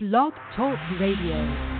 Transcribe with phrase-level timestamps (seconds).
[0.00, 1.77] Blog Talk Radio.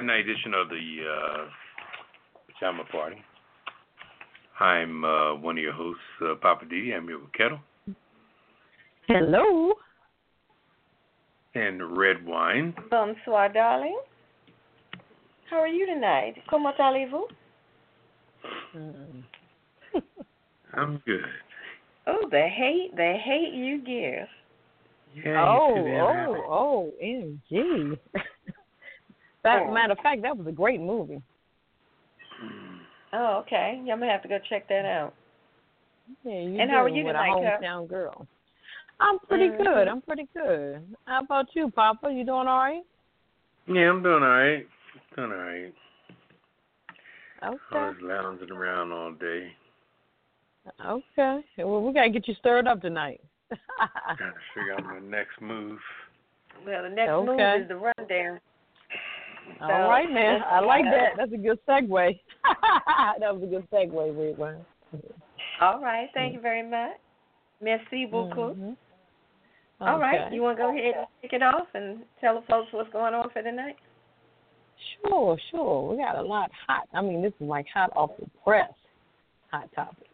[0.00, 1.44] Friday night edition of the uh,
[2.46, 3.16] Pajama Party.
[4.58, 6.92] I'm uh, one of your hosts, uh, Papa D.
[6.96, 7.60] I'm here with Ketel
[9.08, 9.74] Hello.
[11.54, 12.74] and Redwine.
[12.90, 13.98] Bonsoir, darling.
[15.50, 16.34] How are you tonight?
[16.48, 17.26] Comment allez-vous?
[20.74, 21.20] I'm good.
[22.06, 24.28] Oh, the hate, the hate you give.
[25.24, 26.26] Yeah, oh, you too, man.
[26.28, 27.98] oh, oh, MG.
[29.42, 29.70] that Oh.
[29.72, 31.22] matter of fact, that was a great movie.
[33.12, 33.76] Oh, okay.
[33.78, 35.14] I'm gonna have to go check that out.
[36.24, 37.60] Yeah, you And how are you with tonight, a Kat?
[37.60, 38.26] hometown girl.
[39.00, 39.58] I'm pretty Mhm.
[39.64, 39.88] good.
[39.88, 40.96] I'm pretty good.
[41.06, 42.12] How about you, Papa?
[42.12, 42.84] You doing all right?
[43.66, 44.66] Yeah, I'm doing all right.
[45.16, 45.74] Doing all right.
[47.42, 47.78] Okay.
[47.78, 49.56] I was lounging around all day.
[50.84, 51.44] Okay.
[51.56, 53.20] Well, we gotta get you stirred up tonight.
[53.78, 55.80] gotta figure out my next move.
[56.66, 57.26] Well, the next Okay.
[57.26, 58.40] move is the rundown.
[59.58, 60.40] So, all right, man.
[60.48, 60.90] I like see.
[60.90, 61.10] that.
[61.16, 62.18] That's a good segue.
[63.20, 64.64] that was a good segue, Red
[65.60, 66.08] All right.
[66.14, 66.96] Thank you very much.
[67.60, 68.56] Merci beaucoup.
[68.56, 68.76] Mhm.
[69.80, 70.26] All right.
[70.26, 70.34] Okay.
[70.34, 73.14] You want to go ahead and kick it off and tell the folks what's going
[73.14, 73.76] on for tonight?
[75.06, 75.90] Sure, sure.
[75.90, 76.88] We got a lot hot.
[76.92, 78.72] I mean, this is like hot off the press.
[79.50, 80.06] Hot topics.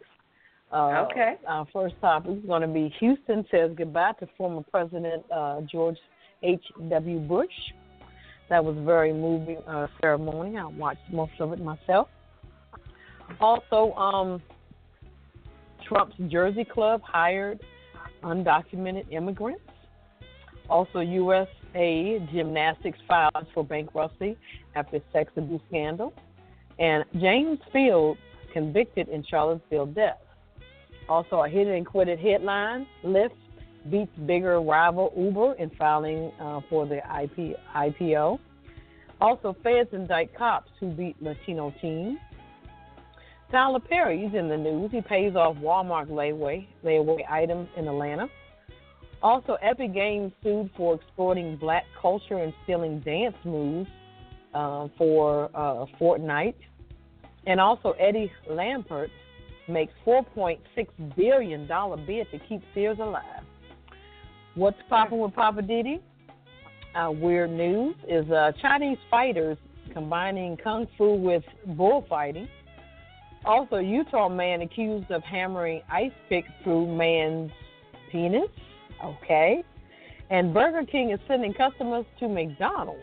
[0.73, 1.35] Uh, Okay.
[1.47, 5.99] Our first topic is going to be Houston says goodbye to former President uh, George
[6.43, 6.63] H.
[6.89, 7.19] W.
[7.21, 7.49] Bush.
[8.49, 10.57] That was very moving uh, ceremony.
[10.57, 12.09] I watched most of it myself.
[13.41, 14.41] Also, um,
[15.87, 17.61] Trump's Jersey Club hired
[18.23, 19.63] undocumented immigrants.
[20.69, 24.37] Also, USA Gymnastics files for bankruptcy
[24.75, 26.13] after sex abuse scandal.
[26.79, 28.21] And James Fields
[28.53, 30.19] convicted in Charlottesville death.
[31.09, 33.31] Also, a hit and quitted headline Lyft
[33.91, 38.39] beats bigger rival Uber in filing uh, for the IP, IPO.
[39.21, 42.19] Also, feds indict cops who beat Latino teen.
[43.51, 44.91] Tyler Perry's in the news.
[44.91, 48.29] He pays off Walmart layaway, layaway items in Atlanta.
[49.23, 53.89] Also, Epic Games sued for exploiting black culture and stealing dance moves
[54.53, 56.55] uh, for uh, Fortnite.
[57.47, 59.09] And also, Eddie Lampert
[59.69, 60.59] makes $4.6
[61.17, 61.67] billion
[62.07, 63.45] bid to keep Sears alive.
[64.57, 66.01] What's popping with Poppa DD?
[66.95, 69.59] Uh, weird news is uh, Chinese fighters
[69.93, 72.49] combining kung fu with bullfighting.
[73.45, 77.51] Also, Utah man accused of hammering ice pick through man's
[78.11, 78.49] penis.
[79.05, 79.63] Okay.
[80.31, 83.03] And Burger King is sending customers to McDonald's.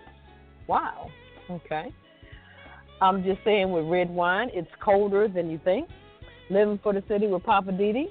[0.67, 1.11] Wow.
[1.51, 1.93] Okay.
[2.99, 5.87] I'm just saying with red wine, it's colder than you think.
[6.49, 8.05] Living for the City with Poppa DD.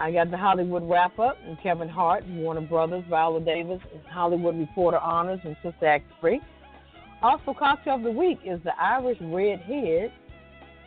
[0.00, 4.96] I got the Hollywood wrap up and Kevin Hart, Warner Brothers, Viola Davis, Hollywood Reporter
[4.96, 6.40] Honors, and Sister Act 3.
[7.22, 10.10] Also, cocktail of the week is the Irish Red Head.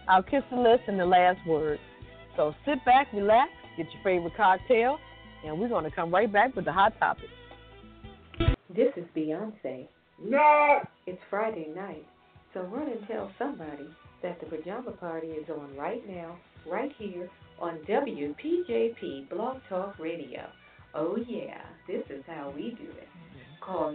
[0.09, 1.79] I'll kiss the list and the last word.
[2.35, 4.97] So sit back, relax, get your favorite cocktail,
[5.45, 7.29] and we're going to come right back with the hot topics.
[8.75, 9.87] This is Beyonce.
[10.19, 10.79] No!
[11.05, 12.03] It's Friday night,
[12.55, 13.85] so run and tell somebody
[14.23, 16.35] that the pajama party is on right now,
[16.65, 17.29] right here
[17.59, 20.47] on WPJP Blog Talk Radio.
[20.93, 23.07] Oh yeah, this is how we do it.
[23.61, 23.93] Call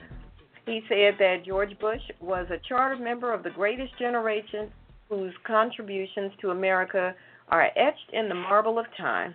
[0.66, 4.72] he said that George Bush was a charter member of the greatest generation
[5.10, 7.14] whose contributions to America
[7.50, 9.34] are etched in the marble of time.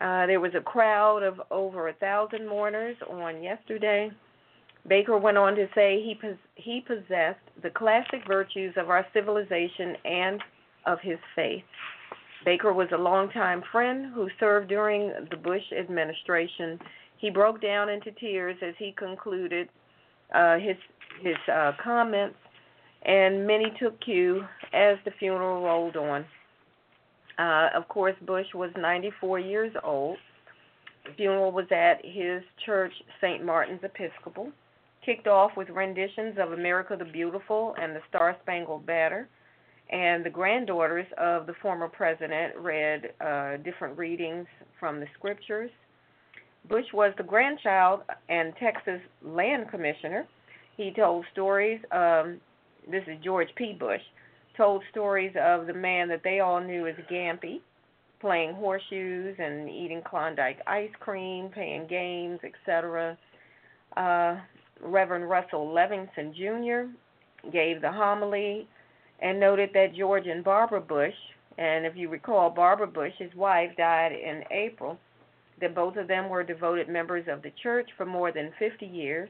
[0.00, 4.10] Uh, there was a crowd of over a thousand mourners on yesterday.
[4.88, 9.96] Baker went on to say he pos- he possessed the classic virtues of our civilization
[10.04, 10.42] and
[10.86, 11.64] of his faith.
[12.44, 16.78] Baker was a longtime friend who served during the Bush administration.
[17.18, 19.68] He broke down into tears as he concluded
[20.34, 20.76] uh, his
[21.22, 22.36] his uh, comments,
[23.02, 26.26] and many took cue as the funeral rolled on.
[27.38, 30.18] Uh, of course, Bush was 94 years old.
[31.04, 33.44] The funeral was at his church, St.
[33.44, 34.50] Martin's Episcopal.
[35.04, 39.28] Kicked off with renditions of America the Beautiful and the Star Spangled Banner.
[39.90, 44.46] And the granddaughters of the former president read uh, different readings
[44.80, 45.70] from the scriptures.
[46.68, 48.00] Bush was the grandchild
[48.30, 50.26] and Texas land commissioner.
[50.76, 51.80] He told stories.
[51.92, 52.40] Um,
[52.90, 53.74] this is George P.
[53.78, 54.00] Bush
[54.56, 57.60] told stories of the man that they all knew as Gampy,
[58.20, 63.18] playing horseshoes and eating Klondike ice cream, playing games, etc.
[63.96, 64.36] Uh,
[64.82, 66.90] Reverend Russell Levenson Jr.
[67.50, 68.68] gave the homily
[69.20, 71.14] and noted that George and Barbara Bush,
[71.58, 74.98] and if you recall, Barbara Bush, his wife, died in April,
[75.60, 79.28] that both of them were devoted members of the church for more than 50 years.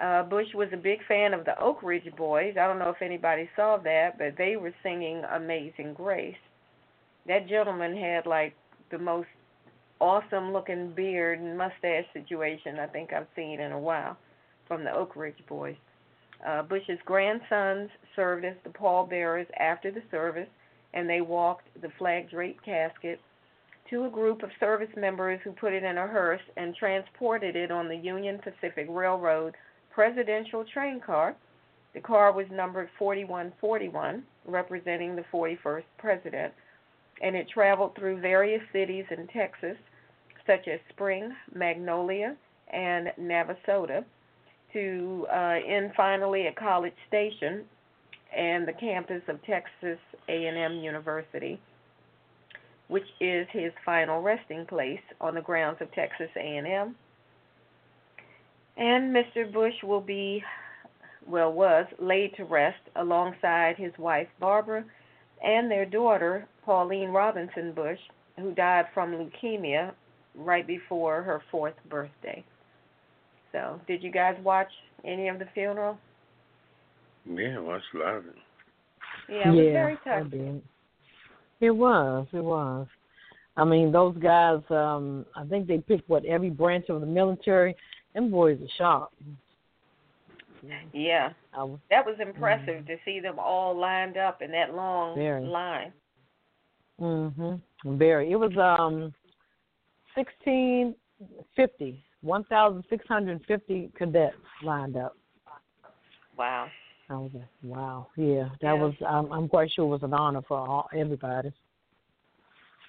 [0.00, 2.56] Uh, Bush was a big fan of the Oak Ridge Boys.
[2.60, 6.34] I don't know if anybody saw that, but they were singing Amazing Grace.
[7.26, 8.54] That gentleman had like
[8.90, 9.28] the most
[10.00, 14.16] awesome looking beard and mustache situation I think I've seen in a while
[14.66, 15.76] from the Oak Ridge Boys.
[16.44, 20.48] Uh, Bush's grandsons served as the pallbearers after the service,
[20.92, 23.20] and they walked the flag draped casket
[23.90, 27.70] to a group of service members who put it in a hearse and transported it
[27.70, 29.54] on the Union Pacific Railroad
[29.92, 31.36] presidential train car.
[31.94, 36.52] The car was numbered 4141, representing the 41st president,
[37.22, 39.76] and it traveled through various cities in Texas,
[40.46, 42.36] such as Spring, Magnolia,
[42.72, 44.04] and Navasota,
[44.72, 47.64] to uh, end finally at College Station
[48.34, 49.98] and the campus of Texas
[50.28, 51.60] A&M University,
[52.88, 56.94] which is his final resting place on the grounds of Texas A&M.
[58.76, 59.52] And Mr.
[59.52, 60.42] Bush will be,
[61.26, 64.84] well, was laid to rest alongside his wife Barbara
[65.44, 67.98] and their daughter Pauline Robinson Bush,
[68.38, 69.92] who died from leukemia
[70.34, 72.44] right before her fourth birthday.
[73.52, 74.70] So, did you guys watch
[75.04, 75.98] any of the funeral?
[77.28, 78.34] Yeah, I watched a lot of it.
[79.28, 80.62] Yeah, it was yeah, very touching.
[81.60, 82.26] It was.
[82.32, 82.86] It was.
[83.56, 84.60] I mean, those guys.
[84.70, 87.76] um I think they picked what every branch of the military.
[88.14, 89.10] Them boys are sharp.
[90.92, 95.44] Yeah, was that was impressive to see them all lined up in that long Very.
[95.44, 95.92] line.
[97.00, 97.60] Mhm.
[97.84, 98.30] Very.
[98.30, 99.12] It was um
[100.14, 100.94] sixteen
[101.56, 102.04] fifty.
[102.20, 105.16] One thousand six hundred and fifty cadets lined up.
[106.38, 106.68] Wow.
[107.10, 108.06] I was like, wow.
[108.16, 108.74] Yeah, that Yeah.
[108.74, 108.94] was.
[109.06, 111.52] I'm, I'm quite sure it was an honor for all, everybody.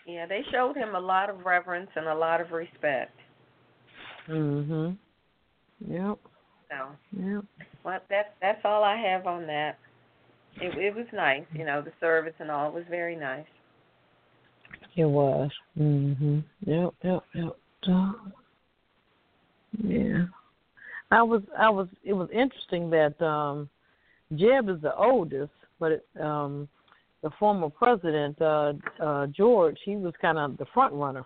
[0.06, 3.18] Yeah, they showed him a lot of reverence and a lot of respect.
[4.28, 4.98] Mhm.
[5.88, 6.18] Yep.
[6.70, 7.46] So, Yep.
[7.84, 9.78] well, that's that's all I have on that.
[10.56, 13.46] It it was nice, you know, the service and all was very nice.
[14.96, 15.52] It was.
[15.78, 16.44] Mhm.
[16.66, 16.94] Yep.
[17.04, 17.24] Yep.
[17.34, 17.58] Yep.
[17.84, 18.16] So,
[19.84, 20.26] yeah.
[21.12, 21.42] I was.
[21.58, 21.88] I was.
[22.04, 23.70] It was interesting that um
[24.36, 26.68] Jeb is the oldest, but it, um
[27.22, 31.26] the former president uh uh George, he was kind of the front runner.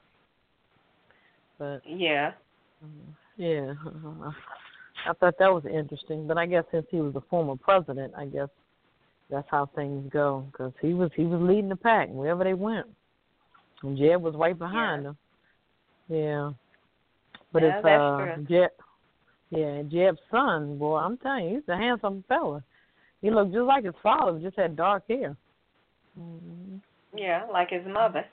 [1.58, 2.34] But Yeah.
[3.38, 4.32] Yeah, uh,
[5.08, 6.28] I thought that was interesting.
[6.28, 8.50] But I guess since he was the former president, I guess
[9.30, 10.46] that's how things go.
[10.52, 12.88] Because he was he was leading the pack wherever they went,
[13.84, 15.10] and Jeb was right behind yeah.
[15.10, 15.18] them.
[16.10, 16.52] Yeah,
[17.54, 18.46] but yeah, it's uh true.
[18.50, 18.72] Jeb.
[19.50, 22.62] Yeah, Jeb's son, boy, I'm telling you, he's a handsome fella.
[23.22, 25.38] He looked just like his father, just had dark hair.
[26.20, 26.82] Mhm.
[27.16, 28.26] Yeah, like his mother.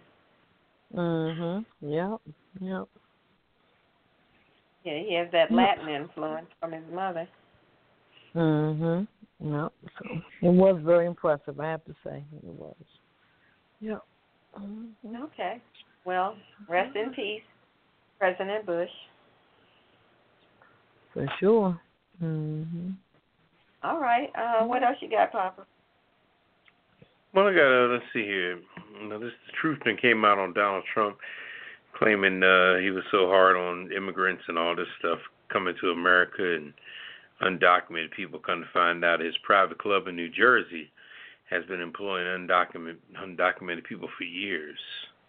[0.92, 1.64] Mhm.
[1.80, 2.20] Yep.
[2.61, 2.88] Yep.
[4.84, 7.26] Yeah, he has that Latin influence from his mother.
[8.34, 9.08] Mhm.
[9.40, 9.72] Yep.
[9.98, 12.22] So it was very impressive, I have to say.
[12.36, 12.76] It was.
[13.80, 14.02] Yep.
[14.58, 15.22] Mhm.
[15.24, 15.60] Okay.
[16.04, 16.36] Well,
[16.68, 17.42] rest in peace,
[18.18, 18.90] President Bush.
[21.12, 21.80] For sure.
[22.22, 22.94] Mhm.
[23.82, 24.30] All right.
[24.34, 25.66] Uh, what else you got, Papa?
[27.32, 28.60] Well, I got uh, let's see here.
[29.00, 31.18] You know, this the truth that came out on Donald Trump
[31.96, 36.56] claiming uh he was so hard on immigrants and all this stuff coming to America
[36.56, 36.72] and
[37.42, 40.90] undocumented people come to find out his private club in New Jersey
[41.50, 44.78] has been employing undocumented undocumented people for years.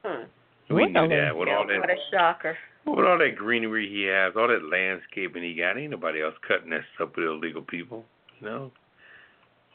[0.04, 0.24] Hmm.
[0.70, 2.58] We knew that with all that what a shocker.
[2.86, 6.72] with all that greenery he has, all that landscaping he got, ain't nobody else cutting
[6.72, 8.04] that stuff with illegal people,
[8.40, 8.72] you know.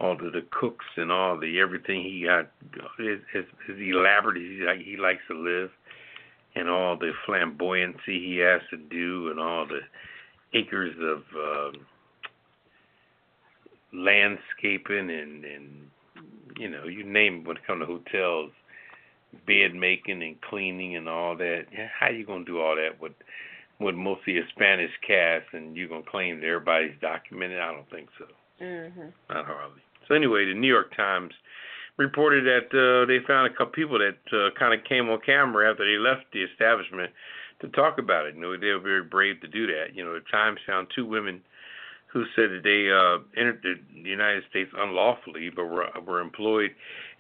[0.01, 2.51] All the the cooks and all the everything he got,
[2.99, 5.71] his his, his elaborate he like he likes to live,
[6.55, 9.81] and all the flamboyancy he has to do, and all the
[10.53, 11.87] acres of um,
[13.93, 15.91] landscaping and and
[16.59, 18.51] you know you name it when it comes to hotels,
[19.47, 21.67] bed making and cleaning and all that.
[21.99, 23.13] How you gonna do all that with
[23.79, 27.61] with mostly a Spanish cast and you gonna claim that everybody's documented?
[27.61, 28.27] I don't think so.
[28.63, 29.13] Mhm.
[29.31, 29.81] Not hardly.
[30.07, 31.33] So anyway, the New York Times
[32.01, 35.71] reported that uh, they found a couple people that uh, kind of came on camera
[35.71, 37.13] after they left the establishment
[37.61, 38.35] to talk about it.
[38.35, 39.95] You know, they were very brave to do that.
[39.95, 41.43] You know, the Times found two women
[42.11, 46.71] who said that they uh, entered the United States unlawfully, but were were employed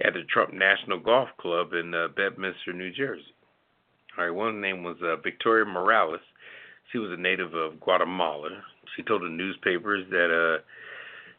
[0.03, 3.35] at the Trump National Golf Club in uh, Bedminster, New Jersey.
[4.19, 6.25] All right, one name was uh, Victoria Morales.
[6.91, 8.49] She was a native of Guatemala.
[8.97, 10.59] She told the newspapers that uh,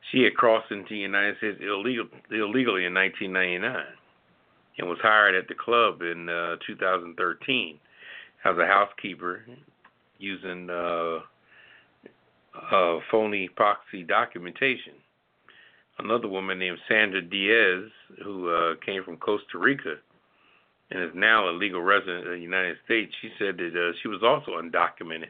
[0.10, 3.86] she had crossed into the United States illegal, illegally in 1999
[4.78, 7.80] and was hired at the club in uh, 2013
[8.46, 9.44] as a housekeeper
[10.18, 11.20] using uh,
[12.72, 14.94] uh, phony proxy documentation.
[16.00, 17.92] Another woman named Sandra Diaz,
[18.24, 19.96] who uh, came from Costa Rica
[20.90, 24.08] and is now a legal resident of the United States, she said that uh, she
[24.08, 25.30] was also undocumented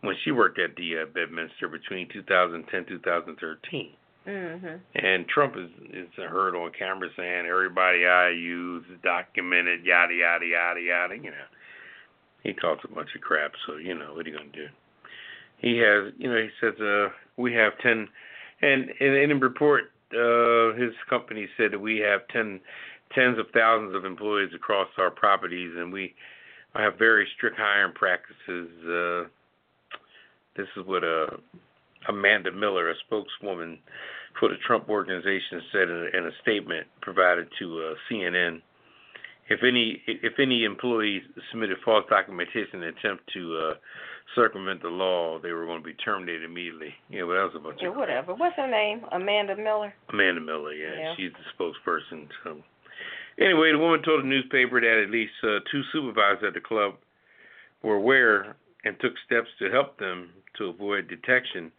[0.00, 3.92] when she worked at the uh, Bedminster between 2010 2013.
[4.26, 4.80] Mhm.
[4.96, 10.44] And Trump is is heard on camera saying everybody I use is documented, yada yada
[10.44, 11.16] yada yada.
[11.16, 11.46] You know,
[12.42, 13.52] he talks a bunch of crap.
[13.66, 14.68] So you know what are you gonna do?
[15.58, 18.08] He has, you know, he says uh, we have ten,
[18.62, 22.60] and in, in a report, uh, his company said that we have ten,
[23.14, 26.14] tens of thousands of employees across our properties, and we
[26.74, 28.68] have very strict hiring practices.
[28.84, 29.28] Uh,
[30.56, 31.36] this is what uh,
[32.08, 33.78] Amanda Miller, a spokeswoman
[34.38, 38.60] for the Trump organization, said in a, in a statement provided to uh, CNN.
[39.48, 43.74] If any if any employees submitted false documentation in an attempt to uh,
[44.34, 46.92] circumvent the law, they were going to be terminated immediately.
[47.08, 48.34] Yeah, but that was a bunch Yeah, of whatever.
[48.34, 49.02] What's her name?
[49.12, 49.94] Amanda Miller.
[50.12, 51.14] Amanda Miller, yeah, Yeah.
[51.16, 52.26] she's the spokesperson.
[52.42, 52.58] So,
[53.38, 56.94] anyway, the woman told the newspaper that at least uh, two supervisors at the club
[57.82, 61.70] were aware and took steps to help them to avoid detection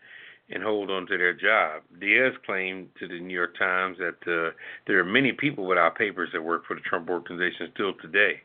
[0.49, 1.81] and hold on to their job.
[1.99, 4.51] Diaz claimed to the New York Times that uh,
[4.85, 8.41] there are many people without papers that work for the Trump organization still today,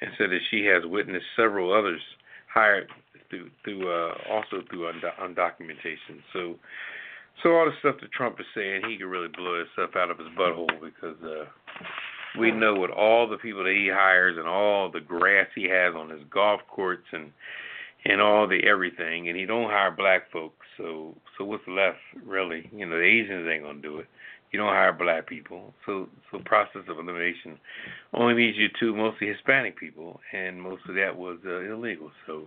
[0.00, 2.00] and said that she has witnessed several others
[2.52, 2.88] hired
[3.30, 6.22] through through uh, also through undo- undocumentation.
[6.32, 6.56] So.
[7.42, 10.08] So all the stuff that Trump is saying, he could really blow his stuff out
[10.08, 11.44] of his butthole because uh,
[12.38, 15.94] we know with all the people that he hires and all the grass he has
[15.96, 17.32] on his golf courts and
[18.04, 20.66] and all the everything, and he don't hire black folks.
[20.76, 22.68] So so what's left really?
[22.74, 24.06] You know, the Asians ain't gonna do it.
[24.52, 25.74] You don't hire black people.
[25.86, 27.58] So so process of elimination
[28.12, 32.10] only leaves you to mostly Hispanic people, and most of that was uh, illegal.
[32.26, 32.44] So.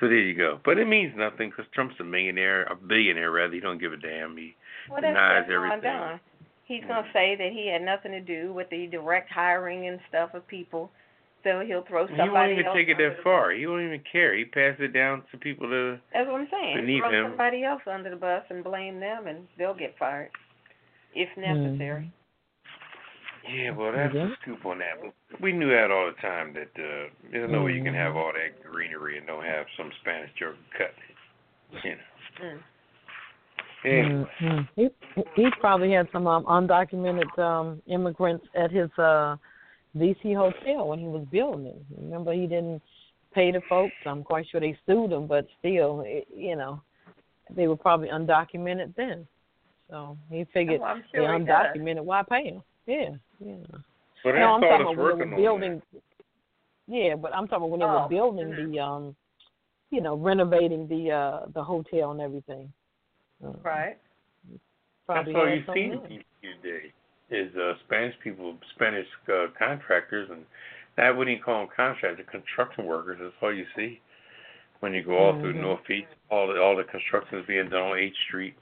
[0.00, 0.60] So there you go.
[0.64, 3.52] But it means nothing because Trump's a millionaire, a billionaire rather.
[3.52, 4.36] He don't give a damn.
[4.36, 4.54] He
[4.88, 5.80] Well, denies everything.
[5.80, 6.20] done.
[6.66, 10.34] He's gonna say that he had nothing to do with the direct hiring and stuff
[10.34, 10.92] of people,
[11.44, 13.52] so he'll throw he won't even else take it that the far.
[13.52, 14.36] He won't even care.
[14.36, 16.76] He passes it down to people that That's what I'm saying.
[16.80, 17.30] beneath throw him.
[17.30, 20.30] somebody else under the bus and blame them, and they'll get fired
[21.14, 22.12] if necessary.
[23.48, 24.26] Yeah, well, that's Yeah.
[24.26, 25.00] the scoop on that.
[25.00, 28.14] But we knew that all the time that uh, there's no way you can have
[28.14, 30.92] all that greenery and don't have some Spanish joke cut.
[31.82, 31.98] You know.
[32.42, 32.58] Mm.
[33.84, 34.60] Mm-hmm.
[34.74, 34.88] He
[35.36, 39.36] he probably had some um, undocumented um immigrants at his uh
[39.96, 41.82] DC hotel when he was building it.
[41.96, 42.82] Remember, he didn't
[43.34, 43.94] pay the folks.
[44.06, 46.80] I'm quite sure they sued him, but still, it, you know,
[47.54, 49.26] they were probably undocumented then.
[49.90, 52.04] So he figured oh, sure they're undocumented.
[52.04, 52.62] Why pay them?
[52.86, 53.10] Yeah,
[53.44, 53.56] yeah.
[54.24, 55.82] But no, I'm talking about when they were building.
[56.86, 58.02] Yeah, but I'm talking when they oh.
[58.02, 58.72] were building mm-hmm.
[58.72, 59.16] the um,
[59.90, 62.70] you know, renovating the uh the hotel and everything.
[63.44, 63.96] Uh, right.
[65.06, 66.92] Probably That's all you see these days
[67.30, 70.44] is uh, Spanish people, Spanish uh, contractors, and
[70.96, 73.18] that wouldn't even call them contractors, construction workers.
[73.20, 74.00] That's all you see
[74.80, 75.42] when you go all mm-hmm.
[75.42, 76.08] through Northeast.
[76.30, 78.54] All the all the construction is being done on H Street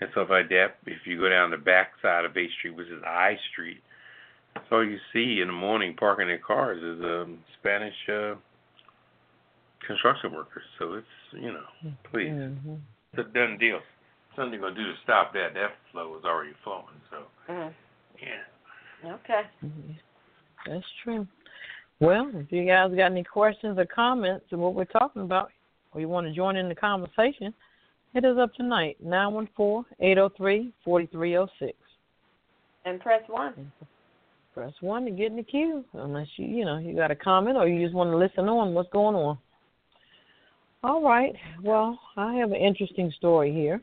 [0.00, 0.76] and stuff like that.
[0.86, 3.78] If you go down the back side of H Street, which is I Street,
[4.54, 8.34] that's all you see in the morning parking their cars is um, Spanish uh,
[9.86, 10.64] construction workers.
[10.78, 12.74] So it's you know, please, mm-hmm.
[13.12, 13.78] it's a done deal.
[14.34, 15.54] Something gonna do to stop that.
[15.54, 16.98] That flow is already flowing.
[17.10, 17.52] So.
[17.52, 17.72] Mm.
[18.22, 19.14] Yeah.
[19.14, 19.42] Okay.
[19.64, 19.92] Mm-hmm.
[20.66, 21.26] That's true.
[22.00, 25.50] Well, if you guys got any questions or comments on what we're talking about,
[25.92, 27.54] or you want to join in the conversation,
[28.14, 31.74] hit us up tonight, 914-803-4306.
[32.84, 33.72] And press 1.
[34.54, 37.56] Press 1 to get in the queue, unless you, you know, you got a comment
[37.56, 39.38] or you just want to listen on what's going on.
[40.82, 41.34] All right.
[41.62, 43.82] Well, I have an interesting story here.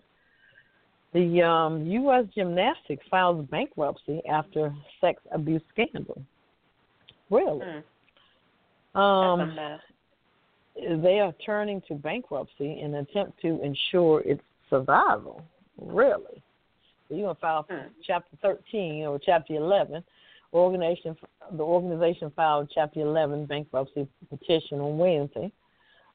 [1.13, 2.25] The um, U.S.
[2.35, 6.21] Gymnastics files bankruptcy after sex abuse scandal.
[7.29, 7.65] Really?
[8.95, 8.99] Mm.
[8.99, 9.79] Um,
[11.01, 15.43] they are turning to bankruptcy in an attempt to ensure its survival.
[15.79, 16.43] Really?
[17.07, 17.85] So you're gonna file mm.
[18.05, 20.03] Chapter 13 or Chapter 11.
[20.53, 21.15] Organization,
[21.51, 25.51] the organization filed Chapter 11 bankruptcy petition on Wednesday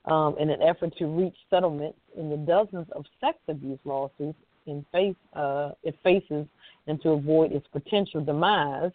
[0.07, 4.85] um, in an effort to reach settlements in the dozens of sex abuse lawsuits in
[4.93, 6.47] face, uh, it faces
[6.87, 8.93] and to avoid its potential demise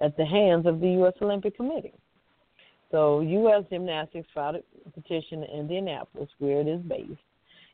[0.00, 1.14] at the hands of the U.S.
[1.20, 1.94] Olympic Committee.
[2.90, 3.64] So, U.S.
[3.70, 7.20] Gymnastics filed a petition in Indianapolis, where it is based.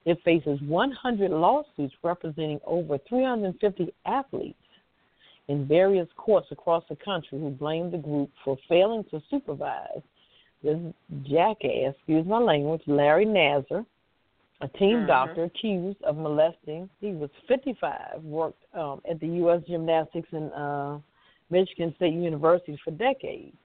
[0.05, 4.57] It faces 100 lawsuits representing over 350 athletes
[5.49, 10.03] in various courts across the country who blame the group for failing to supervise
[10.62, 10.79] this
[11.25, 13.85] jackass, excuse my language, Larry Nassar,
[14.62, 15.07] a teen mm-hmm.
[15.07, 16.88] doctor accused of molesting.
[17.01, 19.61] He was 55, worked um, at the U.S.
[19.66, 20.98] Gymnastics and uh,
[21.51, 23.57] Michigan State University for decades.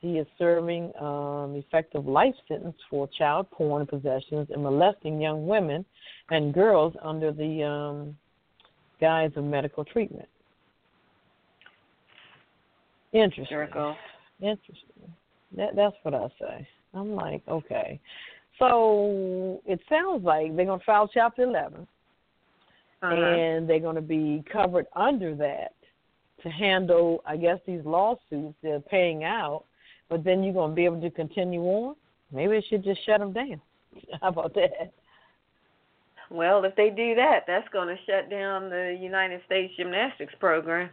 [0.00, 5.84] He is serving um, effective life sentence for child porn possessions and molesting young women
[6.30, 8.16] and girls under the um,
[9.00, 10.28] guise of medical treatment.
[13.12, 13.46] Interesting.
[14.40, 15.12] Interesting.
[15.56, 16.68] That, that's what I say.
[16.94, 18.00] I'm like, okay.
[18.60, 21.86] So it sounds like they're going to file Chapter 11,
[23.02, 23.14] uh-huh.
[23.14, 25.72] and they're going to be covered under that
[26.42, 29.64] to handle, I guess, these lawsuits they're paying out.
[30.08, 31.96] But then you're going to be able to continue on.
[32.32, 33.60] Maybe they should just shut them down.
[34.20, 34.92] How about that?
[36.30, 40.90] Well, if they do that, that's going to shut down the United States gymnastics program.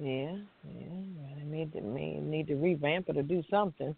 [0.00, 0.36] Yeah,
[0.78, 0.86] yeah.
[1.38, 3.94] They need to may need to revamp it or do something.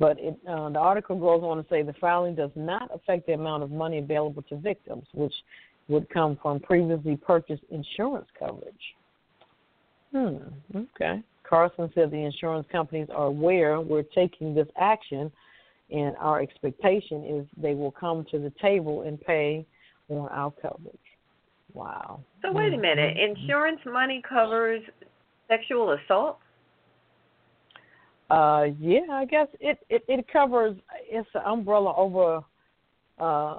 [0.00, 3.34] But it, uh, the article goes on to say the filing does not affect the
[3.34, 5.34] amount of money available to victims, which
[5.88, 8.74] would come from previously purchased insurance coverage.
[10.12, 10.38] Hmm.
[10.74, 11.22] Okay.
[11.48, 15.30] Carson said the insurance companies are aware we're taking this action,
[15.90, 19.66] and our expectation is they will come to the table and pay
[20.08, 20.96] on our coverage.
[21.74, 22.20] Wow.
[22.42, 23.16] So wait a minute.
[23.16, 23.42] Mm-hmm.
[23.42, 24.80] Insurance money covers
[25.48, 26.38] sexual assault?
[28.30, 30.76] Uh, yeah, I guess it it, it covers.
[31.08, 32.40] It's an umbrella over.
[33.18, 33.56] Uh,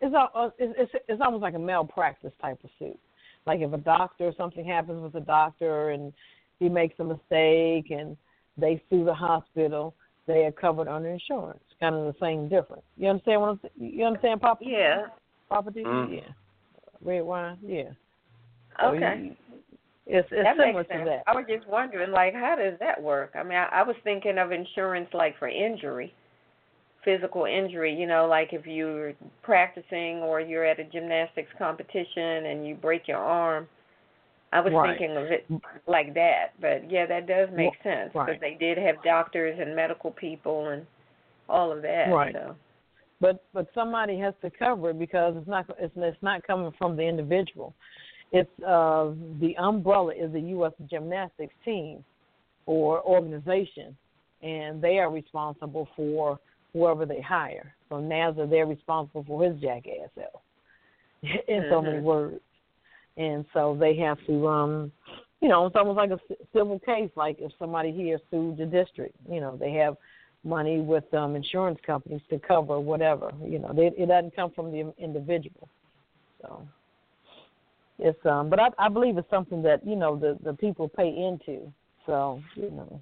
[0.00, 2.98] it's, a, it's it's almost like a malpractice type of suit.
[3.46, 6.12] Like if a doctor something happens with a doctor and
[6.58, 8.16] he makes a mistake and
[8.56, 9.94] they sue the hospital,
[10.26, 11.60] they are covered under insurance.
[11.80, 12.84] Kind of the same difference.
[12.96, 13.60] You understand what I'm?
[13.76, 14.64] You understand, Papa?
[14.64, 15.06] Yeah.
[15.48, 15.82] Papa D?
[15.82, 16.16] Mm.
[16.16, 16.32] Yeah.
[17.02, 17.58] Red wine.
[17.62, 17.90] Yeah.
[18.82, 19.36] Okay.
[20.06, 21.22] It's it's that similar to that.
[21.26, 23.32] I was just wondering, like, how does that work?
[23.34, 26.12] I mean, I, I was thinking of insurance like for injury,
[27.04, 27.94] physical injury.
[27.94, 33.08] You know, like if you're practicing or you're at a gymnastics competition and you break
[33.08, 33.66] your arm.
[34.52, 34.96] I was right.
[34.96, 35.44] thinking of it
[35.88, 38.40] like that, but yeah, that does make well, sense because right.
[38.40, 40.86] they did have doctors and medical people and
[41.48, 42.04] all of that.
[42.04, 42.32] Right.
[42.32, 42.54] So.
[43.20, 46.94] But but somebody has to cover it because it's not it's, it's not coming from
[46.96, 47.74] the individual.
[48.34, 50.72] It's uh, the umbrella is the U.S.
[50.90, 52.04] gymnastics team
[52.66, 53.96] or organization,
[54.42, 56.40] and they are responsible for
[56.72, 57.74] whoever they hire.
[57.88, 60.42] So Nassar, they're responsible for his jackass self.
[61.48, 62.04] in so many Mm-hmm.
[62.04, 62.40] words,
[63.16, 64.92] and so they have to, um,
[65.40, 66.18] you know, it's almost like a
[66.52, 67.10] civil case.
[67.16, 69.96] Like if somebody here sued the district, you know, they have
[70.42, 73.32] money with um, insurance companies to cover whatever.
[73.46, 75.68] You know, they, it doesn't come from the individual.
[76.42, 76.66] So
[77.98, 81.08] it's um, but I, I believe it's something that you know the the people pay
[81.08, 81.72] into.
[82.06, 83.00] So you know,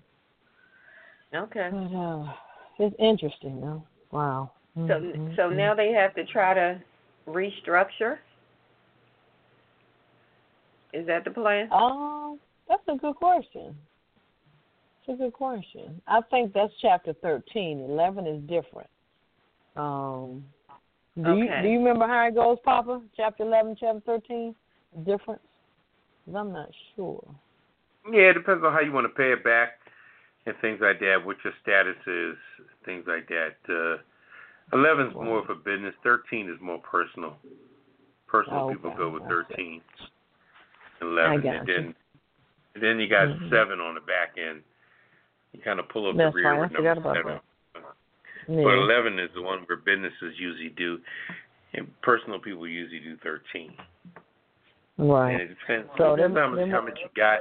[1.34, 1.70] Okay.
[1.70, 2.32] but uh,
[2.78, 3.84] it's interesting though.
[4.10, 4.52] Wow.
[4.76, 6.80] So Mhm, so now they have to try to
[7.28, 8.18] restructure.
[10.92, 11.70] Is that the plan?
[11.72, 13.76] Um, that's a good question.
[15.06, 16.00] That's a good question.
[16.06, 17.80] I think that's chapter thirteen.
[17.80, 18.88] Eleven is different.
[19.76, 20.44] Um,
[21.16, 21.62] do you Okay.
[21.62, 23.02] do you remember how it goes, Papa?
[23.16, 24.54] Chapter eleven, chapter thirteen,
[25.04, 25.42] difference?
[26.28, 27.24] I'm not sure.
[28.10, 29.78] Yeah, it depends on how you want to pay it back
[30.46, 32.36] and things like that, what your status is,
[32.84, 33.56] things like that.
[33.68, 34.02] Uh,
[34.76, 35.94] 11 is more for business.
[36.02, 37.36] 13 is more personal.
[38.26, 39.44] Personal Oh, people go with Gotcha.
[39.54, 39.82] 13.
[41.00, 41.30] 11.
[41.30, 41.94] I and then,
[42.74, 43.50] and then you got Mhm.
[43.50, 44.62] 7 on the back end.
[45.52, 46.60] You kind of pull up That's the rear right.
[46.60, 47.84] with I forgot number about 7.
[48.48, 48.64] Yeah.
[48.64, 51.00] But 11 is the one where businesses usually do,
[51.74, 53.76] and personal people usually do 13.
[54.98, 55.40] And right.
[55.40, 57.40] it depends, So it depends them- how, much, them- how much you got,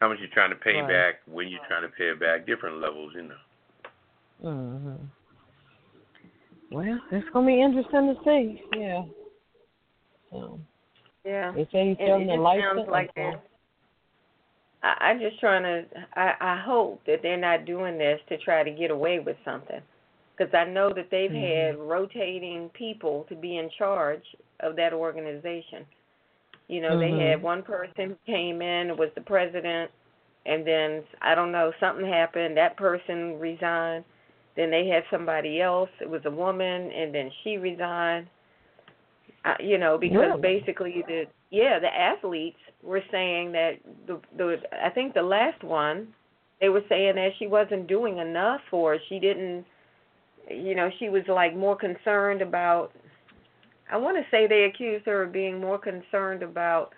[0.00, 0.88] how much you're trying to pay Right.
[0.88, 3.36] back, when you're trying to pay it back, different levels, you know.
[4.44, 5.04] Mm-hmm.
[6.70, 8.62] Well, it's gonna be interesting to see.
[8.78, 9.04] Yeah.
[10.30, 10.60] So
[11.24, 11.50] Yeah.
[11.52, 12.76] they say he's It, selling the license.
[12.76, 13.40] sounds like they're.
[14.82, 15.84] I, I'm just trying to.
[16.14, 19.82] I, I hope that they're not doing this to try to get away with something,
[20.36, 21.66] because I know that they've Mhm.
[21.68, 24.24] had rotating people to be in charge
[24.60, 25.84] of that organization.
[26.70, 27.00] You know, Mhm.
[27.00, 29.90] they had one person who came in was the president,
[30.46, 32.56] and then I don't know something happened.
[32.56, 34.04] That person resigned.
[34.54, 35.90] Then they had somebody else.
[36.00, 38.28] It was a woman, and then she resigned.
[39.44, 40.40] Uh, you know, because Really?
[40.40, 46.14] basically the yeah the athletes were saying that the the I think the last one
[46.60, 49.64] they were saying that she wasn't doing enough or she didn't
[50.48, 52.92] you know she was like more concerned about
[53.90, 56.92] I want to say they accused her of being more concerned about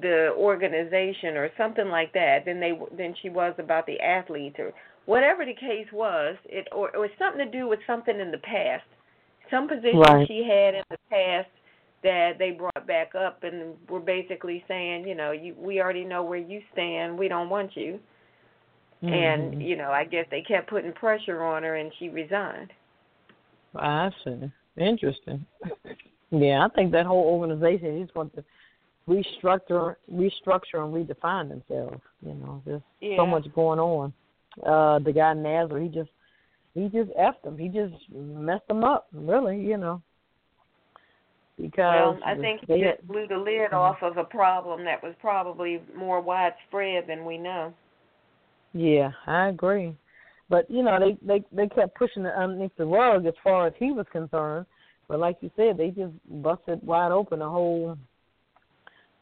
[0.00, 4.72] the organization or something like that than they than she was about the athletes or
[5.06, 8.38] whatever the case was it or it was something to do with something in the
[8.38, 8.84] past
[9.50, 10.28] some position Right.
[10.28, 11.48] she had in the past
[12.04, 16.22] that they brought back up and were basically saying you know you we already know
[16.22, 17.98] where you stand we don't want you
[19.02, 19.66] and Mhm.
[19.66, 22.72] you know i guess they kept putting pressure on her and she resigned
[23.74, 24.50] I see.
[24.76, 25.44] Interesting.
[26.30, 28.44] Yeah, I think that whole organization is going to
[29.08, 32.00] restructure, restructure, and redefine themselves.
[32.24, 34.12] You know, there's yeah so much going on.
[34.64, 36.10] Uh, the guy Nassar, he just
[36.74, 37.58] he just effed them.
[37.58, 39.08] He just messed them up.
[39.12, 40.02] Really, you know.
[41.60, 45.14] Because well i think he just blew the lid off of a problem that was
[45.20, 47.74] probably more widespread than we know
[48.72, 49.94] Yeah, I agree.
[50.50, 53.72] But you know, they they they kept pushing it underneath the rug as far as
[53.78, 54.66] he was concerned.
[55.08, 57.96] But like you said, they just busted wide open the whole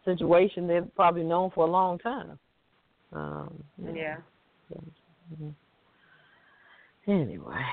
[0.05, 2.38] situation they've probably known for a long time.
[3.12, 4.17] Um, know, yeah
[5.33, 5.55] mhm.
[7.07, 7.64] Anyway,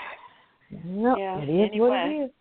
[0.85, 2.17] no, Yeah, it is what anyway.
[2.19, 2.31] it is.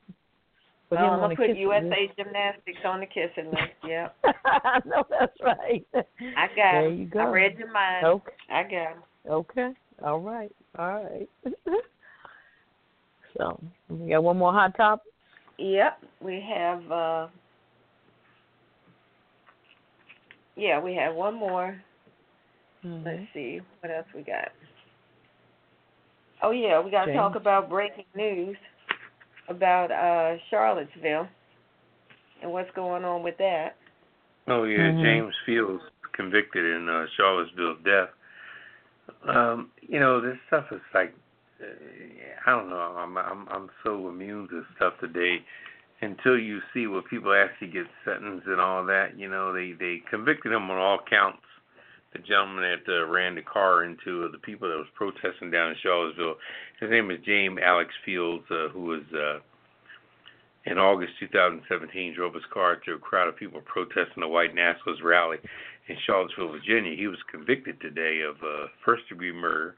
[0.93, 3.63] Oh, I'm gonna put USA Gymnastics on the kissing list.
[3.85, 4.87] Yep, list.
[4.87, 5.85] no, that's right.
[5.95, 7.21] I got There you go.
[7.21, 8.07] I read your mind.
[8.07, 8.33] Okay.
[8.49, 8.97] I got.
[9.29, 9.73] Okay.
[10.03, 10.51] All right.
[10.79, 11.29] All right.
[13.39, 15.13] so we got one more hot topic.
[15.59, 16.91] Yep, we have.
[16.91, 17.29] uh
[20.57, 21.81] Yeah, we have one more.
[22.85, 23.07] Mm-hmm.
[23.07, 24.49] Let's see what else we got.
[26.43, 28.57] Oh yeah, we got to talk about breaking news
[29.49, 31.29] about uh Charlottesville
[32.43, 33.77] and what's going on with that.
[34.49, 35.03] Oh yeah, Mhm.
[35.03, 38.11] James Fields convicted in uh, Charlottesville death.
[39.29, 41.15] Um, you know, this stuff is like
[41.61, 41.67] uh,
[42.47, 42.95] I don't know.
[42.97, 45.39] I'm I'm I'm so immune to stuff today.
[46.03, 50.03] Until you see what people actually get sentenced and all that, you know, they they
[50.11, 51.39] convicted him on all counts.
[52.13, 55.77] The gentleman that uh, ran the car into the people that was protesting down in
[55.83, 56.37] Charlottesville.
[56.81, 59.41] His name is James Alex Fields, uh, who was uh,
[60.67, 65.03] in August 2017 drove his car through a crowd of people protesting the white nationalist
[65.03, 65.39] rally
[65.89, 66.97] in Charlottesville, Virginia.
[66.97, 69.77] He was convicted today of uh, first degree murder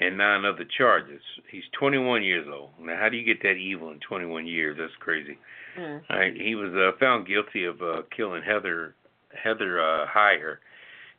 [0.00, 1.20] and nine other charges.
[1.50, 2.70] He's 21 years old.
[2.80, 4.76] Now, how do you get that evil in 21 years?
[4.78, 5.38] That's crazy.
[5.78, 6.02] Mm.
[6.10, 8.94] All right, he was uh, found guilty of uh, killing Heather
[9.42, 10.58] Heather uh, Heyer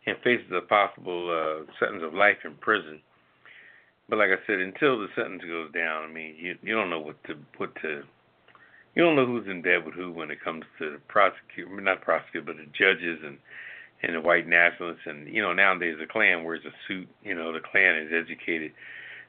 [0.05, 3.01] and faces a possible uh, sentence of life in prison.
[4.07, 6.99] But like I said, until the sentence goes down, I mean, you you don't know
[6.99, 8.03] what to what to
[8.95, 12.01] you don't know who's in bed with who when it comes to the prosecutor, not
[12.01, 13.37] prosecutor, but the judges and
[14.05, 15.05] and the white nationalists.
[15.05, 17.07] And you know, nowadays the Klan wears a suit.
[17.23, 18.71] You know, the Klan is educated.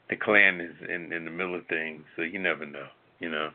[0.08, 2.86] The Klan is in in the middle of things, so you never know.
[3.18, 3.50] You know,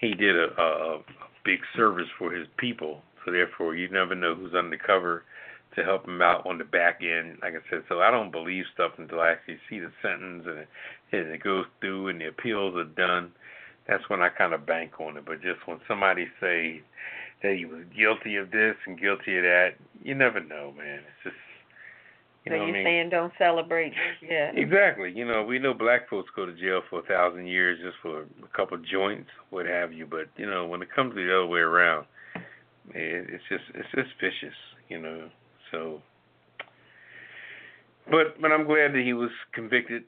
[0.00, 1.02] he did a, a, a
[1.44, 5.24] big service for his people, so therefore you never know who's undercover
[5.74, 7.38] to help him out on the back end.
[7.42, 10.58] Like I said, so I don't believe stuff until I actually see the sentence and
[10.58, 10.68] it,
[11.10, 13.32] and it goes through and the appeals are done
[13.86, 15.24] that's when I kind of bank on it.
[15.26, 16.82] But just when somebody say
[17.44, 21.00] that he was guilty of this and guilty of that, you never know, man.
[21.04, 21.36] It's just
[22.44, 22.84] you so know you're I mean?
[22.84, 24.50] saying don't celebrate yeah.
[24.54, 25.12] Exactly.
[25.14, 28.22] You know, we know black folks go to jail for a thousand years just for
[28.22, 30.06] a couple of joints, what have you.
[30.06, 32.06] But you know, when it comes the other way around,
[32.90, 34.56] it, it's just it's just vicious.
[34.88, 35.28] You know,
[35.70, 36.00] so.
[38.10, 40.04] But but I'm glad that he was convicted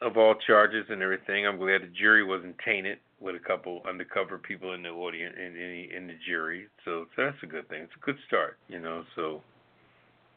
[0.00, 1.46] of all charges and everything.
[1.46, 5.56] I'm glad the jury wasn't tainted with a couple undercover people in the audience in
[5.56, 6.66] in, in the jury.
[6.84, 7.82] So, so that's a good thing.
[7.82, 9.04] It's a good start, you know.
[9.14, 9.42] So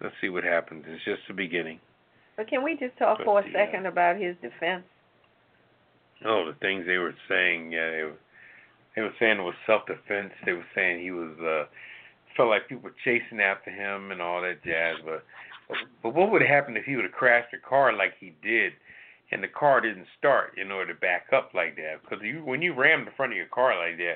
[0.02, 0.86] let's see what happens.
[0.88, 1.80] It's just the beginning.
[2.38, 4.84] But can we just talk but for a second uh, about his defense?
[6.26, 8.18] Oh, the things they were saying, yeah, they were,
[8.96, 10.32] they were saying it was self-defense.
[10.46, 11.65] They were saying he was uh
[12.38, 14.96] felt like people were chasing after him and all that jazz.
[15.04, 15.24] But
[16.02, 18.74] but what would have happened if he would have crashed a car like he did?
[19.32, 22.02] And the car didn't start in order to back up like that.
[22.02, 24.15] Because you, when you ram the front of your car like that,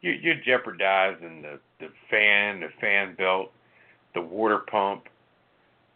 [0.00, 3.50] you, you're jeopardizing the the fan, the fan belt,
[4.14, 5.04] the water pump,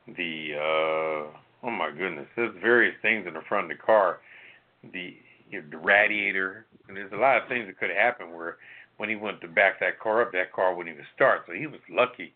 [0.07, 4.19] the uh oh my goodness, there's various things in the front of the car,
[4.93, 5.15] the
[5.51, 8.57] you know, the radiator, and there's a lot of things that could have happened where
[8.97, 11.43] when he went to back that car up, that car wouldn't even start.
[11.47, 12.33] So he was lucky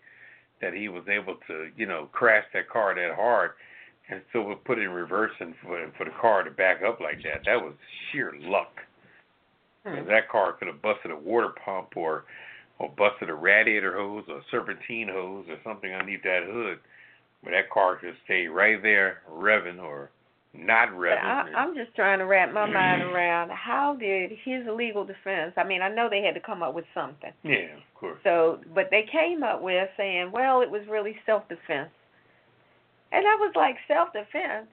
[0.60, 3.52] that he was able to, you know, crash that car that hard
[4.08, 7.00] and so we put it in reverse and for for the car to back up
[7.00, 7.42] like that.
[7.46, 7.74] That was
[8.10, 8.72] sheer luck.
[9.84, 10.06] Hmm.
[10.08, 12.24] That car could have busted a water pump or
[12.78, 16.78] or busted a radiator hose or a serpentine hose or something underneath that hood,
[17.42, 20.10] but that car could stay right there revving or
[20.52, 21.22] not revving.
[21.22, 25.52] I, I'm just trying to wrap my mind around how did his legal defense.
[25.56, 27.32] I mean, I know they had to come up with something.
[27.42, 28.18] yeah, of course.
[28.24, 31.90] So, but they came up with saying, well, it was really self-defense.
[33.12, 34.68] And I was like, self defense?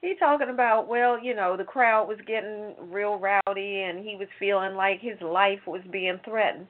[0.00, 4.28] He talking about, well, you know, the crowd was getting real rowdy and he was
[4.38, 6.66] feeling like his life was being threatened.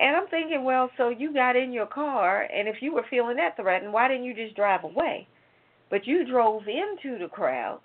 [0.00, 3.36] And I'm thinking, well, so you got in your car, and if you were feeling
[3.36, 5.28] that threatened, why didn't you just drive away?
[5.90, 7.80] But you drove into the crowd.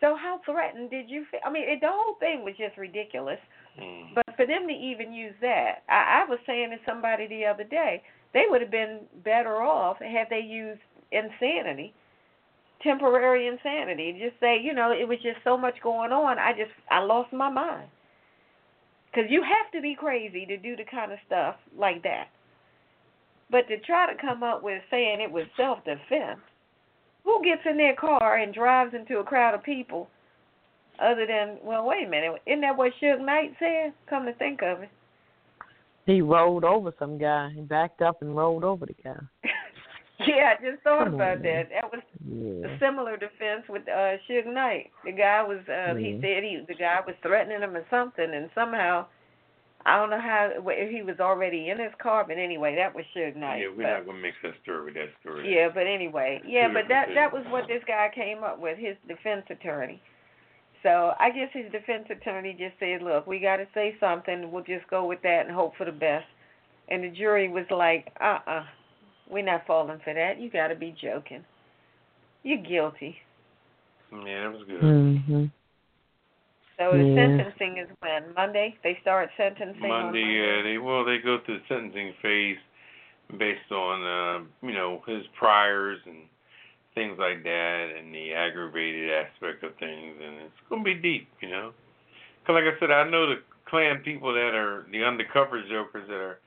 [0.00, 1.40] So how threatened did you feel?
[1.44, 3.38] I mean, it, the whole thing was just ridiculous.
[3.78, 4.14] Mm.
[4.14, 7.64] But for them to even use that, I, I was saying to somebody the other
[7.64, 10.80] day, they would have been better off had they used
[11.12, 11.92] insanity,
[12.82, 14.18] temporary insanity.
[14.20, 16.38] Just say, you know, it was just so much going on.
[16.38, 17.88] I just I lost my mind.
[19.10, 22.28] Because you have to be crazy to do the kind of stuff like that.
[23.50, 26.40] But to try to come up with saying it was self defense,
[27.24, 30.08] who gets in their car and drives into a crowd of people
[31.00, 33.92] other than, well, wait a minute, isn't that what Suge Knight said?
[34.08, 34.90] Come to think of it.
[36.06, 37.50] He rolled over some guy.
[37.54, 39.18] He backed up and rolled over the guy.
[40.26, 41.68] Yeah, I just thought Come about on, that.
[41.72, 42.68] That was Yeah.
[42.68, 44.90] a similar defense with uh Suge Knight.
[45.04, 46.20] The guy was uh he Mhm.
[46.20, 49.06] said he the guy was threatening him or something and somehow
[49.86, 53.04] I don't know how if he was already in his car, but anyway, that was
[53.16, 53.62] Suge Knight.
[53.62, 55.54] yeah, we're but, not gonna mix that story with that story.
[55.54, 58.96] yeah, but anyway, yeah, but that that was what this guy came up with, his
[59.08, 60.02] defense attorney.
[60.82, 64.50] So I guess his defense attorney just said, "Look, we got to say something.
[64.52, 66.26] We'll just go with that and hope for the best."
[66.88, 68.64] And the jury was like, "Uh-uh,
[69.30, 70.38] we're not falling for that.
[70.38, 71.44] You got to be joking.
[72.42, 73.16] You're guilty."
[74.12, 74.82] Yeah, that was good.
[74.82, 75.50] Mhm.
[76.78, 77.14] So the Yeah.
[77.14, 78.76] sentencing is when Monday.
[78.82, 80.58] They start sentencing Monday, Monday.
[80.58, 82.58] uh, they well they go through the sentencing phase
[83.36, 86.26] based on uh, you know his priors and
[86.94, 91.48] things like that, and the aggravated aspect of things, and it's gonna be deep, you
[91.48, 91.72] know.
[92.44, 96.18] 'Cause like I said, I know the Klan people that are the undercover jokers that
[96.18, 96.40] are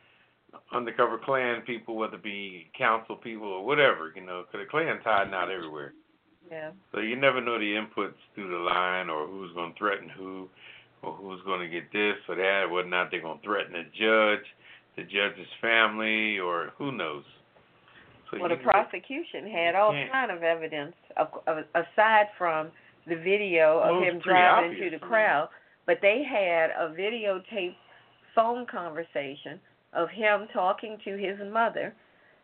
[0.73, 5.03] undercover Klan people, whether it be council people or whatever, you know, 'cause the Klan's
[5.03, 5.93] hiding out everywhere.
[6.51, 6.71] Yeah.
[6.91, 10.49] So you never know the inputs through the line or who's going to threaten who
[11.01, 13.73] or who's going to get this or that, whether or not they're going to threaten
[13.73, 14.45] the judge,
[14.95, 17.25] the judge's family, or who knows.
[18.31, 22.71] So Well, the prosecution had all kind of evidence of, of, aside from
[23.05, 24.85] the video of Well, him driving obvious.
[24.85, 25.49] into the crowd,
[25.85, 27.75] but they had a videotaped
[28.33, 29.59] phone conversation
[29.95, 31.93] of him talking to his mother,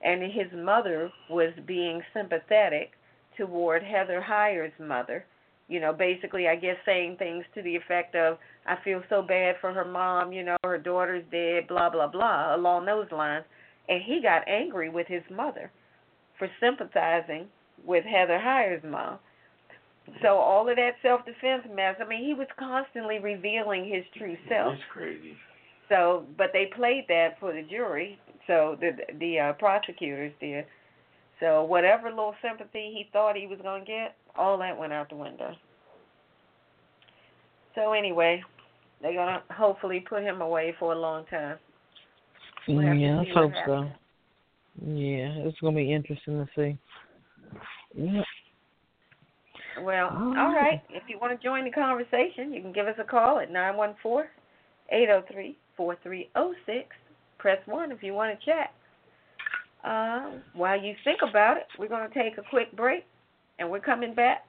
[0.02, 2.92] and his mother was being sympathetic
[3.38, 5.26] toward Heather Heyer's mother,
[5.70, 9.56] you know, basically, I guess saying things to the effect of, I feel so bad
[9.62, 13.46] for her mom, you know, her daughter's dead, blah, blah, blah, along those lines.
[13.88, 15.72] And he got angry with his mother
[16.38, 17.48] for sympathizing
[17.86, 19.20] with Heather Heyer's mom.
[20.24, 24.38] So all of that self defense mess, I mean, he was constantly revealing his true
[24.50, 24.74] self.
[24.74, 25.36] That's crazy.
[25.90, 28.20] So, but they played that for the jury.
[28.48, 30.66] So the the uh, prosecutors did.
[31.40, 35.10] So whatever little sympathy he thought he was going to get, all that went out
[35.10, 35.56] the window.
[37.76, 38.44] So anyway,
[39.02, 41.58] they're going to hopefully put him away for a long time.
[42.68, 43.90] We'll yeah, I hope so.
[44.86, 46.78] Yeah, it's going to be interesting to see.
[47.96, 48.22] Yeah.
[49.82, 50.82] Well, all right.
[50.90, 53.78] If you want to join the conversation, you can give us a call at nine
[53.78, 54.28] one four
[54.92, 56.90] eight zero oh three four three zero oh six.
[57.38, 58.74] Press 1 if you want to chat.
[59.84, 63.06] Uh, while you think about it, we're going to take a quick break,
[63.58, 64.40] and we're coming back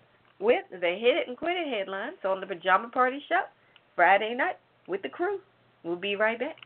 [0.40, 3.42] with the Hit It and Quit It headlines on the Pajama Party Show
[3.94, 4.56] Friday night
[4.88, 5.38] with the crew.
[5.84, 6.56] We'll be right back.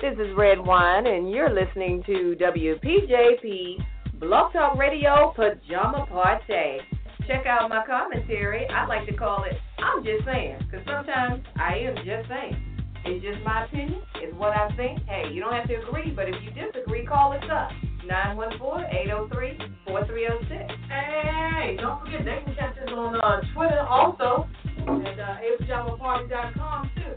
[0.00, 3.84] This is Redwine, and you're listening to WPJP
[4.18, 6.78] Blog Talk Radio Pajama Party.
[7.26, 8.66] Check out my commentary.
[8.68, 12.77] I like to call it I'm Just Saying, because sometimes I am just saying.
[13.04, 14.02] It's just my opinion.
[14.16, 15.00] It's what I think.
[15.06, 17.70] Hey, you don't have to agree, but if you disagree, call us up.
[18.08, 20.70] 914-803-4306.
[20.88, 27.14] Hey, don't forget, they can catch us on uh, Twitter also at uh, apajamaparty.com too.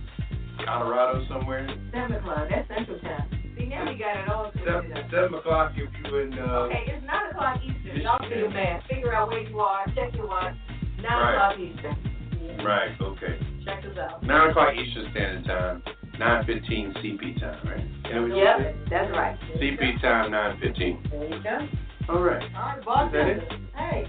[0.64, 1.66] Colorado somewhere?
[1.92, 2.48] Seven o'clock.
[2.50, 3.28] That's Central Time.
[3.56, 6.38] See, now we got it all seven, seven o'clock if you in.
[6.38, 8.00] Uh, okay, it's nine o'clock Eastern.
[8.00, 8.82] Y'all the math.
[8.88, 9.86] Figure out where you are.
[9.94, 10.54] Check your watch.
[10.98, 11.34] Nine right.
[11.34, 11.96] o'clock Eastern.
[12.42, 12.64] Yeah.
[12.64, 12.90] Right.
[13.00, 13.38] Okay.
[13.64, 14.22] Check us out.
[14.22, 15.82] Nine o'clock Eastern Standard Time.
[16.18, 17.86] 9:15 CP time, right?
[18.10, 19.38] Yep, that's right.
[19.56, 21.10] CP time 9:15.
[21.10, 21.68] There you go.
[22.08, 22.42] All right.
[22.56, 23.40] All right, bartender.
[23.76, 24.04] Hey.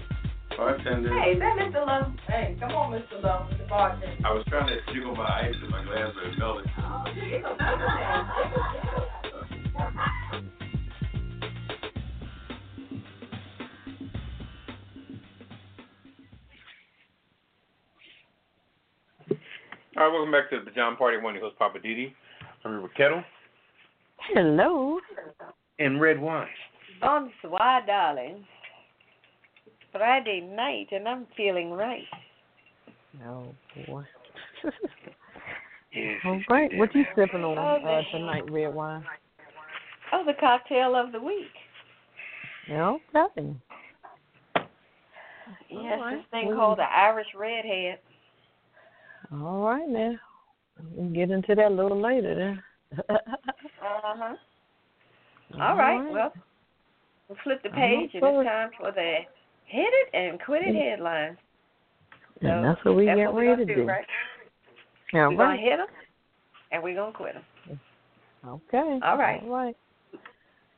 [0.60, 1.08] Bartender.
[1.18, 1.86] Hey, is that Mr.
[1.86, 2.12] Lowe?
[2.28, 3.22] Hey, come on, Mr.
[3.22, 4.14] Lowe, the bartender.
[4.26, 6.70] I was trying to jiggle my ice in my glass, but it melted.
[6.76, 7.56] Oh, jiggle,
[19.96, 21.16] All right, welcome back to the Jama Party.
[21.16, 22.12] One, your host, Poppa DD.
[22.66, 23.24] I'm here with Ketel.
[24.34, 24.98] Hello.
[25.78, 26.48] And Redwine.
[27.00, 28.44] Bonsoir, oh, darling.
[29.92, 32.04] Friday night, and I'm feeling right.
[33.26, 33.54] Oh
[33.86, 34.04] boy.
[36.24, 39.04] All right, what you sipping on oh, uh, tonight, Redwine?
[40.12, 41.50] Oh, the cocktail of the week.
[42.68, 43.60] No, nothing.
[45.68, 46.16] Yes, right.
[46.16, 47.98] this thing called the Irish Redhead.
[49.32, 50.14] All right now.
[50.92, 52.62] We'll get into that a little later then.
[53.08, 54.34] uh-huh.
[55.54, 55.98] All, All right.
[55.98, 56.12] right.
[56.12, 56.32] Well,
[57.28, 59.18] we'll flip the page and it's time for the
[59.70, 61.36] hit it and quit it headlines.
[62.42, 63.84] So and that's what we that's get what ready to do.
[63.84, 64.04] Right?
[65.12, 65.56] Yeah, we're right.
[65.56, 65.86] gonna hit them
[66.72, 67.80] and we're gonna quit them.
[68.46, 68.98] Okay.
[69.04, 69.42] All right.
[69.42, 69.76] All right.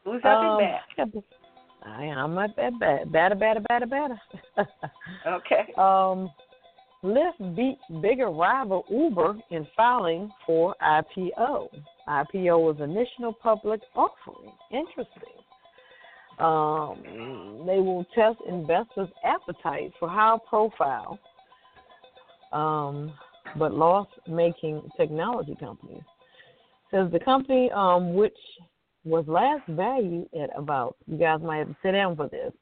[0.04, 1.24] Who's up um, and back?
[1.84, 4.20] I am at bad, bad, batter, batter, batter, batter.
[5.26, 5.72] okay.
[5.76, 6.30] Um,
[7.04, 11.68] Lyft beat bigger rival Uber in filing for IPO.
[12.08, 14.52] IPO was initial public offering.
[14.70, 15.41] Interesting.
[16.42, 21.18] Um, they will test investors' appetite for high profile
[22.52, 23.12] um,
[23.56, 26.02] but loss making technology companies.
[26.90, 28.36] Says the company, um, which
[29.04, 32.52] was last valued at about, you guys might have to sit down for this.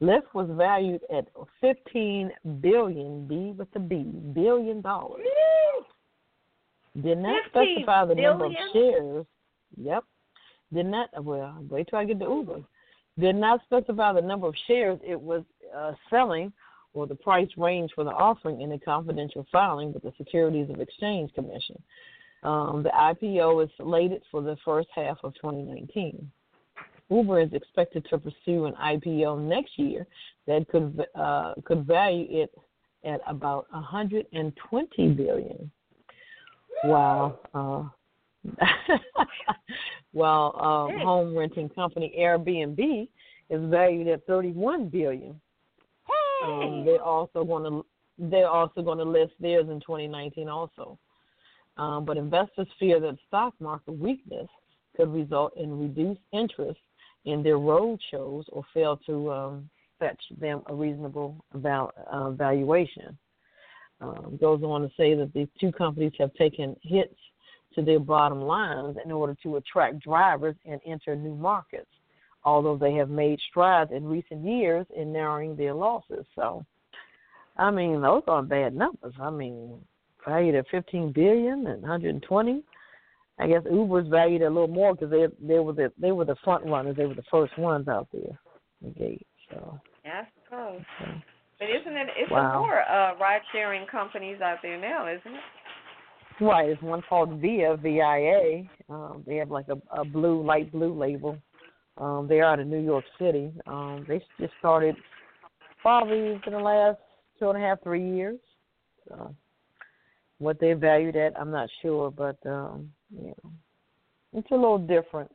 [0.00, 1.26] Lyft was valued at
[1.60, 2.30] 15
[2.60, 5.22] billion, B with the B, billion dollars.
[7.02, 8.30] Did not specify the billion?
[8.30, 9.26] number of shares.
[9.76, 10.04] Yep.
[10.72, 12.62] Did not, well, wait till I get to Uber
[13.18, 15.42] did not specify the number of shares it was
[15.76, 16.52] uh, selling
[16.94, 20.80] or the price range for the offering in a confidential filing with the Securities and
[20.80, 21.80] Exchange Commission.
[22.42, 26.30] Um, the IPO is slated for the first half of 2019.
[27.10, 30.06] Uber is expected to pursue an IPO next year
[30.46, 32.50] that could uh, could value it
[33.04, 35.70] at about 120 billion.
[36.84, 37.38] Wow.
[37.54, 37.88] Uh,
[40.12, 43.08] well, um, home renting company Airbnb
[43.50, 45.40] is valued at 31 billion.
[46.44, 47.84] Um, they're also going to
[48.18, 50.98] they're also going to list theirs in 2019 also.
[51.76, 54.48] Um, but investors fear that stock market weakness
[54.96, 56.80] could result in reduced interest
[57.24, 59.70] in their road shows or fail to um,
[60.00, 63.16] fetch them a reasonable val- uh, valuation.
[64.00, 67.14] Um, goes on to say that these two companies have taken hits
[67.74, 71.90] to their bottom lines in order to attract drivers and enter new markets,
[72.44, 76.24] although they have made strides in recent years in narrowing their losses.
[76.34, 76.64] So,
[77.56, 79.14] I mean, those aren't bad numbers.
[79.20, 79.78] I mean,
[80.26, 82.62] valued at 15 billion and 120.
[83.40, 86.34] I guess Uber's valued a little more because they they were the they were the
[86.42, 86.96] front runners.
[86.96, 88.38] They were the first ones out there,
[88.82, 89.26] the gate.
[89.50, 89.78] So.
[90.04, 90.82] Yeah, I suppose.
[90.98, 91.06] So.
[91.58, 92.08] But isn't it?
[92.16, 92.60] It's wow.
[92.60, 95.40] more uh, ride sharing companies out there now, isn't it?
[96.40, 96.66] Right.
[96.66, 98.68] There's one called Via VIA.
[98.88, 101.38] Um, they have like a, a blue, light blue label.
[101.96, 103.52] Um, they're out of New York City.
[103.66, 104.94] Um, they just started
[105.82, 106.98] probably in the last
[107.38, 108.38] two and a half, three years.
[109.08, 109.34] So
[110.38, 113.52] what they valued at, I'm not sure, but um, you know,
[114.32, 115.30] it's a little different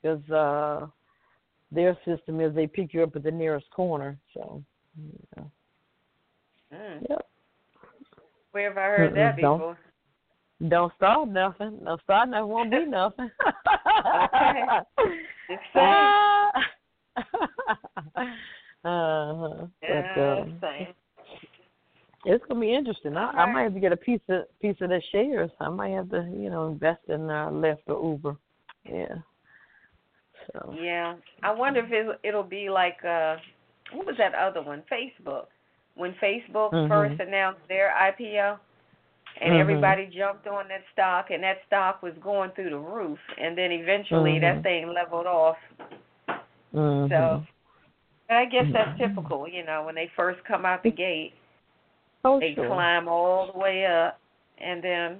[0.00, 0.86] because uh,
[1.70, 4.18] their system is they pick you up at the nearest corner.
[4.32, 4.62] So,
[4.96, 5.50] you know.
[6.72, 7.06] Mm.
[7.10, 7.26] Yep.
[8.52, 9.78] Where have I heard that before?
[10.66, 11.78] Don't, start nothing.
[11.84, 12.48] Don't start nothing.
[12.48, 13.30] Won't be nothing.
[14.24, 14.80] okay.
[15.50, 15.62] It's
[18.84, 19.66] uh-huh.
[19.82, 20.86] Yeah, but, um,
[22.24, 23.16] it's gonna be interesting.
[23.16, 25.50] I, I might have to get a piece of piece of the shares.
[25.60, 28.36] I might have to, you know, invest in uh, Lyft or Uber.
[28.84, 29.14] Yeah.
[30.52, 30.74] So.
[30.80, 33.36] Yeah, I wonder if it, it'll be like uh,
[33.92, 34.82] what was that other one?
[34.90, 35.46] Facebook.
[35.94, 36.88] When Facebook mm-hmm.
[36.88, 38.58] first announced their IPO,
[39.40, 39.60] and mm-hmm.
[39.60, 43.70] everybody jumped on that stock, and that stock was going through the roof, and then
[43.70, 44.56] eventually mm-hmm.
[44.56, 45.56] that thing leveled off.
[46.74, 47.12] Mm-hmm.
[47.12, 47.44] So,
[48.30, 51.32] I guess that's typical, you know, when they first come out the gate.
[52.24, 52.66] Oh, they sure.
[52.66, 54.18] climb all the way up,
[54.58, 55.18] and then,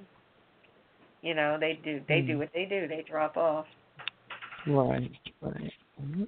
[1.23, 2.39] you know, they do they do Mm-hmm.
[2.41, 2.89] what they do.
[2.89, 3.67] They drop off.
[4.67, 5.73] Right, right.
[6.03, 6.25] Mm-hmm.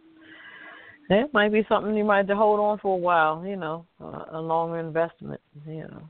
[1.08, 3.44] That might be something you might have to hold on for a while.
[3.44, 5.40] You know, a, a longer investment.
[5.66, 6.02] You know.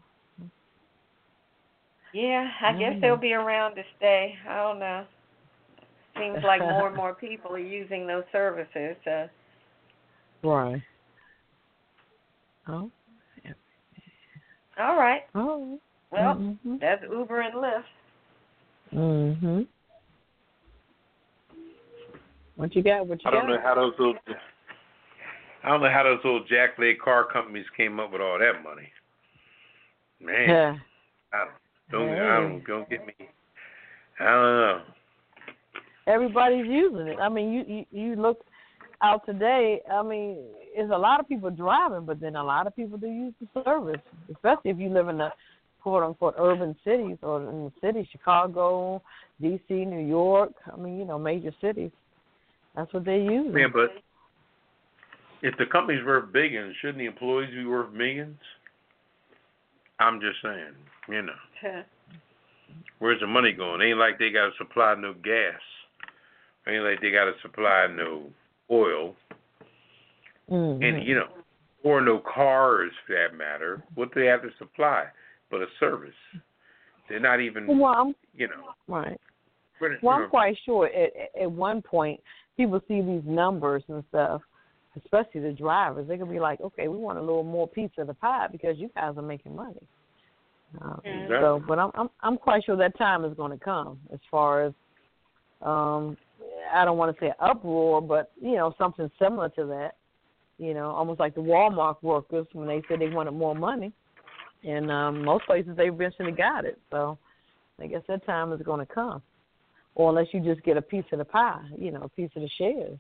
[2.12, 3.00] Yeah, I guess Mm.
[3.00, 4.36] they'll be around to stay.
[4.48, 5.06] I don't know.
[6.18, 8.96] Seems like more and more people are using those services.
[9.04, 9.28] So.
[10.42, 10.82] Right.
[12.68, 12.90] Oh.
[14.78, 15.22] All right.
[15.34, 15.78] Oh.
[16.11, 16.76] Well, mm-hmm.
[16.80, 17.84] that's Uber and Lyft.
[18.94, 19.66] Mhm.
[22.56, 23.06] What you got?
[23.06, 23.34] What you got?
[23.34, 23.54] I don't got?
[23.56, 24.14] know how those little
[25.62, 28.90] I don't know how those little jackleg car companies came up with all that money.
[30.20, 30.76] Man, Yeah.
[31.32, 31.50] I don't
[31.91, 32.20] don't, Hey.
[32.20, 33.14] I don't don't get me.
[34.18, 34.82] I don't know.
[36.07, 37.18] Everybody's using it.
[37.20, 38.45] I mean, you you, you look
[39.03, 39.80] out today.
[39.91, 40.38] I mean,
[40.74, 43.62] it's a lot of people driving, but then a lot of people do use the
[43.64, 45.30] service, especially if you live in the
[45.82, 49.03] quote unquote urban cities or in the city, Chicago,
[49.41, 50.53] D.C., New York.
[50.72, 51.91] I mean, you know, major cities.
[52.76, 53.55] That's what they use.
[53.57, 53.91] Yeah, but
[55.43, 58.38] if the company's worth billions, shouldn't the employees be worth millions?
[59.99, 60.74] I'm just saying,
[61.09, 61.32] you know.
[62.98, 63.80] Where's the money going?
[63.82, 65.61] Ain't like they got to supply no gas.
[66.68, 68.24] Ain't like they got to supply no
[68.70, 69.16] oil,
[70.50, 70.82] mm-hmm.
[70.82, 71.28] and you know,
[71.82, 73.82] or no cars for that matter.
[73.94, 75.04] What do they have to supply
[75.50, 76.11] but a service?
[77.08, 78.68] They're not even, well, I'm, you know.
[78.86, 79.18] right.
[79.80, 82.20] Well, you I'm quite sure at, at one point
[82.56, 84.42] people see these numbers and stuff,
[84.96, 86.06] especially the drivers.
[86.06, 88.76] They can be like, okay, we want a little more piece of the pie because
[88.76, 89.80] you guys are making money.
[90.80, 91.36] Uh, Exactly.
[91.40, 93.98] So, but I'm I'm I'm quite sure that time is going to come.
[94.12, 94.72] As far as,
[95.62, 96.16] um,
[96.72, 99.96] I don't want to say uproar, but you know something similar to that.
[100.58, 103.92] You know, almost like the Walmart workers when they said they wanted more money,
[104.62, 106.78] and um, most places they eventually got it.
[106.90, 107.18] So,
[107.80, 109.22] I guess that time is going to come
[109.94, 112.42] or unless you just get a piece of the pie, you know, a piece of
[112.42, 112.98] the shares.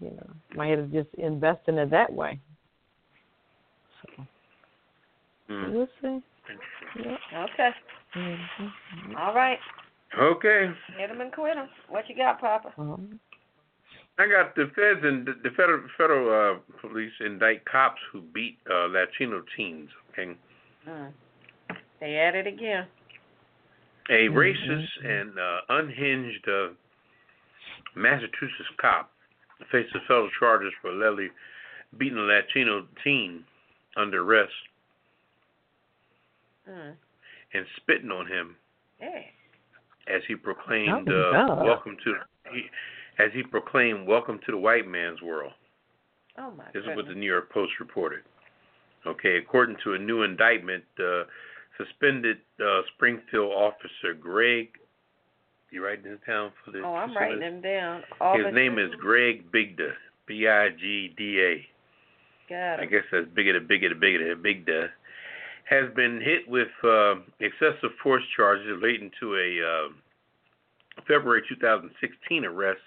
[0.00, 2.40] You know, might have just invest in it that way.
[4.02, 4.26] So
[5.48, 5.72] Mm.
[5.72, 6.22] we'll see.
[6.96, 7.18] Yep.
[7.34, 7.70] Okay.
[8.16, 9.16] Mm-hmm.
[9.16, 9.58] All right.
[10.18, 10.70] Okay.
[10.98, 11.68] Hit 'em and quit 'em.
[11.88, 12.72] What you got, Poppa?
[12.78, 13.18] Um,
[14.18, 18.58] I got the feds and the, the federal federal uh, police indict cops who beat
[18.70, 19.88] uh, Latino teens.
[20.12, 20.36] Okay,
[20.86, 21.12] Mm.
[22.00, 22.86] They at it again.
[24.10, 24.34] a Mhm.
[24.34, 26.68] racist and uh, unhinged uh,
[27.94, 29.10] Massachusetts cop
[29.70, 31.30] faces federal charges for allegedly
[31.98, 33.44] beating a Latino teen
[33.96, 34.52] under arrest
[36.68, 36.94] Mm.
[37.54, 38.56] and spitting on him
[40.06, 42.14] as he proclaimed, uh, "Welcome to,"
[42.52, 42.70] he,
[43.18, 45.52] as he proclaimed, "Welcome to the white man's world."
[46.38, 46.64] Oh my!
[46.66, 46.92] This goodness.
[46.92, 48.22] is what the New York Post reported.
[49.06, 51.24] Okay, according to a new indictment, uh,
[51.76, 54.68] suspended uh, Springfield officer Greg.
[55.70, 56.82] You writing this down for this?
[56.84, 58.02] Oh, I'm writing him down.
[58.20, 59.92] Officer, His name is Greg Bigda.
[60.26, 61.66] B I G D A.
[62.48, 62.80] Got it.
[62.80, 64.88] I guess that's bigger the bigger the bigger the Bigda.
[65.72, 72.78] Has been hit with uh, excessive force charges relating to a uh, February 2016 arrest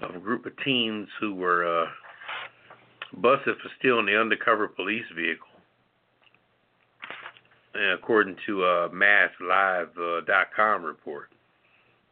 [0.00, 1.86] of a group of teens who were uh,
[3.16, 5.46] busted for stealing the undercover police vehicle.
[7.72, 11.30] And according to a uh, MassLive.com uh, report.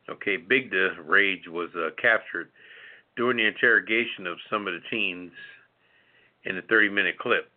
[0.09, 2.49] Okay, Bigda Rage was uh, captured
[3.19, 5.31] during the interrogation of some of the teens
[6.45, 7.51] in a 30 minute clip,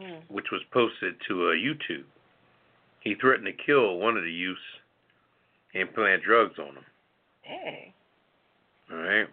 [0.00, 0.20] mm.
[0.28, 2.04] which was posted to uh, YouTube.
[3.00, 4.60] He threatened to kill one of the youths
[5.74, 6.84] and plant drugs on him.
[7.42, 7.94] Hey.
[8.90, 9.26] All right.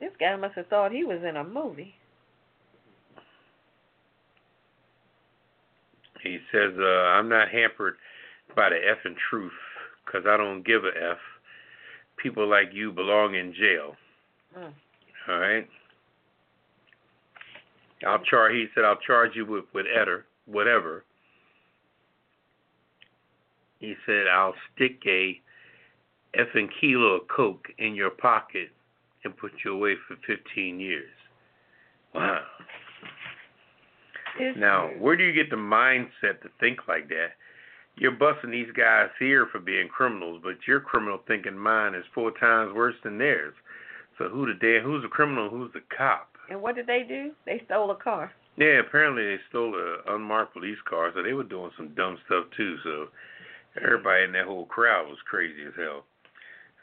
[0.00, 1.94] This guy must have thought he was in a movie.
[6.22, 7.96] He says, uh, I'm not hampered
[8.56, 9.52] by the effing truth
[10.04, 11.18] because I don't give a F.
[12.16, 13.94] People like you belong in jail.
[14.56, 14.72] Mm.
[15.28, 15.68] All right.
[18.06, 18.52] I'll charge.
[18.54, 21.04] He said, "I'll charge you with whatever, whatever."
[23.80, 25.40] He said, "I'll stick a
[26.34, 28.70] effing kilo of coke in your pocket
[29.24, 31.10] and put you away for 15 years."
[32.14, 32.44] Wow.
[34.38, 37.32] It's now, where do you get the mindset to think like that?
[37.96, 42.30] You're busting these guys here for being criminals, but your criminal thinking mind is four
[42.30, 43.54] times worse than theirs.
[44.16, 45.50] So who the damn who's the criminal?
[45.50, 46.37] Who's the cop?
[46.50, 47.32] And what did they do?
[47.46, 48.32] They stole a car.
[48.56, 52.44] Yeah, apparently they stole a unmarked police car, so they were doing some dumb stuff
[52.56, 52.76] too.
[52.82, 53.06] So
[53.82, 56.04] everybody in that whole crowd was crazy as hell.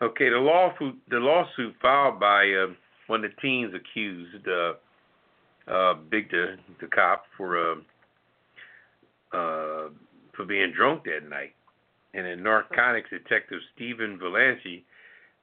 [0.01, 2.74] Okay, the lawsuit the lawsuit filed by uh,
[3.07, 4.74] one of the teens accused uh,
[5.72, 7.76] uh, Big the the cop for uh,
[9.34, 9.89] uh,
[10.36, 11.53] for being drunk that night,
[12.13, 14.84] and then narcotics detective Stephen Valanci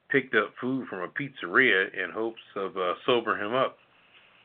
[0.09, 3.77] picked up food from a pizzeria in hopes of uh, sobering him up.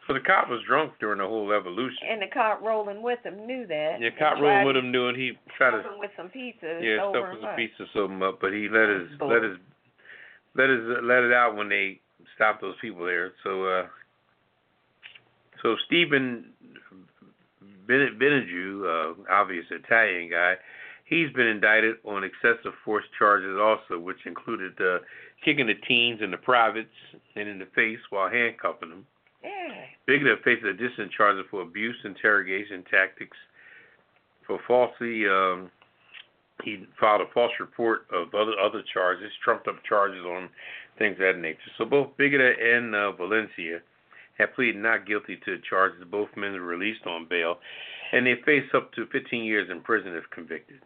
[0.08, 1.98] So the cop was drunk during the whole evolution.
[2.08, 3.98] And the cop rolling with him knew that.
[4.00, 5.16] Yeah, cop rolling with him knew it.
[5.16, 6.80] He tried to with some pizza.
[6.82, 7.56] yeah stuff with some him.
[7.56, 9.34] pizza sober him up, but he let his Boy.
[9.34, 9.58] let his
[10.56, 12.00] let his let it out when they
[12.34, 13.32] stopped those people there.
[13.44, 13.86] So uh
[15.62, 16.52] so Stephen
[17.86, 20.54] Benaju, uh, obvious Italian guy,
[21.04, 24.98] he's been indicted on excessive force charges also, which included uh,
[25.44, 26.94] kicking the teens in the privates
[27.34, 29.06] and in the face while handcuffing them.
[29.42, 29.84] Yeah.
[30.08, 33.36] Bigda faces additional charges for abuse, interrogation tactics,
[34.46, 35.28] for falsely.
[35.28, 35.70] Um,
[36.64, 40.48] he filed a false report of other other charges, trumped up charges on
[40.98, 41.70] things of that nature.
[41.76, 43.80] So both Bigida and uh, Valencia
[44.38, 46.02] have pleaded not guilty to the charges.
[46.10, 47.58] Both men were released on bail,
[48.12, 50.80] and they face up to 15 years in prison if convicted.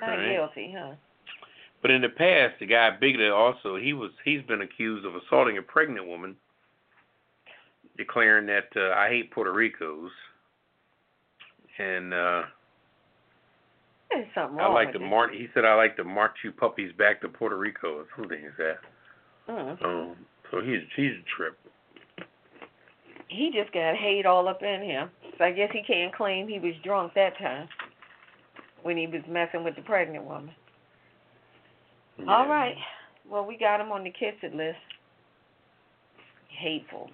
[0.00, 0.32] Not Right.
[0.32, 0.94] guilty, huh?
[1.82, 5.58] But in the past, the guy Bigida also he was he's been accused of assaulting
[5.58, 6.36] a pregnant woman,
[7.96, 10.10] declaring that uh, I hate Puerto Ricos,
[11.78, 12.42] and uh,
[14.10, 15.08] There's something I wrong like with to this.
[15.08, 15.30] march.
[15.32, 18.56] He said I like to march you puppies back to Puerto Rico or something like
[18.58, 18.78] that.
[19.48, 19.84] Mm.
[19.84, 20.16] Um,
[20.50, 21.56] so he's he's a trip.
[23.28, 25.08] He just got hate all up in him.
[25.38, 27.68] So I guess he can't claim he was drunk that time
[28.82, 30.50] when he was messing with the pregnant woman.
[32.28, 32.52] All Yeah.
[32.52, 32.76] right.
[33.28, 34.76] Well, we got him on the kiss it list.
[36.58, 37.08] Hateful,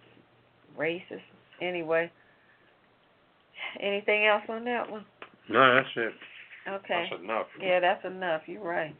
[0.78, 1.20] racist.
[1.60, 2.10] Anyway,
[3.80, 5.04] anything else on that one?
[5.48, 6.12] No, that's it.
[6.68, 7.06] Okay.
[7.10, 7.46] That's enough.
[7.60, 8.42] Yeah, that's enough.
[8.46, 8.94] You're right.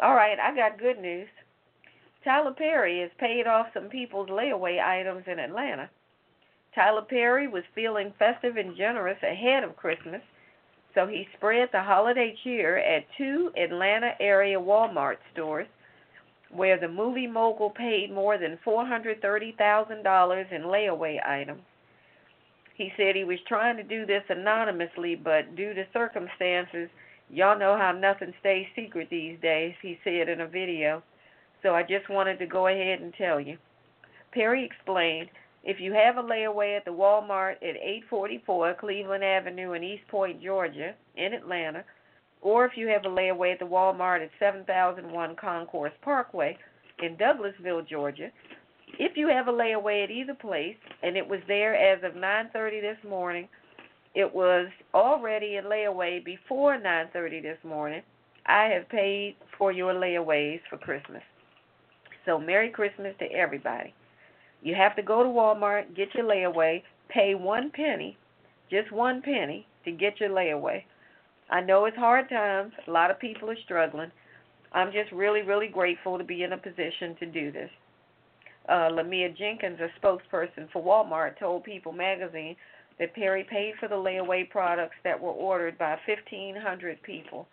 [0.00, 1.28] All right, I got good news.
[2.22, 5.88] Tyler Perry has paid off some people's layaway items in Atlanta.
[6.74, 10.20] Tyler Perry was feeling festive and generous ahead of Christmas,
[10.94, 15.66] so he spread the holiday cheer at two Atlanta area Walmart stores
[16.50, 21.62] where the movie mogul paid more than $430,000 in layaway items.
[22.74, 26.90] He said he was trying to do this anonymously, but due to circumstances,
[27.30, 31.02] y'all know how nothing stays secret these days, he said in a video.
[31.62, 33.56] So I just wanted to go ahead and tell you.
[34.32, 35.30] Perry explained
[35.64, 40.42] if you have a layaway at the Walmart at 844 Cleveland Avenue in East Point,
[40.42, 41.82] Georgia, in Atlanta,
[42.46, 46.56] or if you have a layaway at the Walmart at 7001 Concourse Parkway
[47.02, 48.30] in Douglasville, Georgia,
[49.00, 52.80] if you have a layaway at either place and it was there as of 9:30
[52.80, 53.48] this morning,
[54.14, 58.02] it was already in layaway before 9:30 this morning.
[58.46, 61.24] I have paid for your layaways for Christmas.
[62.24, 63.92] So Merry Christmas to everybody.
[64.62, 68.16] You have to go to Walmart, get your layaway, pay one penny,
[68.70, 70.84] just one penny, to get your layaway.
[71.50, 72.72] I know it's hard times.
[72.86, 74.10] A lot of people are struggling.
[74.72, 77.70] I'm just really, really grateful to be in a position to do this.
[78.68, 82.56] Uh, Lamia Jenkins, a spokesperson for Walmart, told People magazine
[82.98, 87.46] that Perry paid for the layaway products that were ordered by 1,500 people.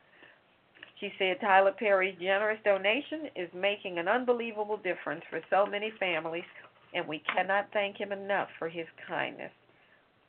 [1.00, 6.46] She said Tyler Perry's generous donation is making an unbelievable difference for so many families,
[6.94, 9.52] and we cannot thank him enough for his kindness.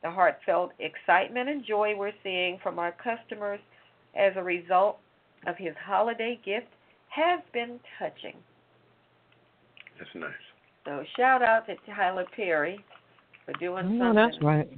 [0.03, 3.59] The heartfelt excitement and joy we're seeing from our customers
[4.15, 4.97] as a result
[5.47, 6.67] of his holiday gift
[7.09, 8.35] has been touching.
[9.97, 10.31] That's nice.
[10.85, 12.83] So shout out to Tyler Perry
[13.45, 14.69] for doing no, something that's right.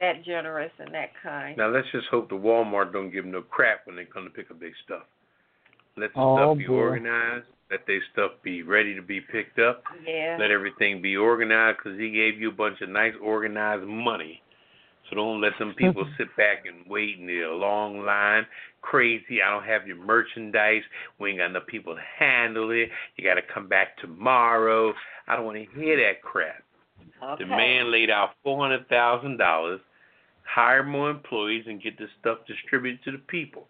[0.00, 1.56] that generous and that kind.
[1.56, 4.30] Now let's just hope the Walmart don't give them no crap when they come to
[4.30, 5.02] pick up their stuff.
[5.96, 6.74] Let the Oh, stuff be boy.
[6.74, 7.46] organized.
[7.70, 9.82] Let their stuff be ready to be picked up.
[10.06, 10.38] Yeah.
[10.40, 14.42] Let everything be organized because he gave you a bunch of nice organized money.
[15.08, 18.46] So don't let them people sit back and wait in the long line.
[18.80, 19.42] Crazy.
[19.42, 20.82] I don't have your merchandise.
[21.18, 22.88] We ain't got enough people to handle it.
[23.16, 24.94] You got to come back tomorrow.
[25.26, 26.62] I don't want to hear that crap.
[27.22, 27.44] Okay.
[27.44, 29.80] The man laid out four hundred thousand dollars,
[30.44, 33.66] hire more employees, and get this stuff distributed to the people.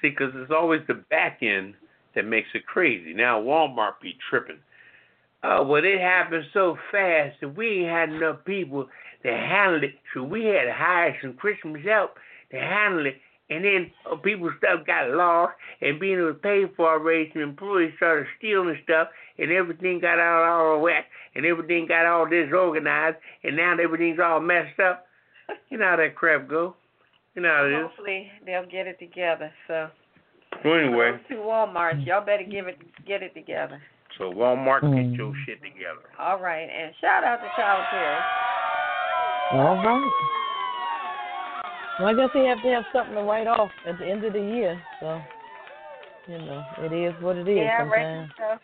[0.00, 1.74] See, because it's always the back end
[2.16, 3.14] that makes it crazy.
[3.14, 4.58] Now Walmart be tripping.
[5.44, 8.88] Oh, well, it happened so fast that we ain't had enough people
[9.22, 12.14] to handle it, so we had to hire some Christmas help
[12.50, 13.16] to handle it.
[13.48, 17.42] And then uh, people's stuff got lost, and being able to pay for already, some
[17.42, 19.08] employees started stealing stuff,
[19.38, 21.04] and everything got out all whack,
[21.36, 25.06] and everything got all disorganized, and now everything's all messed up.
[25.68, 26.74] You know how that crap go.
[27.36, 27.82] You know how it is.
[27.82, 29.52] Hopefully they'll get it together.
[29.68, 29.90] So
[30.66, 33.80] So anyway, those two Walmarts, y'all better give it get it together.
[34.18, 35.10] so Walmart, Mm.
[35.10, 36.10] get your shit together.
[36.18, 38.20] All right, and shout out to Tyler Perry.
[39.52, 40.12] All right.
[42.00, 44.32] Well, I guess they have to have something to write off at the end of
[44.32, 44.82] the year.
[45.00, 45.22] So,
[46.26, 48.58] you know, it is what it is yeah, I reckon so.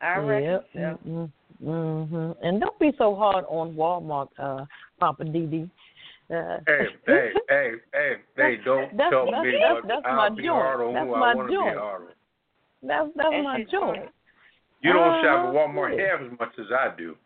[0.00, 1.00] I reckon yep.
[1.04, 1.08] so.
[1.08, 2.10] Mm-hmm.
[2.10, 4.64] hmm And don't be so hard on Walmart, uh,
[4.98, 5.70] Poppa DD.
[6.30, 10.16] Uh, Hey, hey, hey, hey, hey, don't That's- tell that's- me that's- what that's I'll
[10.16, 10.62] my be joint.
[10.62, 11.78] hard on That's who my I want to be joint.
[11.78, 12.08] hard on.
[12.82, 13.96] that's that's That's my his joint.
[13.96, 14.10] joint.
[14.82, 16.06] You don't Uh-huh, shop at Walmart yeah.
[16.16, 17.16] half as much as I do.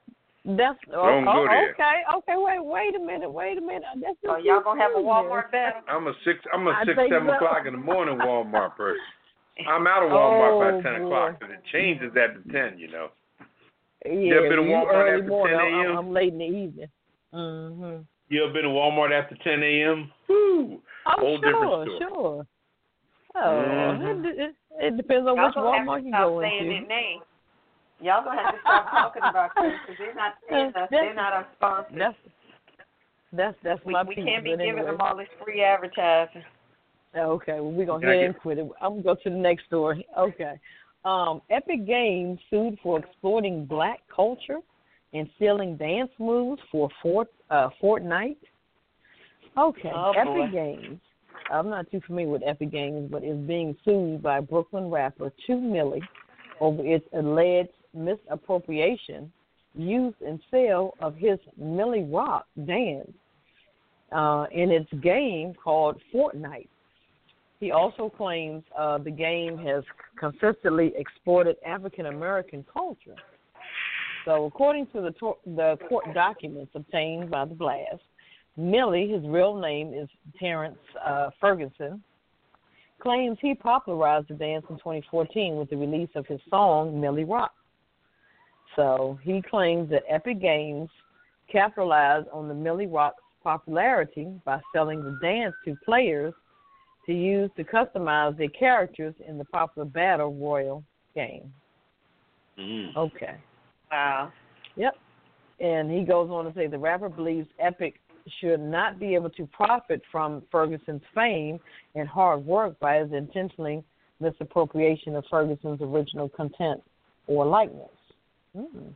[0.47, 1.71] That's oh, Don't go oh, there.
[1.73, 2.37] okay, okay.
[2.37, 3.85] Wait, wait a minute, wait a minute.
[3.97, 5.83] That's So just y'all gonna have a Walmart battle?
[5.89, 6.41] I'm a six.
[6.53, 7.35] I'm a I six, seven so.
[7.35, 9.01] o'clock in the morning Walmart person.
[9.69, 11.07] I'm out of Walmart Oh, by ten boy.
[11.07, 12.79] o'clock, and it changes after ten.
[12.79, 13.09] You know.
[14.05, 15.59] Yeah, You ever been to Walmart early after morning.
[15.59, 15.97] 10 I'm, a.m.?
[15.99, 16.89] I'm late in the evening.
[17.33, 18.07] Mm Mhm.
[18.29, 20.11] You ever been to Walmart after ten a.m.?
[20.29, 20.81] Woo!
[21.07, 21.99] Oh, Whole sure, different story.
[21.99, 22.47] sure.
[23.37, 24.25] Oh, Mhm.
[24.25, 26.72] it, it, it depends on Y'all which gonna have Walmart to you stop go saying
[26.72, 27.25] into.
[28.01, 30.89] Y'all gonna have to stop talking about this because they're not paying us.
[30.91, 31.95] They're not our sponsors.
[31.99, 32.16] That's
[33.33, 34.91] that's that's we my we people, can't be but giving anyway.
[34.93, 36.45] them all this free advertising.
[37.16, 38.68] Okay, well we're gonna Can head get- and quit it.
[38.81, 40.07] I'm gonna go to the next story.
[40.18, 40.59] Okay.
[41.05, 44.59] Um, Epic Games sued for exploiting black culture
[45.12, 48.37] and stealing dance moves for Fort uh, Fortnite.
[49.57, 50.49] Okay, Oh, Epic boy.
[50.53, 51.01] Games.
[51.51, 55.61] I'm not too familiar with Epic Games, but is being sued by Brooklyn rapper Two
[55.61, 56.03] Milly
[56.61, 59.31] over its alleged misappropriation,
[59.75, 63.13] use, and sale of his Milly Rock dance
[64.11, 66.69] uh, in its game called Fortnite.
[67.61, 69.85] He also claims uh, the game has
[70.19, 73.17] consistently exploited African American culture.
[74.25, 78.03] So, according to the, to- the court documents obtained by the blast,
[78.57, 80.09] Milly, his real name is
[80.39, 82.03] Terrence uh, Ferguson,
[83.01, 87.53] claims he popularized the dance in 2014 with the release of his song Milly Rock.
[88.77, 90.89] So he claims that Epic Games
[91.51, 96.33] capitalized on the Milly Rock's popularity by selling the dance to players
[97.07, 100.83] to use to customize their characters in the popular Battle Royale
[101.14, 101.53] game.
[102.59, 102.97] Mm.
[102.97, 103.37] Okay.
[103.95, 104.33] Wow.
[104.77, 104.95] Yep.
[105.61, 108.01] And he goes on to say the rapper believes Epic
[108.41, 111.61] should not be able to profit from Ferguson's fame
[111.95, 113.85] and hard work by his intentionally
[114.19, 116.83] misappropriation of Ferguson's original content
[117.29, 117.89] or likeness.
[118.57, 118.95] Mm.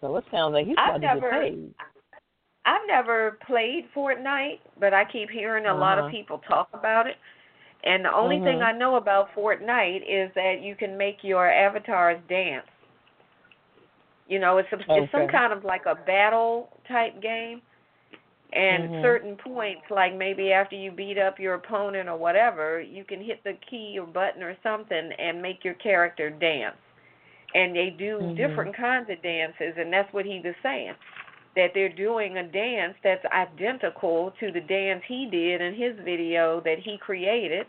[0.00, 1.74] So it sounds like he's about to get paid.
[2.64, 6.12] I've never played Fortnite, but I keep hearing a lot of Uh-huh.
[6.12, 7.16] people talk about it.
[7.84, 8.64] And the only thing Mhm.
[8.64, 12.66] I know about Fortnite is that you can make your avatars dance.
[14.28, 17.62] You know, it's a, it's some kind of like a battle type game,
[18.52, 19.02] And Mhm.
[19.02, 23.42] certain points, like maybe after you beat up your opponent or whatever, you can hit
[23.44, 26.76] the key or button or something and make your character dance.
[27.54, 28.36] And they do Mhm.
[28.36, 30.94] different kinds of dances, and that's what he was saying.
[31.56, 36.60] That they're doing a dance that's identical to the dance he did in his video
[36.60, 37.66] that he created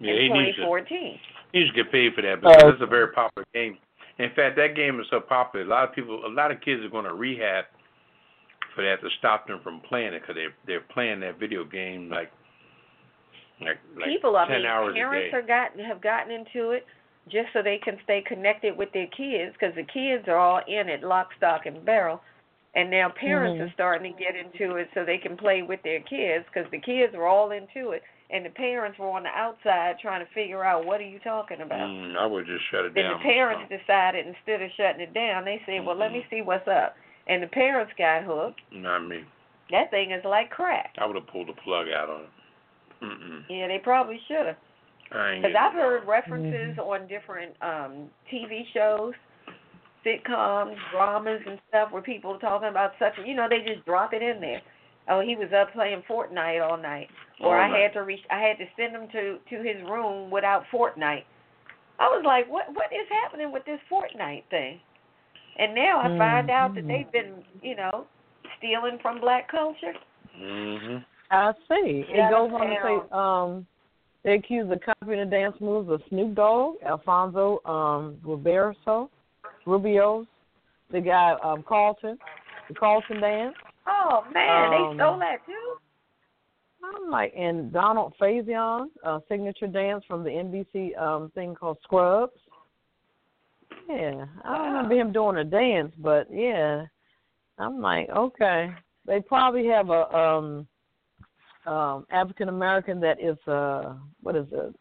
[0.00, 1.18] Yeah, in he needs to 2014.
[1.52, 2.68] he needs to get paid for that because Oh.
[2.68, 3.78] it's a very popular game.
[4.18, 5.64] In fact, that game is so popular.
[5.64, 7.64] A lot of people, a lot of kids are going to rehab
[8.74, 12.08] for that to stop them from playing it because they're they're playing that video game
[12.08, 12.30] like
[13.60, 15.48] like like people I ten mean hours parents a are day.
[15.48, 16.86] gotten have gotten into it
[17.28, 20.88] just so they can stay connected with their kids because the kids are all in
[20.88, 22.20] it lock stock and barrel
[22.74, 23.68] and now parents Mhm.
[23.68, 26.80] are starting to get into it so they can play with their kids because the
[26.80, 28.02] kids are all into it
[28.32, 31.60] and the parents were on the outside trying to figure out what are you talking
[31.60, 33.18] about Mm, I would just shut it then down.
[33.18, 36.66] the parents decided instead of shutting it down they said well let me see what's
[36.68, 36.94] up
[37.28, 39.22] and the parents got hooked Not me.
[39.70, 42.30] that thing is like crack I would have pulled the plug out on it.
[43.04, 43.42] Mm-mm.
[43.50, 44.56] yeah they probably should have
[45.12, 46.08] I ain't Because I've heard involved.
[46.08, 49.12] references on different um TV shows,
[50.06, 53.12] sitcoms, dramas, and stuff where people are talking about such.
[53.24, 54.62] You know, they just drop it in there.
[55.08, 57.08] Oh, he was up playing Fortnite all night,
[57.42, 58.20] or All I had to reach.
[58.30, 61.24] I had to send him to to his room without Fortnite.
[61.98, 64.80] I was like, what What is happening with this Fortnite thing?
[65.58, 68.06] And now I find out that they've been, you know,
[68.58, 69.92] stealing from black culture.
[70.38, 71.04] Mhm.
[71.30, 72.06] I see.
[72.08, 73.66] It Shut goes on to say, um,
[74.22, 79.10] they accuse the copying the dance moves of Snoop Dogg, Alfonso um, Ribeiro,
[79.66, 80.26] Rubio's,
[80.90, 82.18] the guy um, Carlton,
[82.68, 83.54] the Carlton dance.
[83.86, 85.76] Oh man, they Um, stole that too.
[86.82, 92.32] I'm like, and Donald Faison, uh, signature dance from the NBC um, thing called Scrubs.
[93.88, 96.84] Yeah, I don't remember him doing a dance, but yeah,
[97.58, 98.70] I'm like, okay,
[99.06, 100.66] they probably have a um,
[101.66, 104.74] um, African American that is a what is it,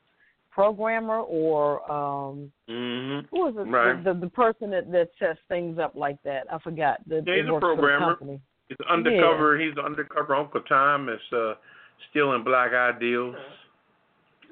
[0.51, 3.27] programmer or um, Mhm.
[3.31, 3.71] who is it?
[3.71, 4.03] Right.
[4.03, 6.51] The, the the person that that sets things up like that.
[6.51, 6.99] I forgot.
[7.07, 8.17] That Yeah, he's a the programmer.
[8.67, 9.59] He's undercover.
[9.59, 11.09] He's the undercover Uncle Tom.
[11.09, 11.55] Is uh,
[12.09, 13.35] stealing black ideals.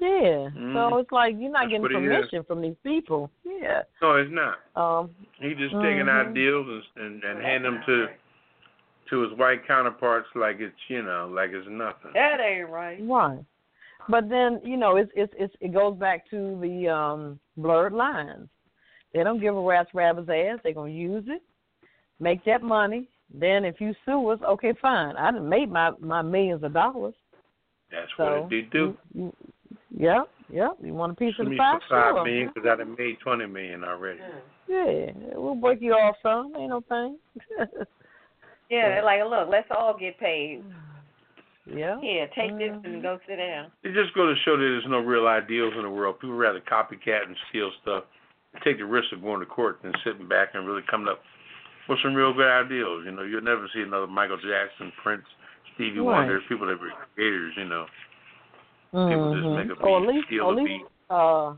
[0.00, 0.48] Yeah.
[0.56, 0.72] Mhm.
[0.74, 2.02] So it's like you're not That's getting what he is.
[2.02, 3.30] permission from these people.
[3.44, 3.82] Yeah.
[4.00, 4.58] No, it's not.
[4.74, 5.10] Um.
[5.38, 6.30] He just taking Mhm.
[6.30, 8.08] ideals and and, and hand them to
[9.10, 12.12] to his white counterparts like it's you know like it's nothing.
[12.14, 12.98] That ain't right.
[13.02, 13.44] Right.
[14.08, 18.48] But then you know it's it's, it's it goes back to the um blurred lines.
[19.12, 20.60] They don't give a rat's rabbit's ass.
[20.62, 21.42] They're gonna use it,
[22.20, 23.08] make that money.
[23.32, 25.16] Then if you sue us, okay, fine.
[25.16, 27.14] I done made my my millions of dollars.
[27.90, 28.96] That's So what they do.
[29.14, 29.32] You, you,
[29.98, 30.72] yep, yep.
[30.82, 31.78] You want a piece Sue of me the pie?
[31.88, 32.24] for five Sure.
[32.24, 34.20] million because I done made twenty million already.
[34.68, 36.52] Yeah, we'll break you off some.
[36.56, 37.18] Ain't no thing.
[38.70, 40.62] Yeah, they're like, look, let's all get paid.
[41.66, 42.00] yeah.
[42.00, 42.84] Here, take this Mhm.
[42.84, 43.72] and go sit down.
[43.82, 46.20] It just goes to show that there's no real ideals in the world.
[46.20, 48.04] People rather copycat and steal stuff,
[48.62, 51.20] take the risk of going to court than sitting back and really coming up
[51.88, 53.04] with some real good ideals.
[53.04, 55.26] You know, you'll never see another Michael Jackson, Prince,
[55.74, 56.18] Stevie Right.
[56.18, 57.54] Wonder, people that were creators.
[57.56, 57.86] You know,
[58.92, 59.54] people just Mhm.
[59.54, 60.86] make a beat, or at least, steal or a at least beat.
[61.10, 61.54] uh,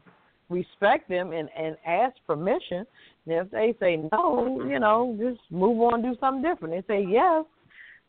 [0.48, 2.86] respect them and and ask permission.
[3.26, 6.86] And if they say no, you know, just move on, do something different.
[6.86, 7.44] They say yes,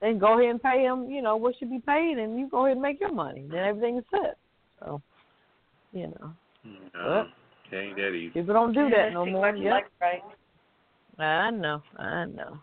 [0.02, 1.10] then go ahead and pay them.
[1.10, 3.46] You know what should be paid, and you go ahead and make your money.
[3.50, 4.38] Then everything is set.
[4.80, 5.02] So,
[5.94, 6.34] you know,
[6.94, 7.28] No,
[7.72, 8.30] it ain't that easy.
[8.32, 9.52] people don't do that no more.
[9.52, 9.72] Like Yep.
[9.72, 10.22] like right.
[11.20, 12.58] I know, I know.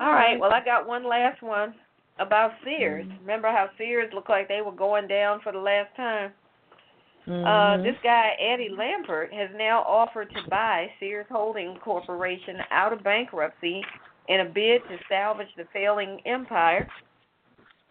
[0.00, 0.38] All right.
[0.40, 1.74] Well, I got one last one
[2.18, 3.06] about Sears.
[3.20, 6.32] Remember how Sears looked like they were going down for the last time?
[7.26, 7.82] Uh, Mhm.
[7.82, 13.84] this guy Eddie Lampert has now offered to buy Sears Holding Corporation out of bankruptcy
[14.28, 16.88] in a bid to salvage the failing empire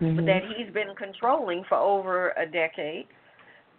[0.02, 0.26] Mhm.
[0.26, 3.08] that he's been controlling for over a decade.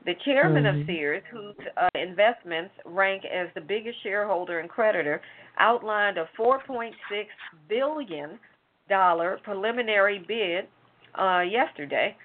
[0.04, 5.20] The chairman of Sears, whose uh, investments rank as the biggest shareholder and creditor,
[5.58, 7.28] outlined a 4.6
[7.68, 8.38] billion
[8.88, 10.66] dollar preliminary bid
[11.20, 12.16] uh, yesterday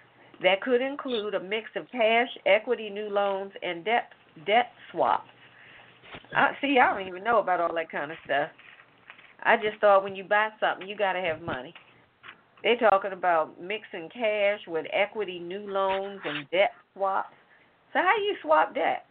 [0.42, 4.10] that could include a mix of cash, equity, new loans, and debt
[4.46, 5.30] debt swaps.
[6.36, 8.50] I, see, I don't even know about all that kind of stuff.
[9.44, 11.74] I just thought when you buy something, you got to have money.
[12.64, 17.34] They're talking about mixing cash with equity, new loans, and debt swaps.
[17.92, 19.06] So how you swap debt?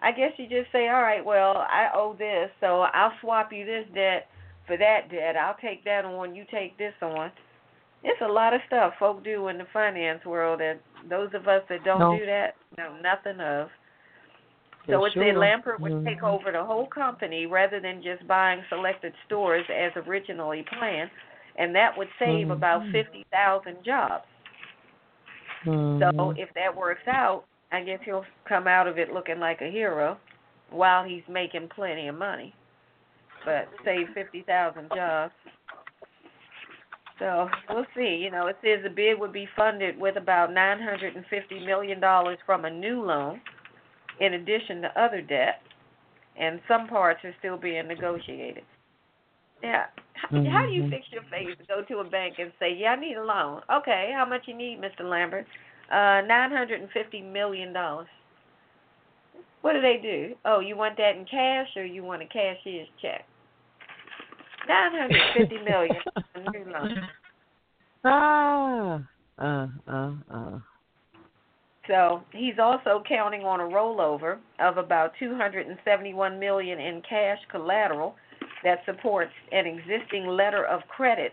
[0.00, 3.64] I guess you just say, all right, well, I owe this, so I'll swap you
[3.64, 4.28] this debt
[4.66, 5.36] for that debt.
[5.36, 7.30] I'll take that on, you take this on.
[8.02, 11.62] It's a lot of stuff folk do in the finance world that those of us
[11.68, 12.16] that don't No.
[12.18, 13.68] do that know nothing of.
[14.86, 15.34] So For it said sure.
[15.34, 16.32] Lampert would take Mhm.
[16.32, 21.10] over the whole company rather than just buying selected stores as originally planned.
[21.58, 22.50] and that would save mm-hmm.
[22.50, 24.26] about fifty thousand jobs.
[25.64, 26.02] Mm-hmm.
[26.18, 29.70] So if that works out, I guess he'll come out of it looking like a
[29.70, 30.18] hero,
[30.70, 32.54] while he's making plenty of money.
[33.46, 35.32] But save fifty thousand jobs.
[37.20, 38.20] So we'll see.
[38.22, 41.64] You know, it says the bid would be funded with about nine hundred and fifty
[41.64, 43.40] million dollars from a new loan,
[44.20, 45.62] in addition to other debt,
[46.38, 48.64] and some parts are still being negotiated.
[49.62, 49.84] Yeah.
[50.32, 50.50] Mm-hmm.
[50.50, 53.00] How do you fix your face to go to a bank and say, "Yeah, I
[53.00, 55.02] need a loan." Okay, how much you need, Mr.
[55.02, 55.46] Lampert?
[55.88, 58.08] Uh, nine hundred and fifty million dollars.
[59.62, 60.34] What do they do?
[60.44, 63.24] Oh, you want that in cash or you want a cashier's check?
[64.68, 65.96] Nine hundred fifty million
[66.52, 67.08] new loan.
[68.04, 69.02] Ah,
[69.38, 70.58] uh, uh, uh.
[71.86, 78.16] So he's also counting on a rollover of about 271 million in cash collateral
[78.64, 81.32] that supports an existing letter of credit,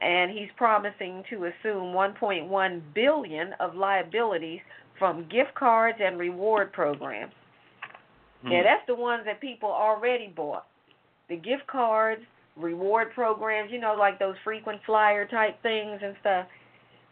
[0.00, 4.60] and he's promising to assume 1.1 billion of liabilities
[4.98, 7.32] from gift cards and reward programs.
[8.42, 8.52] Hmm.
[8.52, 10.66] Yeah, that's the ones that people already bought
[11.30, 12.20] the gift cards,
[12.56, 16.46] reward programs, you know, like those frequent flyer type things and stuff.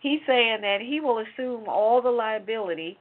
[0.00, 2.98] He's saying that he will assume all the liability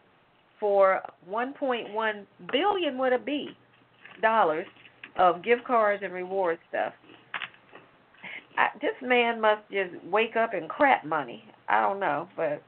[0.60, 3.50] for 1.1 billion would it be
[4.22, 4.66] dollars
[5.18, 6.94] of gift cards and reward stuff.
[8.58, 11.44] I, this man must just wake up and crap money.
[11.70, 12.64] I don't know, but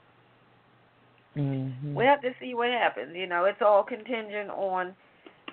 [1.36, 1.96] mm-hmm.
[1.96, 3.16] we have to see what happens.
[3.16, 4.94] You know, it's all contingent on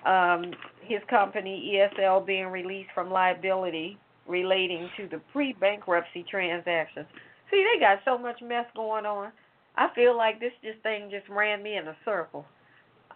[0.07, 0.51] um,
[0.81, 3.97] his company ESL being released from liability
[4.27, 7.07] relating to the pre-bankruptcy transactions.
[7.51, 9.31] See, they got so much mess going on.
[9.75, 12.45] I feel like this just thing just ran me in a circle.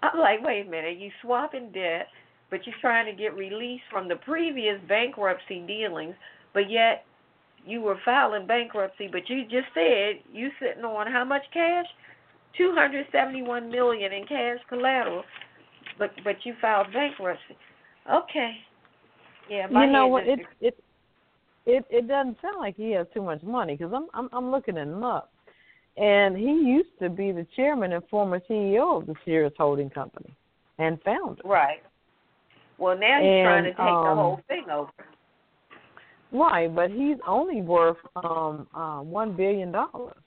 [0.04, 2.08] I'm like, wait a minute, you swapping debt,
[2.50, 6.16] but you're trying to get released from the previous bankruptcy dealings,
[6.54, 7.06] but yet
[7.66, 11.86] you were filing bankruptcy, but you just said you sitting on how much cash?
[12.58, 15.24] Two hundred seventy-one million in cash collateral
[16.02, 17.56] but but you filed bankruptcy.
[18.12, 18.54] Okay.
[19.50, 19.86] Yeah, my.
[19.86, 20.28] you know what?
[20.28, 20.84] It it
[21.68, 24.76] it it doesn't sound like he has too much money because I'm I'm I'm looking
[24.76, 25.32] him up,
[25.98, 30.36] and he used to be the chairman and former CEO of the Sears Holding Company,
[30.80, 31.44] and founder.
[31.46, 31.84] Right.
[32.80, 34.92] Well, now he's and, trying to take um, the whole thing over.
[36.32, 40.18] Right, but he's only worth um uh, one billion dollars.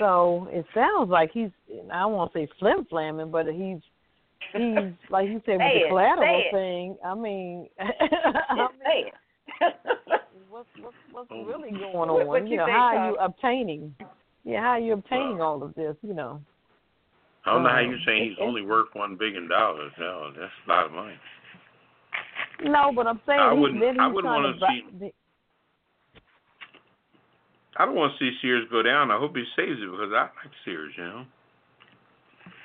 [0.00, 1.50] So it sounds like he's
[1.92, 3.80] I won't say flim flamming, but he's
[4.52, 6.96] he's like you said with the collateral thing.
[7.04, 9.70] I mean, I mean
[10.50, 12.26] what's what's what's really going on?
[12.26, 13.94] What, you, know, how are you obtaining?
[14.44, 15.96] Yeah, how are you obtaining well, all of this?
[16.02, 16.40] You know.
[17.44, 19.92] I don't know um, how you're saying he's only worth one billion dollars.
[19.98, 21.14] No, that's a lot of money.
[22.62, 23.80] No, but I'm saying I wouldn't.
[23.80, 24.66] then he's I wouldn't want to
[24.98, 25.12] see.
[27.80, 29.10] I don't want to see Sears go down.
[29.10, 31.24] I hope he saves it because I like Sears, you know.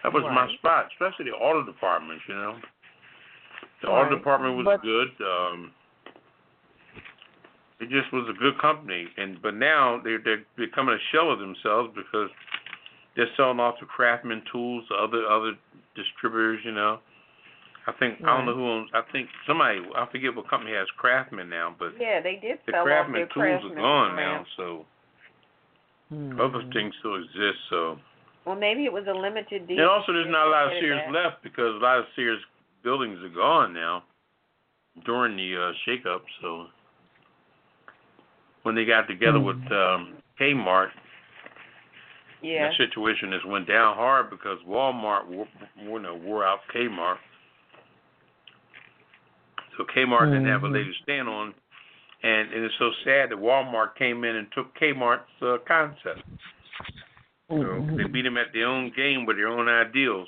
[0.04, 0.36] That was right.
[0.36, 2.60] my spot, especially the auto departments, you know.
[3.82, 4.04] The right.
[4.04, 5.08] auto department was but, good.
[5.24, 5.72] Um
[7.80, 11.40] it just was a good company and but now they're they're becoming a shell of
[11.40, 12.30] themselves because
[13.16, 15.54] they're selling off to Craftsman Tools, other other
[15.96, 17.00] distributors, you know.
[17.88, 18.34] I think right.
[18.34, 18.90] I don't know who owns.
[18.94, 19.80] I think somebody.
[19.96, 23.30] I forget what company has Craftsman now, but yeah, they did the sell Craftsman off
[23.32, 24.44] Tools Craftsman are gone brand.
[24.44, 24.46] now.
[24.58, 24.86] So
[26.14, 26.40] Mm-hmm.
[26.40, 27.98] Other things still exist, so.
[28.46, 29.80] Well, maybe it was a limited deal.
[29.80, 31.12] And also, there's not a lot of Sears that.
[31.12, 32.40] left because a lot of Sears
[32.84, 34.04] buildings are gone now
[35.04, 36.22] during the uh, shakeup.
[36.42, 36.68] So
[38.62, 39.64] when they got together mm-hmm.
[39.64, 40.90] with um, Kmart,
[42.44, 42.70] yeah.
[42.70, 45.48] the situation just went down hard because Walmart, wore,
[45.82, 47.18] you know, wore out Kmart.
[49.78, 50.34] So Kmart mm-hmm.
[50.34, 51.56] didn't have a leg to stand on
[52.26, 56.26] and, and it's so sad that Walmart came in and took Kmart's uh, concept.
[57.50, 57.98] So mm-hmm.
[57.98, 60.28] they beat them at their own game with their own ideals.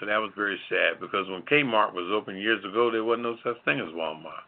[0.00, 3.36] So that was very sad because when Kmart was open years ago, there wasn't no
[3.44, 4.42] such thing as Walmart.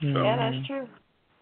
[0.00, 0.88] So, yeah, that's true.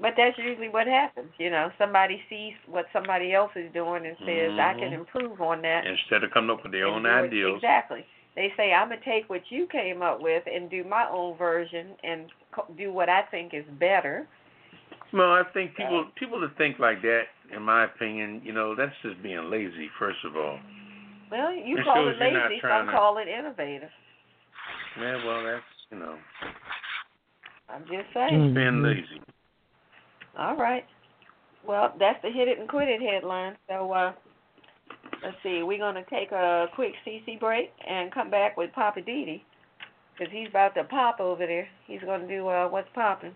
[0.01, 1.31] But that's usually what happens.
[1.39, 4.61] You know, somebody sees what somebody else is doing and says, mm-hmm.
[4.61, 7.63] "I can improve on that." Instead of coming up with their own ideals.
[7.63, 8.05] Exactly.
[8.35, 11.95] They say, "I'm gonna take what you came up with and do my own version
[12.03, 12.27] and
[12.77, 14.27] do what I think is better."
[15.13, 17.23] Well, I think people people that think like that,
[17.55, 19.89] in my opinion, you know, that's just being lazy.
[19.99, 20.59] First of all.
[21.31, 22.93] Well, you it call it lazy, some to...
[22.93, 23.91] call it innovative.
[24.99, 26.17] Yeah, well, that's you know.
[27.69, 28.55] I'm just saying.
[28.55, 29.23] Being lazy.
[30.39, 30.85] All right.
[31.67, 33.57] Well, that's the hit it and quit it headline.
[33.69, 34.13] So uh
[35.23, 39.43] let's see, we're gonna take a quick CC break and come back with Poppa DD.
[40.21, 41.67] Because he's about to pop over there.
[41.87, 43.33] He's going to do uh, what's popping.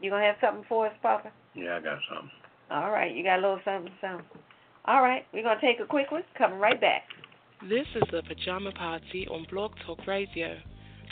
[0.00, 1.30] You going to have something for us, Poppa?
[1.54, 2.28] Yeah, I got something.
[2.72, 4.26] All right, you got a little something, something.
[4.84, 6.24] All right, we're going to take a quick one.
[6.36, 7.02] Coming right back.
[7.68, 10.56] This is the Pajama Party on Blog Talk Radio.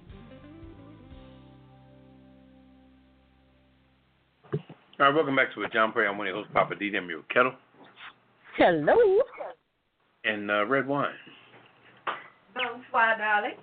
[5.01, 5.73] All right, welcome back to it.
[5.73, 6.09] Jama Party.
[6.09, 6.91] I'm one of your hosts, Papa D.
[6.91, 7.55] Demi Ketel.
[8.59, 8.95] Hello.
[10.25, 11.15] And uh, Redwine.
[12.55, 13.55] Bonsoir, darling.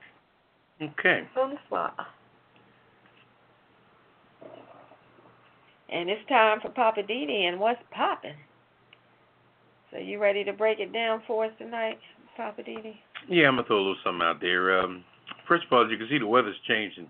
[0.82, 1.28] Okay.
[1.36, 1.94] Bonsoir.
[5.90, 8.36] And it's time for Poppa DD and what's popping.
[9.92, 11.98] So you ready to break it down for us tonight,
[12.36, 12.94] Poppa DD?
[13.30, 14.80] Yeah, I'm gonna throw a little something out there.
[14.80, 15.04] Um,
[15.48, 17.10] first of all, as you can see, the weather's changing.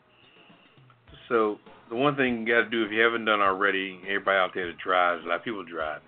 [1.27, 1.57] So
[1.89, 4.67] the one thing you got to do if you haven't done already, everybody out there
[4.67, 6.01] that drives, a lot of people drive.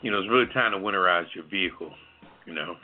[0.00, 1.90] You know, it's really time to winterize your vehicle.
[2.46, 2.76] You know,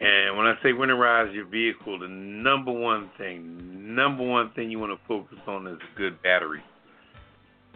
[0.00, 4.78] and when I say winterize your vehicle, the number one thing, number one thing you
[4.78, 6.62] want to focus on is a good battery.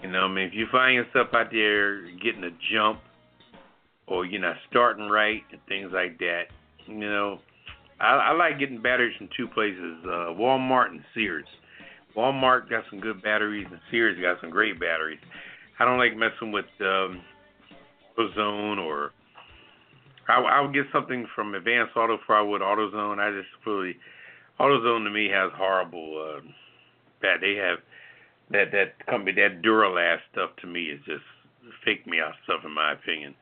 [0.03, 3.01] You know, I mean, if you find yourself out there getting a jump,
[4.07, 6.45] or you're not starting right and things like that,
[6.87, 7.39] you know,
[8.01, 11.47] I, I like getting batteries from two places: uh, Walmart and Sears.
[12.17, 15.21] Walmart got some good batteries, and Sears got some great batteries.
[15.79, 17.23] I don't like messing with um,
[18.19, 19.13] AutoZone or
[20.29, 23.19] I, I would get something from Advanced Auto before I would AutoZone.
[23.19, 23.97] I just really
[24.61, 26.41] AutoZone to me has horrible uh,
[27.23, 27.41] bad.
[27.41, 27.79] They have
[28.51, 31.25] that that company that Duralast stuff to me is just
[31.85, 33.35] fake me out stuff in my opinion.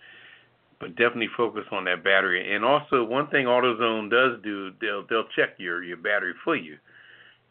[0.78, 2.54] But definitely focus on that battery.
[2.54, 6.76] And also one thing AutoZone does do, they'll they'll check your your battery for you.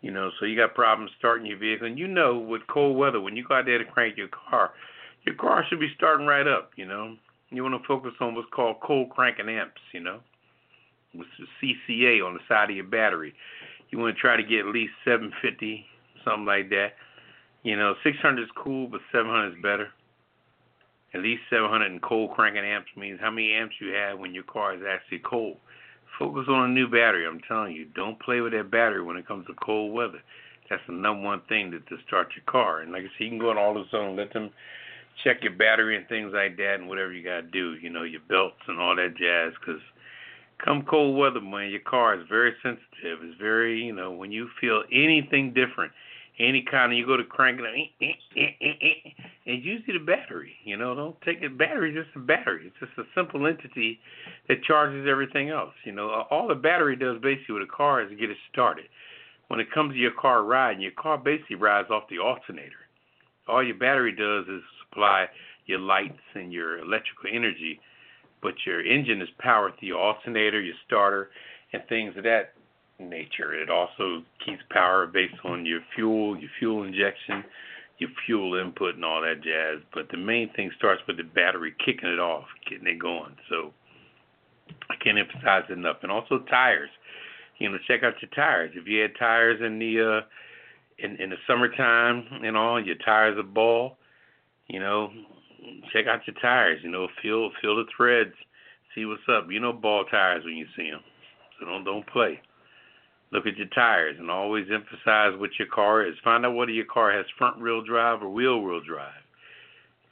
[0.01, 3.19] You know, so you got problems starting your vehicle, and you know with cold weather
[3.19, 4.73] when you go out there to crank your car,
[5.25, 6.71] your car should be starting right up.
[6.75, 7.15] You know,
[7.49, 10.19] you want to focus on what's called cold cranking amps, you know,
[11.13, 11.47] which is
[11.89, 13.33] CCA on the side of your battery.
[13.89, 15.85] You want to try to get at least 750,
[16.23, 16.93] something like that.
[17.65, 19.89] You know, 600 is cool, but 700 is better.
[21.15, 24.43] At least 700 in cold cranking amps means how many amps you have when your
[24.43, 25.57] car is actually cold.
[26.19, 27.25] Focus on a new battery.
[27.25, 30.21] I'm telling you, don't play with that battery when it comes to cold weather.
[30.69, 32.81] That's the number one thing to, to start your car.
[32.81, 34.51] And like I said, you can go on AutoZone, let them
[35.23, 38.03] check your battery and things like that and whatever you got to do, you know,
[38.03, 39.53] your belts and all that jazz.
[39.59, 39.81] Because
[40.63, 43.25] come cold weather, man, your car is very sensitive.
[43.25, 45.91] It's very, you know, when you feel anything different,
[46.39, 49.11] any kind of, you go to crank it, eh, eh,
[49.47, 50.53] eh, usually the battery.
[50.63, 51.57] You know, don't take it.
[51.57, 52.67] Battery just a battery.
[52.67, 53.99] It's just a simple entity
[54.47, 55.73] that charges everything else.
[55.85, 58.85] You know, all the battery does basically with a car is get it started.
[59.47, 62.83] When it comes to your car riding, your car basically rides off the alternator.
[63.47, 65.27] All your battery does is supply
[65.67, 67.79] your lights and your electrical energy,
[68.41, 71.29] but your engine is powered through your alternator, your starter,
[71.73, 72.54] and things of that
[72.99, 73.53] nature.
[73.53, 77.43] It also keeps power based on your fuel, your fuel injection,
[77.97, 79.81] your fuel input, and all that jazz.
[79.93, 83.35] But the main thing starts with the battery kicking it off, getting it going.
[83.49, 83.73] So
[84.89, 85.97] I can't emphasize it enough.
[86.03, 86.89] And also tires.
[87.57, 88.71] You know, check out your tires.
[88.75, 90.25] If you had tires in the uh
[90.97, 93.97] in in the summertime and all, your tires are ball,
[94.67, 95.09] you know,
[95.93, 96.79] check out your tires.
[96.83, 98.33] You know, feel feel the threads,
[98.93, 99.47] see what's up.
[99.49, 101.01] You know, ball tires when you see them,
[101.59, 102.41] so don't don't play.
[103.35, 106.15] Look at your tires and always emphasize what your car is.
[106.23, 109.21] Find out whether your car has front wheel drive or wheel wheel drive.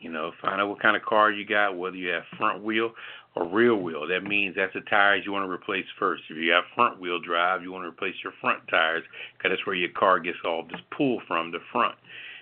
[0.02, 2.92] You know, find out what kind of car you got, whether you have front wheel
[3.36, 4.06] or rear wheel.
[4.10, 6.24] That means that's the tires you want to replace first.
[6.30, 9.04] If you have front wheel drive, you want to replace your front tires
[9.38, 11.96] because that's where your car gets all this pull from the front.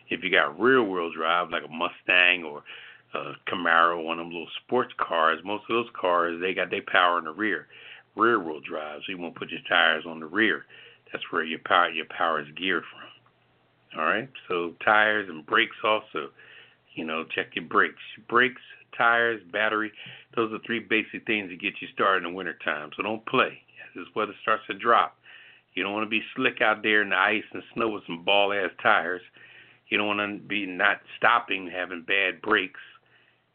[0.10, 2.64] If you got rear wheel drive, like a Mustang or
[3.14, 6.82] a Camaro, one of them little sports cars, most of those cars they got their
[6.92, 7.68] power in the rear,
[8.16, 9.02] rear wheel drive.
[9.06, 10.66] So you want to put your tires on the rear.
[11.12, 14.00] That's where your power your power is geared from.
[14.00, 14.30] All right.
[14.48, 16.30] So tires and brakes also.
[16.96, 18.02] You know, check your brakes.
[18.28, 18.62] Brakes,
[18.98, 19.92] tires, battery.
[20.36, 22.92] Those are three basic things to get you started in the wintertime.
[22.96, 23.60] So don't play.
[23.96, 25.18] This weather starts to drop,
[25.74, 28.24] you don't want to be slick out there in the ice and snow with some
[28.24, 29.22] ball ass tires.
[29.88, 32.80] You don't want to be not stopping, having bad brakes.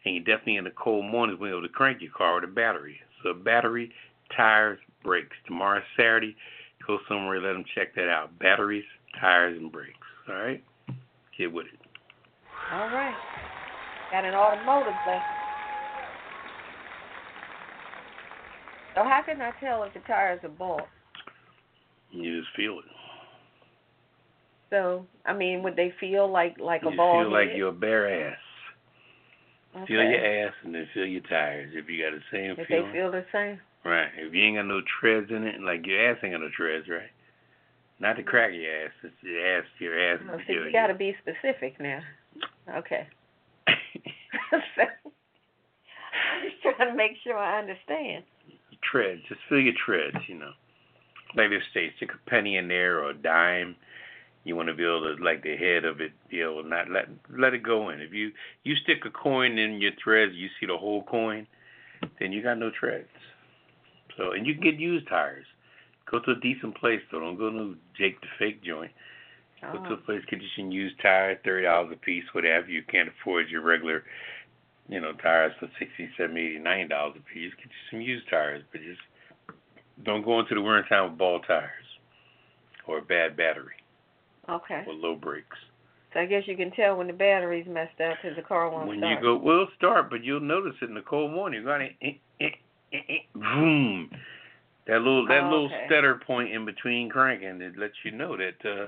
[0.04, 2.52] And you definitely in the cold mornings when able to crank your car with a
[2.52, 3.00] battery.
[3.22, 3.92] So battery,
[4.34, 5.36] tires, brakes.
[5.46, 6.34] Tomorrow Saturday,
[6.86, 8.36] go somewhere, let them check that out.
[8.38, 8.84] Batteries,
[9.20, 9.92] tires, and brakes.
[10.28, 10.62] All right?
[11.38, 11.80] Get with it.
[12.72, 13.14] All right.
[14.10, 15.22] Got an automotive lesson.
[18.94, 20.80] So how can I tell if the tires are bald?
[22.10, 22.84] You just feel it.
[24.70, 27.22] So I mean, would they feel like like you a ball?
[27.22, 28.38] feel like you're a bare ass.
[29.76, 29.86] okay.
[29.86, 31.72] Feel your ass and then feel your tires.
[31.74, 32.60] If you got the same feeling.
[32.60, 32.86] If feeling.
[32.86, 33.60] they feel the same.
[33.86, 34.08] Right.
[34.18, 36.88] If you ain't got no treads in it, like your ass ain't got no treads,
[36.88, 37.08] right?
[38.00, 38.90] Not to crack your ass.
[39.04, 39.64] It's your ass.
[39.78, 40.20] Your ass.
[40.28, 42.00] Oh, so you got to be specific now.
[42.76, 43.06] Okay.
[44.50, 48.24] so, I'm just trying to make sure I understand.
[48.82, 49.22] treads.
[49.28, 50.16] Just feel your treads.
[50.26, 50.50] You know,
[51.36, 53.76] like they say, stick a penny in there or a dime.
[54.42, 56.90] You want to be able to, like the head of it, be able to not
[56.90, 57.04] let
[57.38, 58.00] let it go in.
[58.00, 58.32] If you
[58.64, 61.46] you stick a coin in your threads, you see the whole coin,
[62.18, 63.06] then you got no treads.
[64.16, 65.46] So, and you can get used tires.
[66.10, 67.20] Go to a decent place though.
[67.20, 68.92] Don't go to Jake the Fake joint.
[69.60, 72.68] Go to a Oh, place, get you some used tires, thirty dollars a piece, whatever.
[72.68, 74.04] You can't afford your regular,
[74.88, 77.52] you know, tires for sixty, seventy, eighty, ninety dollars a piece.
[77.56, 79.00] Get you some used tires, but just
[80.04, 81.70] don't go into the winter time with bald tires
[82.86, 83.74] or a bad battery
[84.48, 84.84] okay.
[84.86, 85.56] or low brakes.
[86.12, 88.88] So I guess you can tell when the battery's messed up because the car won't
[88.88, 89.22] when start.
[89.22, 91.62] you go, it'll start, but you'll notice it in the cold morning.
[91.62, 92.48] You're to, eh, eh,
[93.34, 94.10] boom.
[94.86, 95.84] That little that Oh, little okay.
[95.86, 98.64] stutter point in between cranking it lets you know that.
[98.64, 98.86] uh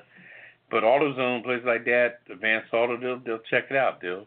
[0.70, 4.00] But AutoZone, places like that, Advanced Auto, they'll they'll check it out.
[4.00, 4.26] They'll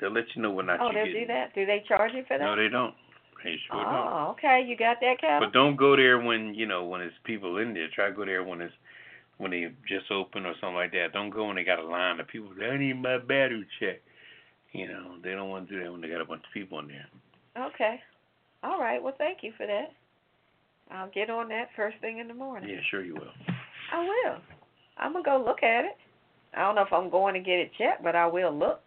[0.00, 1.22] they'll let you know when not oh, they'll getting.
[1.22, 1.54] do that?
[1.54, 2.44] Do they charge you for that?
[2.44, 2.94] No, they don't.
[3.42, 3.94] They sure don't.
[3.94, 4.64] oh, okay.
[4.66, 5.40] You got that, Cal?
[5.40, 7.88] But don't go there when you know when there's people in there.
[7.94, 8.74] Try to go there when it's
[9.38, 11.12] when they just open or something like that.
[11.12, 12.50] Don't go when they got a line of people.
[12.62, 14.00] I need my battery check.
[14.72, 16.78] You know they don't want to do that when they got a bunch of people
[16.80, 17.06] in there.
[17.56, 18.00] Okay.
[18.62, 19.02] All right.
[19.02, 19.92] Well, thank you for that.
[20.90, 22.68] I'll get on that first thing in the morning.
[22.68, 23.32] Yeah, sure you will.
[23.92, 24.36] I will.
[24.96, 25.96] I'm gonna go look at it.
[26.56, 28.80] I don't know if I'm going to get it checked, but I will look.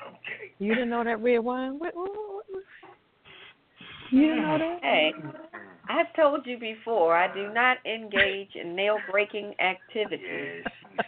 [0.00, 0.52] Okay.
[0.58, 1.78] You didn't know that Redwine?
[1.78, 2.62] What, what, what, what?
[4.10, 4.78] You didn't know that?
[4.82, 5.12] Hey,
[5.88, 10.64] I've told you before, I do not engage in nail breaking activities.
[10.64, 11.06] Yes.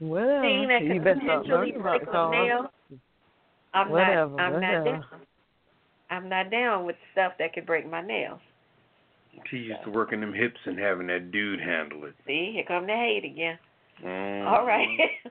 [0.00, 2.72] Well, Thing that you could better start potentially learning about break a nail.
[3.72, 4.40] I'm Whatever, not.
[4.40, 4.84] I'm not whatever.
[4.84, 5.04] down.
[6.10, 8.40] I'm not down with stuff that could break my nails.
[9.50, 12.14] She used to working them hips and having that dude handle it.
[12.26, 13.58] See, here come the hate again.
[14.04, 14.46] Mm.
[14.46, 14.88] All right.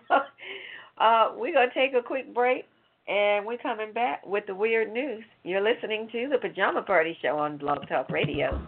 [0.97, 2.65] uh, we're going to take a quick break,
[3.07, 5.23] and we're coming back with the weird news.
[5.43, 8.61] You're listening to the Pajama Party Show on Blog Talk Radio.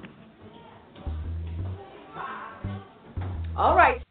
[3.55, 4.07] All right.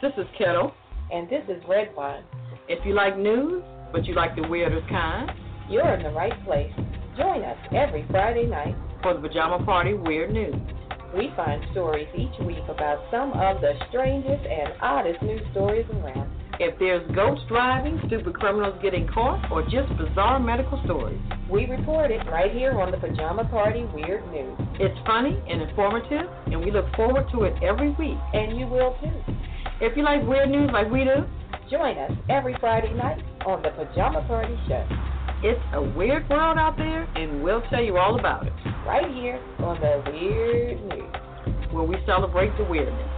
[0.00, 0.72] This is Ketel.
[1.12, 2.22] And this is Redwine.
[2.68, 5.30] If you like news, but you like the weirdest kind,
[5.70, 6.72] You're in the right place.
[7.16, 8.74] Join us every Friday night.
[9.02, 10.54] for the Pajama Party Weird News.
[11.16, 16.28] We find stories each week about some of the strangest and oddest news stories around.
[16.60, 22.10] If there's ghost driving, stupid criminals getting caught, or just bizarre medical stories, We report
[22.10, 24.58] it right here on the Pajama Party Weird News.
[24.80, 28.18] it's funny and informative, and we look forward to it every week.
[28.34, 29.14] And you will too.
[29.80, 31.24] If you like weird news like we do,
[31.70, 34.86] Join us every Friday night on the Pajama Party Show.
[35.42, 38.54] it's a weird world out there, and we'll tell you all about it,
[38.86, 41.72] Right here on the Weird News.
[41.72, 43.08] where we celebrate the weirdness.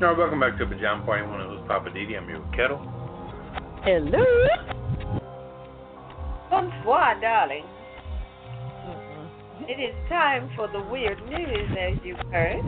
[0.00, 1.26] All right, welcome back to Pajama Party.
[1.28, 2.16] One of those Poppa DD.
[2.16, 2.78] I'm here with Ketel.
[3.84, 4.24] Hello.
[6.48, 7.64] Bonsoir, darling.
[9.68, 12.60] It is time for the weird news, as you've heard.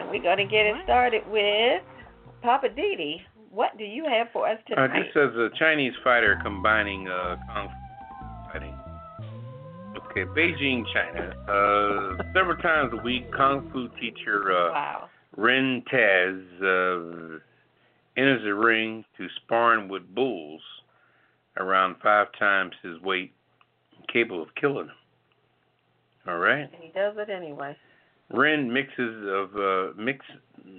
[0.00, 1.82] And we're going to get it started with
[2.42, 3.16] Poppa DD.
[3.50, 7.68] What do you have for us Uh, this says a Chinese fighter combining uh, kung
[7.68, 8.74] fu fighting.
[9.96, 11.34] Okay, Beijing, China.
[11.48, 15.08] Uh, several times a week, kung fu teacher uh, wow.
[15.36, 17.38] Ren Tao uh,
[18.16, 20.62] enters the ring to sparring with bulls
[21.56, 23.32] around five times his weight,
[24.12, 24.96] capable of killing them.
[26.28, 26.60] All right.
[26.60, 27.76] And he does it anyway.
[28.30, 30.24] Ren mixes of uh, mix.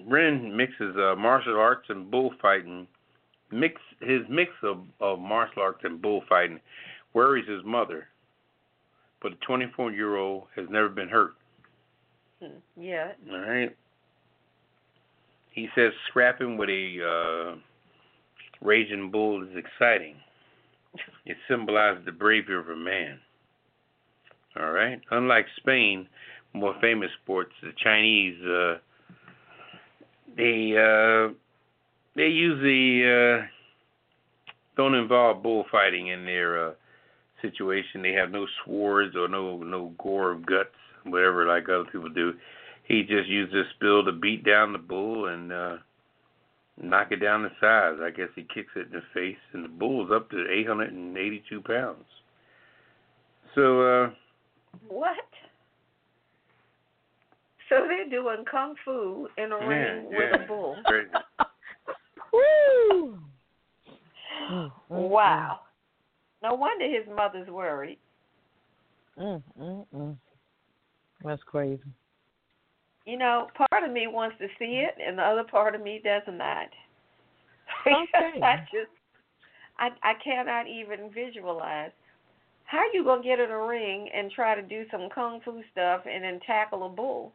[0.07, 2.87] Ren mixes uh, martial arts and bullfighting
[3.51, 6.59] mix his mix of, of martial arts and bullfighting
[7.13, 8.07] worries his mother,
[9.21, 11.33] but the 24 year old has never been hurt.
[12.41, 12.59] Hmm.
[12.77, 13.13] Yeah.
[13.31, 13.75] All right.
[15.51, 17.55] He says scrapping with a uh,
[18.61, 20.15] raging bull is exciting.
[21.25, 23.19] It symbolizes the bravery of a man.
[24.57, 24.99] All right.
[25.11, 26.07] Unlike Spain,
[26.53, 28.77] more famous sports, the Chinese, uh,
[30.35, 31.33] they uh,
[32.15, 33.45] they usually uh,
[34.75, 36.73] don't involve bullfighting in their uh,
[37.41, 38.01] situation.
[38.01, 42.33] They have no swords or no no gore of guts, whatever like other people do.
[42.85, 45.77] He just used this bill to beat down the bull and uh,
[46.81, 47.99] knock it down the size.
[48.01, 52.05] I guess he kicks it in the face, and the bull's up to 882 pounds.
[53.53, 53.81] So.
[53.81, 54.09] uh
[54.87, 55.17] What?
[57.69, 60.17] So they're doing kung fu in a yeah, ring yeah.
[60.17, 60.75] with a bull.
[60.85, 61.09] Crazy.
[62.33, 63.19] Woo!
[64.51, 65.59] Mm, mm, Wow.
[66.41, 67.99] No wonder his mother's worried.
[69.19, 70.17] Mm, mm, mm.
[71.23, 71.83] That's crazy.
[73.05, 76.01] You know, part of me wants to see it, and the other part of me
[76.03, 76.67] does not.
[77.85, 78.41] Okay.
[78.41, 78.91] I just,
[79.77, 81.91] I, I cannot even visualize.
[82.69, 86.01] How you gonna get in a ring and try to do some kung fu stuff
[86.05, 87.33] and then tackle a bull?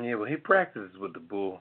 [0.00, 1.60] Yeah, well, he practices with the bull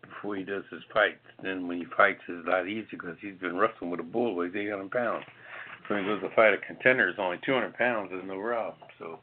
[0.00, 1.26] before he does his fights.
[1.42, 4.36] Then when he fights, it's a lot easier because he's been wrestling with a bull
[4.36, 5.24] weighs 800 pounds.
[5.88, 8.76] So when he goes to fight a contender who's only 200 pounds, there's no problem.
[9.00, 9.18] So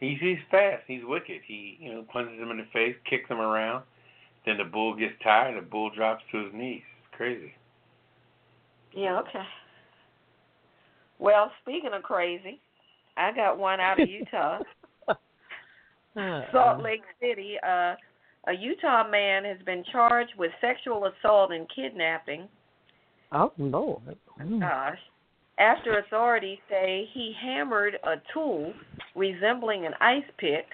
[0.00, 0.84] he's he's fast.
[0.86, 1.42] He's wicked.
[1.46, 3.84] He you know punches him in the face, kicks him around.
[4.46, 5.62] Then the bull gets tired.
[5.62, 6.80] The bull drops to his knees.
[7.00, 7.52] It's crazy.
[8.94, 9.44] Yeah, okay.
[11.24, 12.60] Well, speaking of crazy,
[13.16, 14.58] I got one out of Utah.
[16.52, 17.94] Salt Lake City, uh,
[18.46, 22.46] a Utah man has been charged with sexual assault and kidnapping.
[23.32, 24.16] Oh Lord.
[24.38, 24.60] Mm.
[24.60, 24.98] Gosh.
[25.58, 28.74] After authorities say he hammered a tool
[29.16, 30.66] resembling an ice pick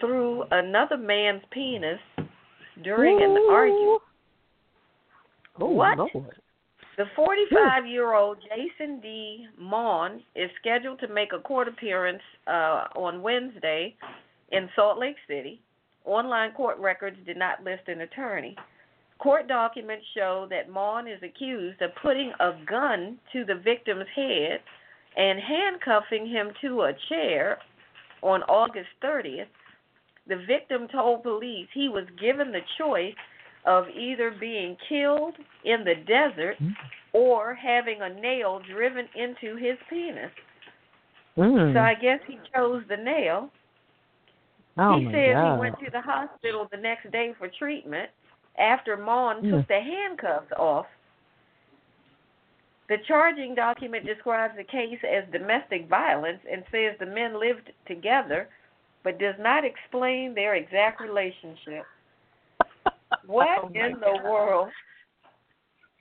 [0.00, 2.00] through another man's penis
[2.82, 4.02] during an argument.
[5.60, 5.98] Oh What?
[5.98, 6.39] Lord.
[7.00, 9.46] The 45 year old Jason D.
[9.58, 13.96] Mon is scheduled to make a court appearance uh, on Wednesday
[14.52, 15.62] in Salt Lake City.
[16.04, 18.54] Online court records did not list an attorney.
[19.18, 24.60] Court documents show that Mon is accused of putting a gun to the victim's head
[25.16, 27.56] and handcuffing him to a chair
[28.20, 29.46] on August 30th.
[30.26, 33.14] The victim told police he was given the choice
[33.66, 35.34] of either being killed
[35.64, 36.56] in the desert
[37.12, 40.30] or having a nail driven into his penis.
[41.36, 41.74] Mm.
[41.74, 43.50] So I guess he chose the nail.
[44.78, 45.54] oh he my says God.
[45.54, 48.10] he went to the hospital the next day for treatment
[48.58, 49.50] after Mon Mm.
[49.58, 50.86] took the handcuffs off.
[52.88, 58.48] The charging document describes the case as domestic violence and says the men lived together,
[59.04, 61.84] but does not explain their exact relationship.
[63.30, 64.70] What Oh, in the world?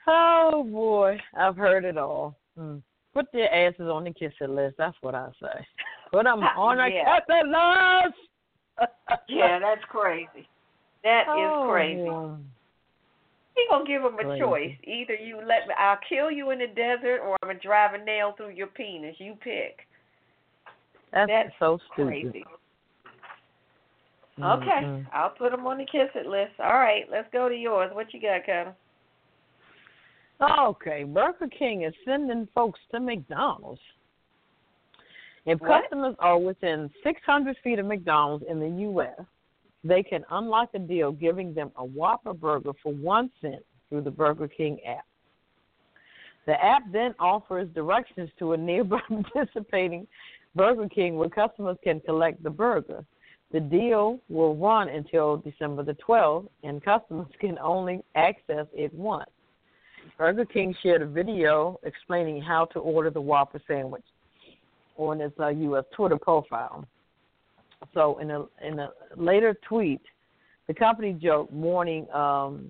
[0.07, 2.35] Oh boy, I've heard it all.
[2.57, 2.81] Mm.
[3.14, 4.77] Put their asses on the kissing list.
[4.80, 5.68] That's what I say.
[6.11, 7.19] Put them on the Yeah.
[7.19, 8.89] kiss it list.
[9.27, 10.47] Yeah, that's crazy.
[11.03, 12.03] That is Oh, crazy.
[12.03, 12.35] boy.
[13.56, 14.41] He gonna give him a Crazy.
[14.41, 14.76] choice.
[14.85, 18.03] Either you let me, I'll kill you in the desert, or I'm gonna drive a
[18.03, 19.15] nail through your penis.
[19.19, 19.85] You pick.
[21.14, 22.31] That's, That's so stupid.
[22.31, 22.45] Crazy.
[24.44, 25.06] Okay, Mm-mm.
[25.14, 26.53] I'll put them on the kiss it list.
[26.60, 27.91] All right, let's go to yours.
[27.94, 28.74] What you got, Kevin?
[30.41, 33.82] Okay, Burger King is sending folks to McDonald's.
[35.45, 35.84] If What?
[35.84, 39.20] customers are within 600 feet of McDonald's in the U.S.,
[39.84, 44.11] they can unlock a deal giving them a Whopper burger for one cent through the
[44.11, 45.06] Burger King app.
[46.45, 48.99] The app then offers directions to a nearby
[49.34, 50.07] participating
[50.56, 53.06] Burger King where customers can collect the burger.
[53.51, 59.30] The deal will run until December the 12th, and customers can only access it once.
[60.17, 64.03] Burger King shared a video explaining how to order the Whopper sandwich
[64.97, 65.85] on its uh, U.S.
[65.95, 66.85] Twitter profile.
[67.93, 70.01] So, in a in a later tweet,
[70.67, 72.69] the company joked, "Morning, um,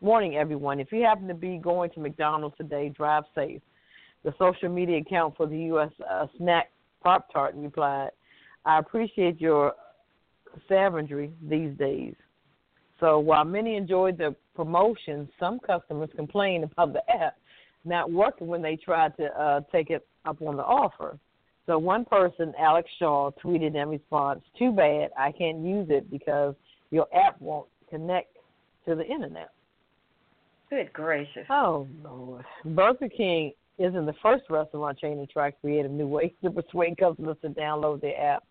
[0.00, 3.62] warning everyone: if you happen to be going to McDonald's today, drive safe."
[4.24, 5.90] The social media account for the U.S.
[6.08, 6.70] Uh, snack
[7.02, 8.10] Pop Tart replied,
[8.66, 9.72] "I appreciate your
[10.68, 12.14] savagery these days."
[13.00, 17.36] So while many enjoyed the promotion, some customers complained about the app
[17.84, 21.18] not working when they tried to uh, take it up on the offer.
[21.66, 26.54] So one person, Alex Shaw, tweeted in response, "Too bad I can't use it because
[26.90, 28.36] your app won't connect
[28.86, 29.50] to the internet."
[30.70, 31.46] Good gracious.
[31.50, 32.44] Oh Lord.
[32.64, 37.36] Burger King isn't the first restaurant chain to try creative new ways to persuade customers
[37.42, 38.44] to download their app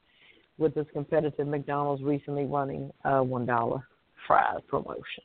[0.62, 3.86] with this competitive McDonald's recently running a one dollar
[4.28, 5.24] fries promotion.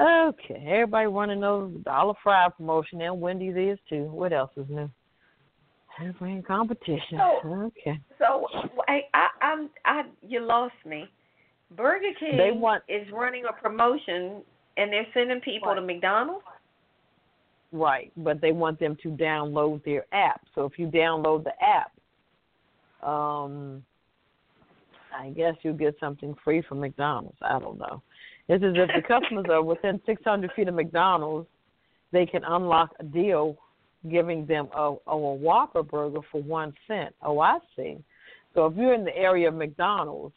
[0.00, 4.04] Okay, everybody running those dollar fry promotion and Wendy's is too.
[4.04, 4.90] What else is new?
[5.98, 7.18] Everybody in competition.
[7.42, 7.98] So, okay.
[8.18, 8.46] So
[8.86, 11.08] I, I, I'm, I, you lost me.
[11.74, 14.42] Burger King They want- is running a promotion,
[14.76, 16.44] and they're sending people to McDonald's.
[17.72, 20.42] Right, but they want them to download their app.
[20.54, 23.82] So if you download the app, um,
[25.18, 27.38] I guess you'll get something free from McDonald's.
[27.42, 28.02] I don't know.
[28.48, 31.48] This is if the customers are within 600 feet of McDonald's,
[32.12, 33.56] they can unlock a deal
[34.10, 37.14] giving them a, a Whopper burger for one cent.
[37.22, 37.96] Oh, I see.
[38.54, 40.34] So if you're in the area of McDonald's,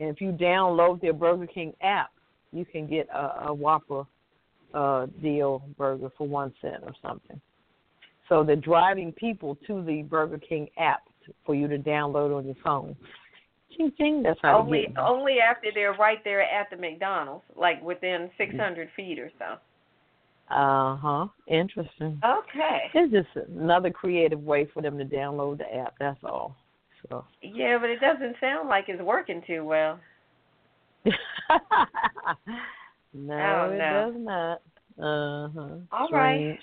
[0.00, 2.10] and if you download their Burger King app,
[2.52, 4.04] you can get a, a Whopper
[4.74, 7.40] uh, deal burger for one cent or something.
[8.28, 11.02] So they're driving people to the Burger King app
[11.46, 12.96] for you to download on your phone.
[13.76, 14.22] Ching ching.
[14.22, 15.04] That's how Only, they get them.
[15.06, 19.56] only after they're right there at the McDonald's, like within 600 feet or so.
[20.54, 21.26] Uh huh.
[21.46, 22.20] Interesting.
[22.24, 22.90] Okay.
[22.94, 25.94] It's just another creative way for them to download the app.
[25.98, 26.56] That's all.
[27.08, 27.24] So.
[27.40, 29.98] Yeah, but it doesn't sound like it's working too well.
[33.14, 34.12] no, it know.
[34.12, 34.60] does not.
[34.98, 35.68] Uh huh.
[35.90, 36.58] All right.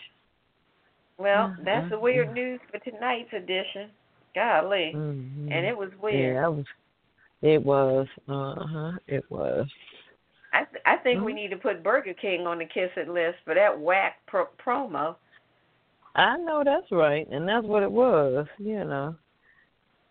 [1.17, 2.01] Well, that's the Mhm.
[2.01, 3.89] weird news for tonight's edition.
[4.35, 4.93] Golly.
[4.95, 5.51] Mm-hmm.
[5.51, 6.35] And it was weird.
[6.35, 6.65] Yeah, that was.
[7.41, 8.07] It was.
[8.27, 8.91] Uh huh.
[9.07, 9.67] It was.
[10.53, 11.25] I th- I think Mm-hmm.
[11.25, 14.47] we need to put Burger King on the kiss it list for that whack pro-
[14.65, 15.15] promo.
[16.15, 18.47] I know that's right, and that's what it was.
[18.57, 19.15] You know.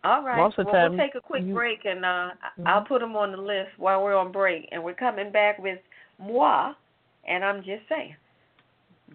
[0.04, 0.36] All right.
[0.38, 2.66] Most of well, time we'll take a quick you- break, and uh, Mhm.
[2.66, 4.68] I'll put them on the list while we're on break.
[4.70, 5.80] And we're coming back with
[6.18, 6.72] moi,
[7.26, 8.14] and I'm just saying.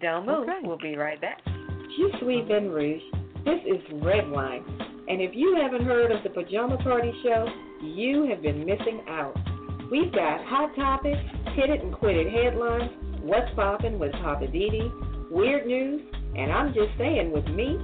[0.00, 0.48] Don't move.
[0.48, 0.58] Okay.
[0.62, 1.40] We'll be right back.
[1.44, 3.02] Je suis Vin Rouge.
[3.44, 4.64] This is Redwine.
[5.06, 7.46] And if you haven't heard of the Pajama Party Show,
[7.82, 9.36] you have been missing out.
[9.90, 11.20] We've got hot topics,
[11.54, 12.90] hit it and quit it headlines,
[13.20, 16.00] what's poppin' with Poppa DD, weird news,
[16.36, 17.78] and I'm just saying with me,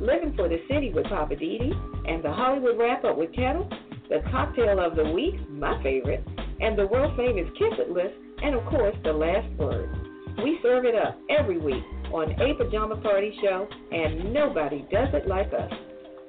[0.00, 1.72] living for the city with Poppa DD,
[2.08, 3.68] and the Hollywood wrap up with Ketel,
[4.08, 6.24] the cocktail of the week, my favorite,
[6.60, 9.90] and the world famous Kiss It list, and of course the last word.
[10.38, 11.82] We serve it up every week
[12.12, 15.72] on A Pajama Party Show, and nobody does it like us.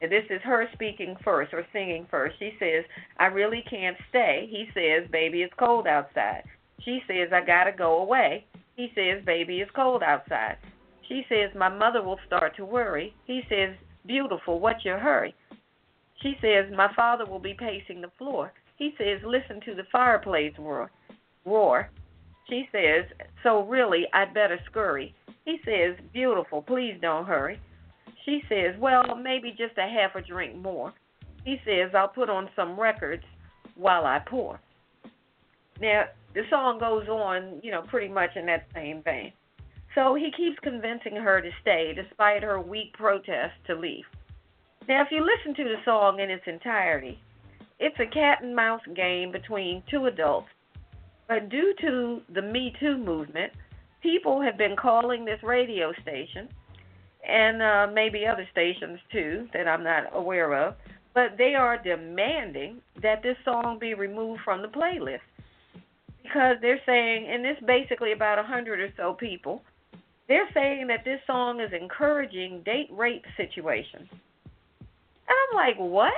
[0.00, 2.36] This is her speaking first or singing first.
[2.38, 2.84] She says,
[3.18, 4.46] I really can't stay.
[4.48, 6.44] He says, Baby, it's cold outside.
[6.84, 8.44] She says, I gotta go away.
[8.76, 10.58] He says, Baby, it's cold outside.
[11.08, 13.14] She says, My mother will start to worry.
[13.24, 13.74] He says,
[14.06, 15.34] Beautiful, what's your hurry?
[16.22, 18.52] She says, My father will be pacing the floor.
[18.76, 20.90] He says, Listen to the fireplace roar.
[21.44, 21.90] roar.
[22.48, 23.04] She says,
[23.42, 25.14] So really, I'd better scurry.
[25.44, 27.60] He says, Beautiful, please don't hurry.
[28.24, 30.92] She says, Well, maybe just a half a drink more.
[31.44, 33.24] he says, I'll put on some records
[33.76, 34.60] while I pour.
[35.80, 36.04] Now,
[36.34, 39.32] the song goes on, you know, pretty much in that same vein.
[39.94, 44.04] So he keeps convincing her to stay despite her weak protest to leave.
[44.88, 47.18] Now, if you listen to the song in its entirety,
[47.78, 50.48] it's a cat and mouse game between two adults.
[51.28, 53.52] But due to the Me Too movement,
[54.02, 56.48] people have been calling this radio station,
[57.28, 60.74] and uh, maybe other stations too that I'm not aware of,
[61.14, 65.20] but they are demanding that this song be removed from the playlist
[66.22, 69.62] because they're saying, and this basically about a hundred or so people,
[70.28, 74.08] they're saying that this song is encouraging date rape situations.
[74.10, 76.12] And I'm like, what?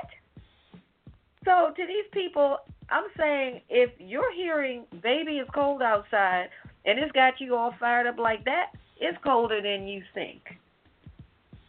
[1.45, 2.59] So to these people,
[2.91, 6.49] I'm saying if you're hearing "Baby It's Cold Outside"
[6.85, 10.43] and it's got you all fired up like that, it's colder than you think.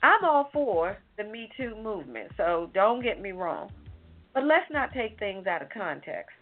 [0.04, 3.72] I'm all for the Me Too movement, so don't get me wrong.
[4.34, 6.36] But let's not take things out of context.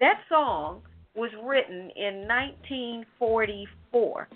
[0.00, 0.82] That song
[1.14, 4.28] was written in 1944.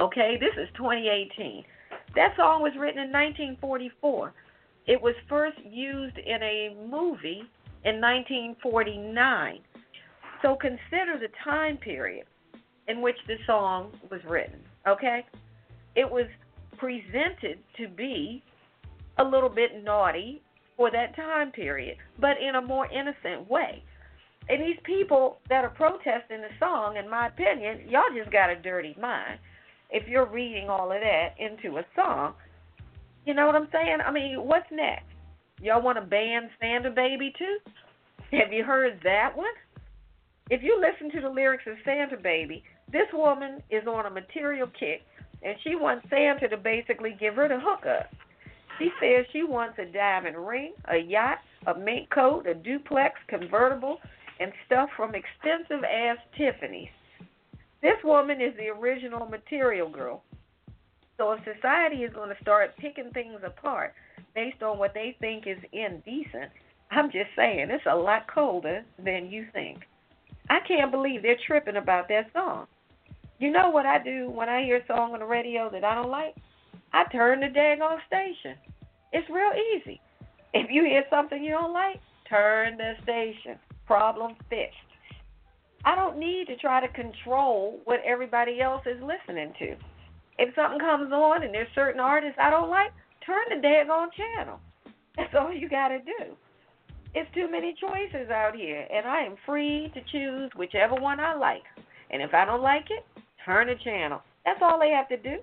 [0.00, 1.64] Okay, this is 2018.
[2.16, 4.34] That song was written in 1944.
[4.86, 7.42] It was first used in a movie
[7.84, 9.60] in 1949.
[10.42, 12.26] So consider the time period
[12.88, 14.58] in which the song was written.
[14.86, 15.24] Okay?
[15.94, 16.26] It was
[16.76, 18.42] presented to be
[19.18, 20.42] a little bit naughty
[20.76, 23.82] for that time period, but in a more innocent way.
[24.48, 28.56] And these people that are protesting the song, in my opinion, y'all just got a
[28.56, 29.38] dirty mind
[29.90, 32.34] if you're reading all of that into a song.
[33.26, 33.98] You know what I'm saying?
[34.04, 35.06] I mean, what's next?
[35.60, 37.58] Y'all want to ban Santa Baby too?
[38.32, 39.46] Have you heard that one?
[40.50, 42.62] If you listen to the lyrics of Santa Baby,
[42.92, 45.02] this woman is on a material kick
[45.42, 48.10] and she wants Santa to basically give her the hookup.
[48.78, 53.98] She says she wants a diamond ring, a yacht, a mink coat, a duplex convertible,
[54.40, 56.88] and stuff from expensive ass Tiffany's.
[57.84, 60.22] This woman is the original material girl.
[61.18, 63.92] So if society is going to start picking things apart
[64.34, 66.50] based on what they think is indecent,
[66.90, 69.80] I'm just saying it's a lot colder than you think.
[70.48, 72.68] I can't believe they're tripping about that song.
[73.38, 75.94] You know what I do when I hear a song on the radio that I
[75.94, 76.34] don't like?
[76.94, 78.56] I turn the daggone station.
[79.12, 80.00] It's real easy.
[80.54, 82.00] If you hear something you don't like,
[82.30, 84.78] turn the station problem fixed.
[85.84, 89.76] I don't need to try to control what everybody else is listening to.
[90.38, 92.92] If something comes on and there's certain artists I don't like,
[93.24, 94.60] turn the daggone channel.
[95.16, 96.34] That's all you got to do.
[97.14, 101.34] It's too many choices out here, and I am free to choose whichever one I
[101.34, 101.62] like.
[102.10, 103.04] And if I don't like it,
[103.44, 104.20] turn the channel.
[104.44, 105.36] That's all they have to do.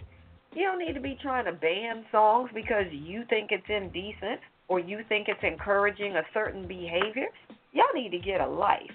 [0.53, 4.79] You don't need to be trying to ban songs because you think it's indecent or
[4.79, 7.27] you think it's encouraging a certain behavior
[7.73, 8.91] y'all need to get a life.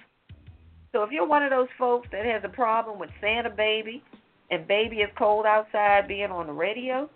[0.92, 4.02] So if you're one of those folks that has a problem with Santa Baby
[4.50, 7.08] and Baby It's Cold Outside being on the radio,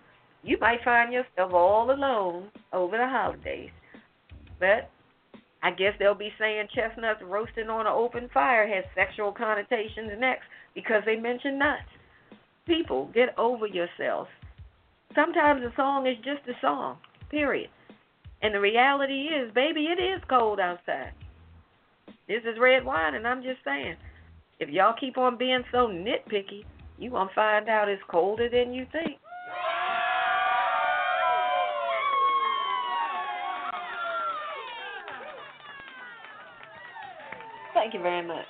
[0.42, 3.70] you might find yourself all alone over the holidays.
[4.58, 4.90] But
[5.62, 10.44] I guess they'll be saying chestnuts roasting on an open fire has sexual connotations next
[10.74, 11.82] because they mention nuts.
[12.66, 14.30] People, get over yourselves.
[15.14, 16.98] Sometimes a song is just a song,
[17.30, 17.68] period.
[18.42, 21.12] And the reality is, baby, it is cold outside.
[22.30, 23.96] This is Redwine, and I'm just saying,
[24.60, 26.62] if y'all keep on being so nitpicky,
[26.96, 29.18] you gonna find out it's colder than you think.
[37.74, 38.46] Thank you very much.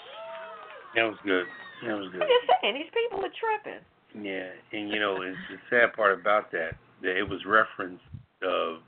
[0.94, 1.46] That was good.
[1.86, 2.20] That was good.
[2.20, 3.80] I'm just saying, these people are tripping.
[4.22, 8.04] Yeah, and you know, it's the sad part about that that it was referenced
[8.42, 8.82] of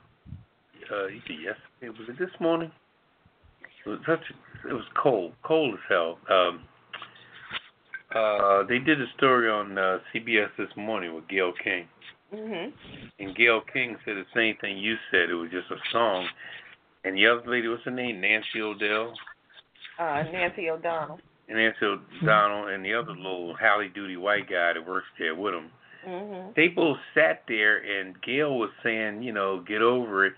[0.91, 1.57] uh, yesterday.
[1.81, 2.71] Was it this morning?
[3.87, 4.21] It was such
[4.69, 6.17] it was cold, cold as hell.
[6.29, 6.61] Um,
[8.15, 11.87] uh, they did a story on uh, CBS this morning with Gayle King.
[12.33, 12.71] Mhm.
[13.19, 15.29] And Gayle King said the same thing you said.
[15.29, 16.27] It was just a song.
[17.03, 18.21] And the other lady, what's her name?
[18.21, 19.13] Nancy O'Dell.
[19.99, 21.19] Uh, Nancy O'Donnell.
[21.47, 25.53] And Nancy O'Donnell and the other little Halle Duty white guy that works there with
[25.53, 25.71] them.
[26.05, 26.53] Mhm.
[26.55, 30.33] They both sat there, and Gayle was saying, you know, get over it.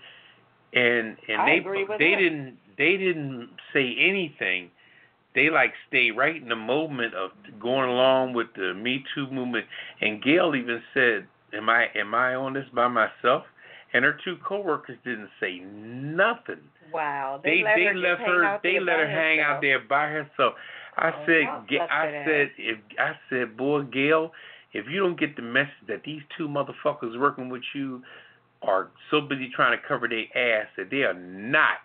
[0.72, 2.18] And and I they they her.
[2.18, 4.70] didn't they didn't say anything.
[5.34, 7.30] They like stay right in the moment of
[7.60, 9.66] going along with the Me Too movement.
[10.00, 13.44] And Gayle even said, "Am I am I on this by myself?"
[13.92, 16.60] And her two coworkers didn't say nothing.
[16.92, 17.40] Wow.
[17.42, 19.56] They let they her her they let her hang herself.
[19.56, 20.54] out there by herself.
[20.96, 24.32] I Oh, said, I said, if I said, boy, Gayle,
[24.72, 28.02] if you don't get the message that these two motherfuckers working with you
[28.62, 31.78] are so busy trying to cover their ass that they are not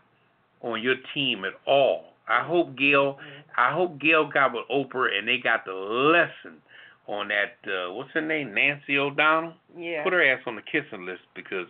[0.64, 2.06] on your team at all.
[2.28, 3.18] I hope Gayle,
[3.58, 6.62] I hope Gayle got with Oprah and they got the lesson
[7.08, 7.58] on that.
[7.70, 8.54] Uh, what's her name?
[8.54, 9.54] Nancy O'Donnell.
[9.78, 10.04] Yeah.
[10.04, 11.68] Put her ass on the kissing list because,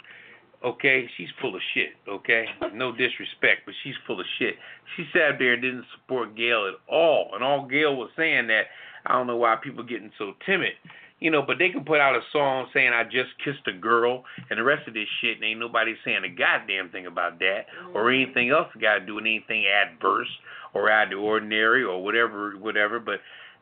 [0.64, 1.90] okay, she's full of shit.
[2.08, 4.56] Okay, no disrespect, but she's full of shit.
[4.96, 8.66] She sat there and didn't support Gayle at all, and all Gayle was saying that
[9.06, 10.74] I don't know why people getting so timid.
[11.22, 14.26] You know, but they can put out a song saying I just kissed a girl
[14.50, 17.68] and the rest of this shit and ain't nobody saying a goddamn thing about that
[17.94, 18.24] or mm-hmm.
[18.24, 20.28] anything else got to do with anything adverse
[20.74, 23.20] or out of the ordinary or whatever whatever but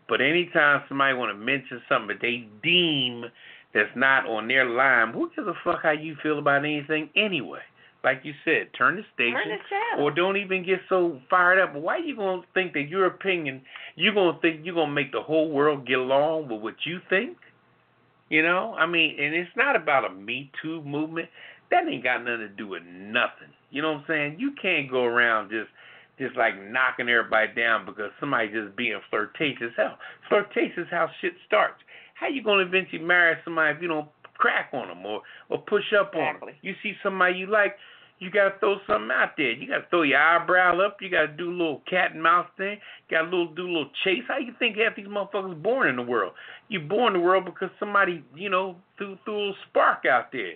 [0.09, 3.25] but anytime somebody want to mention something that they deem
[3.73, 7.59] that's not on their line, who gives a fuck how you feel about anything anyway?
[8.03, 9.59] Like you said, turn the station Turn
[9.97, 11.75] the or don't even get so fired up.
[11.75, 13.61] Why you gonna think that your opinion
[13.95, 17.37] you gonna think you gonna make the whole world get along with what you think?
[18.29, 21.29] You know, I mean, and it's not about a Me Too movement.
[21.71, 23.49] That ain't got nothing to do with nothing.
[23.71, 24.35] You know what I'm saying?
[24.39, 25.69] You can't go around just
[26.19, 29.71] just like knocking everybody down because somebody just being flirtatious.
[29.77, 29.97] Hell,
[30.27, 31.81] flirtatious is how shit starts.
[32.13, 35.93] How you gonna eventually marry somebody if you don't crack on them or or push
[35.97, 36.49] up on them?
[36.61, 37.75] You see somebody you like,
[38.19, 39.51] you gotta throw something out there.
[39.51, 40.97] You gotta throw your eyebrow up.
[41.01, 42.77] You gotta do a little cat and mouse thing.
[43.09, 44.23] You gotta little do a little chase.
[44.27, 46.33] How you think half these motherfuckers born in the world?
[46.67, 50.31] You born in the world because somebody you know threw threw a little spark out
[50.31, 50.53] there.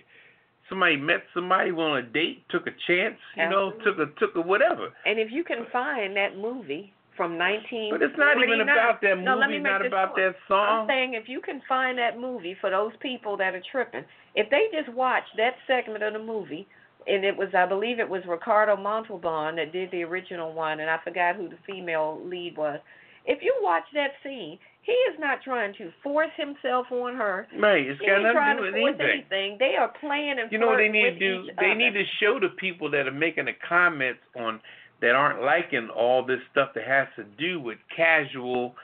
[0.68, 4.40] Somebody met somebody on a date, took a chance, you know, took a took a
[4.40, 4.88] whatever.
[5.04, 7.92] And if you can find that movie from 19.
[7.92, 10.34] But it's not even about that No, let me movie, make not this about short.
[10.34, 10.80] that song.
[10.80, 14.04] I'm saying if you can find that movie for those people that are tripping,
[14.34, 16.66] if they just watch that segment of the movie,
[17.06, 20.90] and it was, I believe it was Ricardo Montalban that did the original one, and
[20.90, 22.80] I forgot who the female lead was.
[23.26, 27.46] If you watch that scene, he is not trying to force himself on her.
[27.58, 29.24] Right, it's He got nothing to do with anything.
[29.32, 29.56] anything.
[29.58, 31.44] They are playing and You know what they need to do?
[31.58, 31.74] They other.
[31.74, 34.60] need to show the people that are making the comments on
[35.00, 38.74] that aren't liking all this stuff that has to do with casual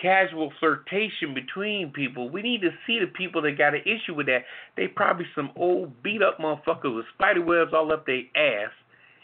[0.00, 2.30] casual flirtation between people.
[2.30, 4.44] We need to see the people that got an issue with that.
[4.76, 8.70] They probably some old beat up motherfuckers with spider webs all up their ass.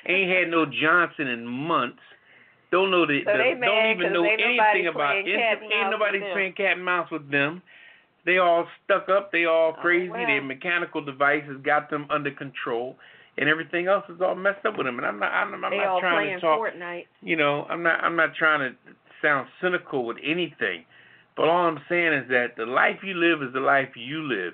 [0.06, 2.02] Ain't had no Johnson in months.
[2.70, 5.26] Don't know the, So the don't even know anything about it.
[5.28, 7.62] Ain't nobody playing cat and mouse with them.
[8.26, 9.32] They all stuck up.
[9.32, 10.08] They all Oh, crazy.
[10.08, 10.26] well.
[10.26, 12.96] Their mechanical devices got them under control,
[13.36, 14.96] and everything else is all messed up with them.
[14.98, 15.30] And I'm not.
[15.30, 16.58] I'm, I'm not trying to talk.
[16.58, 17.06] Fortnite.
[17.20, 18.02] You know, I'm not.
[18.02, 18.92] I'm not trying to
[19.24, 20.84] sound cynical with anything,
[21.36, 24.52] but all I'm saying is that the life you live is the life you live.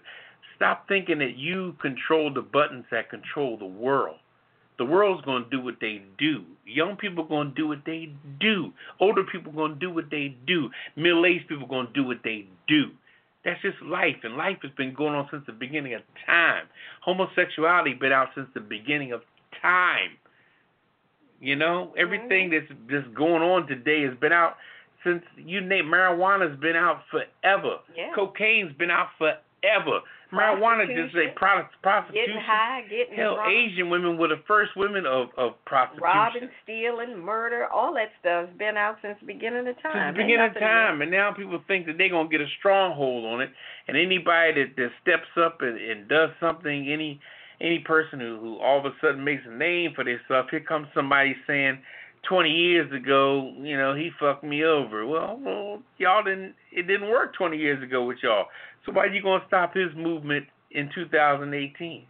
[0.56, 4.16] Stop thinking that you control the buttons that control the world.
[4.78, 6.44] The world's going to do what they do.
[6.64, 8.72] Young people going to do what they do.
[8.98, 10.70] Older people going to do what they do.
[10.96, 12.90] Middle-aged people going to do what they do.
[13.44, 16.64] That's just life, and life has been going on since the beginning of time.
[17.02, 19.22] Homosexuality been out since the beginning of
[19.62, 20.10] time.
[21.40, 24.56] You know, everything that's that's going on today has been out
[25.04, 27.78] since you name marijuana's been out forever.
[27.96, 28.12] Yeah.
[28.14, 30.00] Cocaine's been out forever.
[30.32, 32.26] Marijuana just a product prostitution.
[32.26, 33.50] Getting high, getting Hell, drunk.
[33.50, 36.02] Asian women were the first women of of prostitution.
[36.04, 40.14] robbing, stealing, murder, all that stuff's been out since the beginning of time.
[40.14, 43.24] Since the beginning of time, and now people think that they're gonna get a stronghold
[43.24, 43.50] on it,
[43.88, 47.20] and anybody that, that steps up and, and does something, any
[47.60, 50.88] any person who, who all of a sudden makes a name for themselves, here comes
[50.94, 51.78] somebody saying,
[52.28, 55.06] 20 years ago, you know, he fucked me over.
[55.06, 56.54] Well, well, y'all didn't.
[56.72, 58.46] It didn't work 20 years ago with y'all.
[58.84, 62.04] So why are you gonna stop his movement in 2018?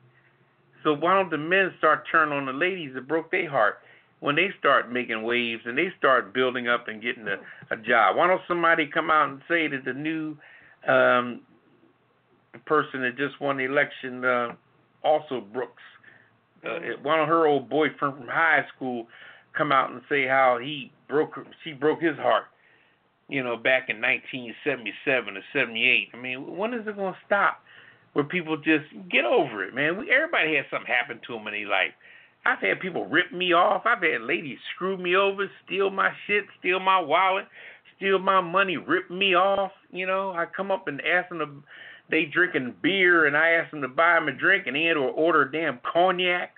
[0.83, 3.79] So why don't the men start turning on the ladies that broke their heart
[4.21, 7.37] when they start making waves and they start building up and getting a,
[7.73, 8.17] a job?
[8.17, 10.37] Why don't somebody come out and say that the new
[10.89, 11.43] um,
[12.67, 14.49] person that just won the election, uh,
[15.05, 15.83] Alsobrooks,
[16.65, 19.07] uh, why don't her old boyfriend from high school
[19.57, 22.45] come out and say how he broke her, she broke his heart,
[23.29, 26.09] you know, back in 1977 or 78?
[26.13, 27.61] I mean, when is it going to stop?
[28.13, 29.97] Where people just get over it, man.
[29.97, 31.93] We, everybody has something happen to them in their life.
[32.45, 33.83] I've had people rip me off.
[33.85, 37.45] I've had ladies screw me over, steal my shit, steal my wallet,
[37.97, 39.73] steal my money, rip me off.
[39.93, 41.47] You know, I come up and ask them to,
[42.11, 44.95] they drinking beer, and I asked them to buy them a drink, and they had
[44.95, 46.55] to order a damn cognac.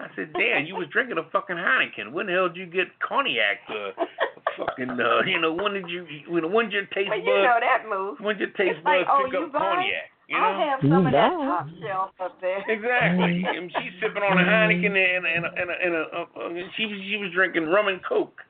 [0.00, 2.12] I said, damn, you was drinking a fucking Heineken.
[2.12, 3.62] When the hell did you get cognac?
[3.70, 3.94] Uh,
[4.58, 7.58] fucking, uh, you know, when did you, when, when did your taste Well, you know
[7.60, 8.18] that move.
[8.18, 9.58] when did your taste It's like, buds oh, pick you up buy?
[9.58, 10.10] cognac?
[10.28, 10.42] You know?
[10.42, 12.64] I'll have some of that top shelf up there.
[12.68, 13.44] Exactly.
[13.46, 16.86] and she's sipping on a Heineken and and and, and, and a, uh, uh, she
[16.86, 18.40] was she was drinking rum and coke.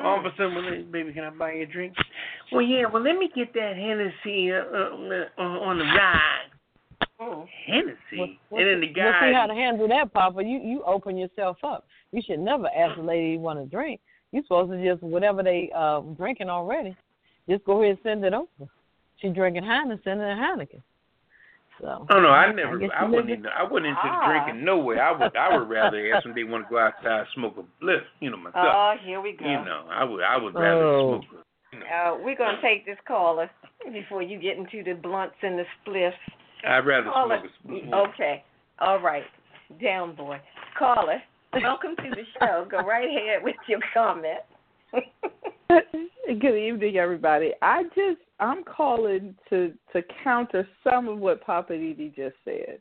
[0.00, 1.94] All of a sudden, well, baby, can I buy you a drink?
[2.50, 2.84] Well, yeah.
[2.86, 6.50] Well, let me get that Hennessy uh, uh, uh, on the ride.
[7.20, 7.46] Oh.
[7.66, 8.38] Hennessy.
[8.50, 9.04] Well, and then the guy.
[9.04, 10.42] We'll see how to handle that, Poppa.
[10.42, 11.86] You you open yourself up.
[12.10, 14.00] You should never ask a lady you want to drink.
[14.32, 16.96] You're supposed to just whatever they uh drinking already,
[17.48, 18.70] just go ahead and send it over.
[19.20, 20.82] She drinking Heineken, send her Heineken.
[21.80, 22.06] So.
[22.10, 22.80] Oh no, I never.
[22.84, 23.30] I, I, wouldn't.
[23.30, 24.28] Even, I wouldn't into ah.
[24.28, 24.98] drinking no way.
[24.98, 25.36] I would.
[25.36, 28.02] I would rather ask them they want to go outside smoke a bliff.
[28.20, 28.54] You know myself.
[28.56, 29.44] Oh, here we go.
[29.44, 30.22] You know, I would.
[30.22, 31.20] I would rather Oh.
[31.20, 31.24] smoke.
[31.72, 33.50] A, you know, Uh, we're gonna take this caller
[33.92, 36.12] before you get into the blunts and the spliffs.
[36.66, 37.40] I'd rather Caller.
[37.62, 38.08] smoke a smoke.
[38.14, 38.44] Okay.
[38.78, 39.24] All right.
[39.80, 40.38] Down boy.
[40.78, 41.22] Caller.
[41.54, 42.66] Welcome to the show.
[42.70, 44.40] Go right ahead with your comment.
[46.40, 47.52] Good evening, everybody.
[47.62, 52.80] I just I'm calling to to counter some of what Poppa DD just said,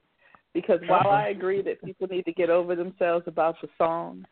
[0.55, 4.25] because while I agree that people need to get over themselves about the songs,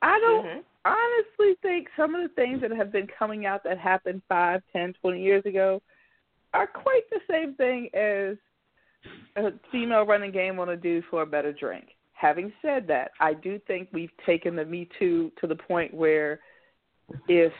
[0.00, 0.64] I don't Mhm.
[0.86, 4.94] honestly think some of the things that have been coming out that happened five, ten,
[4.94, 5.82] twenty years ago
[6.54, 8.38] are quite the same thing as
[9.36, 11.94] a female running game on a dude for a better drink.
[12.14, 16.40] Having said that, I do think we've taken the Me Too to the point where
[17.28, 17.52] if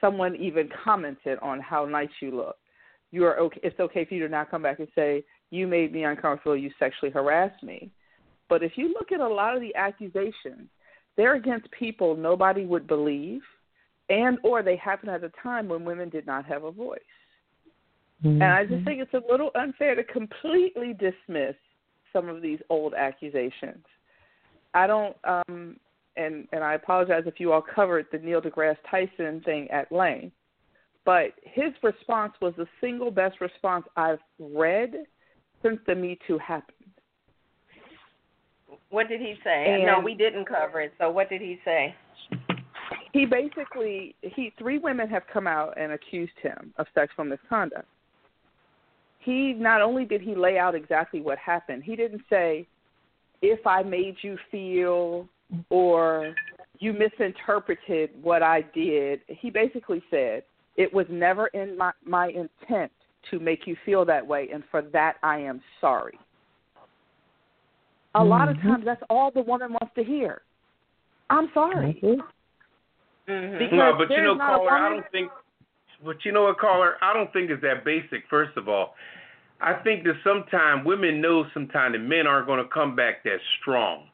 [0.00, 2.56] someone even commented on how nice you look,
[3.10, 3.60] you are okay.
[3.62, 6.70] It's okay for you to not come back and say you made me uncomfortable, you
[6.78, 7.90] sexually harassed me.
[8.48, 10.68] But if you look at a lot of the accusations,
[11.16, 13.40] they're against people nobody would believe,
[14.08, 17.00] and or they happen at a time when women did not have a voice.
[18.24, 21.54] And I just think it's a little unfair to completely dismiss
[22.12, 23.84] some of these old accusations.
[24.74, 25.76] I don't um
[26.16, 30.34] and and I apologize if you all covered the Neil deGrasse Tyson thing at length,
[31.04, 35.06] but his response was the single best response I've read
[35.62, 36.72] since the Me Too happened.
[38.90, 39.74] what did he say?
[39.74, 40.92] And- no, we didn't cover it.
[40.98, 41.94] So what did he say?
[43.12, 47.88] He basically he three women have come out and accused him of sexual misconduct.
[49.20, 52.66] He not only did he lay out exactly what happened, he didn't say
[53.42, 55.28] if I made you feel
[55.70, 56.34] or
[56.78, 59.20] you misinterpreted what I did.
[59.28, 60.42] He basically said
[60.76, 62.92] it was never in my my intent
[63.30, 66.18] to make you feel that way and for that I am sorry.
[68.14, 68.62] A lot of Mhm.
[68.62, 70.42] times that's all the woman wants to hear.
[71.28, 71.94] I'm sorry.
[73.26, 73.58] Mhm.
[73.58, 75.30] Because No, but you know, not caller, I don't think.
[76.04, 78.26] But you know what, caller, I don't think it's that basic.
[78.28, 78.94] First of all,
[79.60, 83.40] I think that sometimes women know sometimes that men aren't going to come back that
[83.60, 84.08] strong.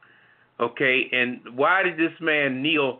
[0.59, 2.99] Okay, and why did this man Neil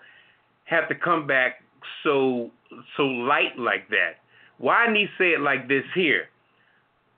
[0.65, 1.61] have to come back
[2.03, 2.51] so
[2.97, 4.15] so light like that?
[4.57, 6.29] Why didn't he say it like this here?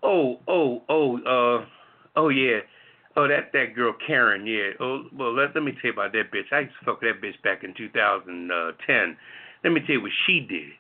[0.04, 1.66] Oh, oh, oh, uh,
[2.16, 2.60] oh yeah.
[3.18, 4.72] Oh, that that girl Karen, yeah.
[4.80, 6.52] Oh, well, let let me tell you about that bitch.
[6.52, 9.18] I used to fuck that bitch back in 2010.
[9.64, 10.72] Let me tell you what she did.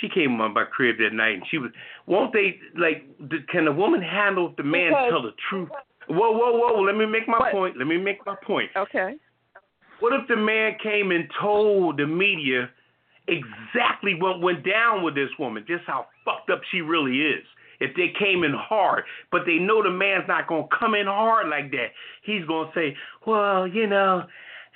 [0.00, 1.70] She came on my crib that night, and she was.
[2.06, 3.04] Won't they like?
[3.48, 5.70] Can a woman handle if the man Because- tell the truth?
[6.08, 6.82] Whoa, whoa, whoa!
[6.82, 7.52] Let me make my What?
[7.52, 7.76] point.
[7.76, 8.70] Let me make my point.
[8.76, 9.16] Okay.
[10.00, 12.70] What if the man came and told the media
[13.28, 17.44] exactly what went down with this woman, just how fucked up she really is?
[17.80, 21.48] If they came in hard, but they know the man's not gonna come in hard
[21.48, 21.92] like that,
[22.22, 22.96] he's gonna say,
[23.26, 24.24] "Well, you know,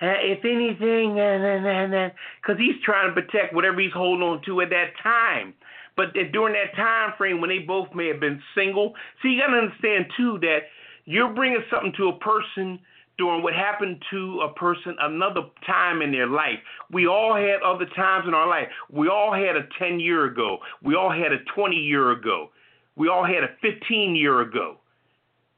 [0.03, 2.13] uh, if anything, and then, and then,
[2.43, 5.55] because he's trying to protect whatever he's holding on to at that time."
[5.97, 9.59] But during that time frame when they both may have been single, see, you gotta
[9.59, 10.69] understand too that
[11.05, 12.79] you're bringing something to a person
[13.19, 16.59] during what happened to a person another time in their life.
[16.91, 18.69] We all had other times in our life.
[18.91, 20.59] We all had a 10 year ago.
[20.83, 22.49] We all had a 20 year ago.
[22.97, 24.79] We all had a 15 year ago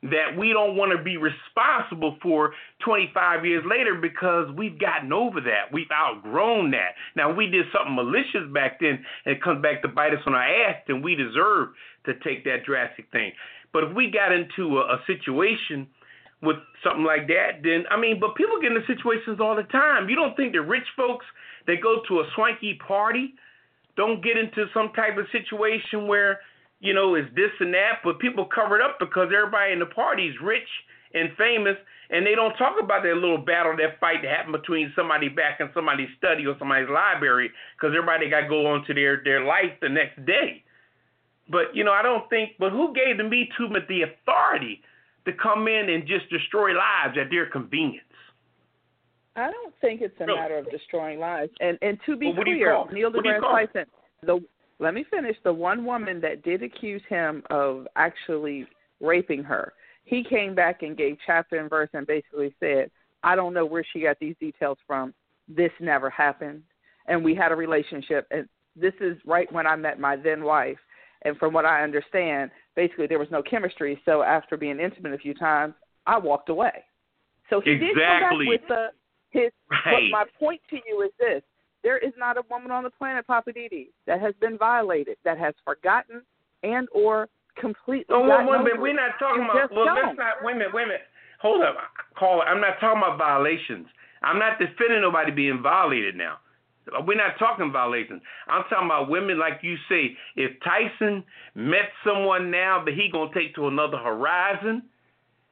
[0.02, 2.52] that we don't want to be responsible for
[2.85, 5.73] 25 years later because we've gotten over that.
[5.73, 6.94] We've outgrown that.
[7.14, 10.35] Now, we did something malicious back then and it comes back to bite us on
[10.35, 11.69] our ass, then we deserve
[12.06, 13.31] to take that drastic thing.
[13.73, 15.89] But if we got into a, a situation
[16.43, 20.09] with something like that, then I mean, but people get into situations all the time.
[20.09, 21.24] You don't think the rich folks
[21.66, 23.35] that go to a swanky party
[23.97, 26.40] don't get into some type of situation where
[26.81, 29.86] you know it's this and that, but people cover it up because everybody in the
[29.86, 30.69] party is rich
[31.15, 31.77] and famous,
[32.11, 35.61] and they don't talk about that little battle, that fight that happened between somebody back
[35.61, 39.44] in somebody's study or somebody's library, because everybody got to go on to their their
[39.44, 40.65] life the next day.
[41.48, 42.52] But you know, I don't think.
[42.59, 44.81] But who gave the Me Too the authority
[45.24, 48.05] to come in and just destroy lives at their convenience?
[49.35, 51.52] I don't think it's a matter of destroying lives.
[51.60, 52.85] And and to be Well, what do you clear.
[52.93, 53.73] Neil What do you deGrasse?
[53.73, 53.86] Tyson,
[54.23, 54.40] the
[54.78, 55.36] let me finish.
[55.44, 58.66] The one woman that did accuse him of actually
[59.01, 59.73] raping her,
[60.05, 62.90] he came back and gave chapter and verse and basically said,
[63.23, 65.14] I don't know where she got these details from.
[65.48, 66.62] This never happened.
[67.06, 70.78] And we had a relationship and this is right when I met my then wife.
[71.24, 74.01] And from what I understand, basically there was no chemistry.
[74.05, 75.74] So after being intimate a few times,
[76.07, 76.85] I walked away.
[77.51, 77.86] So he exactly.
[77.86, 78.86] did come back with the
[79.31, 79.51] his.
[79.70, 80.11] Right.
[80.11, 81.43] But my point to you is this:
[81.82, 85.39] there is not a woman on the planet, Poppa DD, that has been violated, that
[85.39, 86.23] has forgotten
[86.62, 87.28] and or
[87.59, 88.07] completely.
[88.11, 88.77] Oh, gotten wait a over minute.
[88.77, 88.81] it.
[88.81, 89.73] We're not talking about.
[89.74, 90.07] Well, don't.
[90.07, 90.35] let's not.
[90.43, 90.74] Wait a minute.
[90.74, 91.03] Wait a minute.
[91.40, 91.77] Hold up,
[92.16, 92.44] caller.
[92.44, 93.86] I'm not talking about violations.
[94.23, 96.39] I'm not defending nobody being violated now.
[97.07, 98.23] We're not talking violations.
[98.49, 100.17] I'm talking about women, like you say.
[100.37, 101.23] If Tyson
[101.55, 104.83] met someone now that he gonna take to another horizon,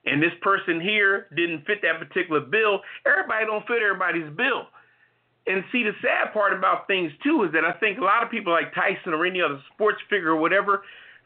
[0.07, 4.67] and this person here didn't fit that particular bill, everybody don't fit everybody's bill.
[5.47, 8.31] And see, the sad part about things too is that I think a lot of
[8.31, 10.83] people like Tyson or any other sports figure or whatever,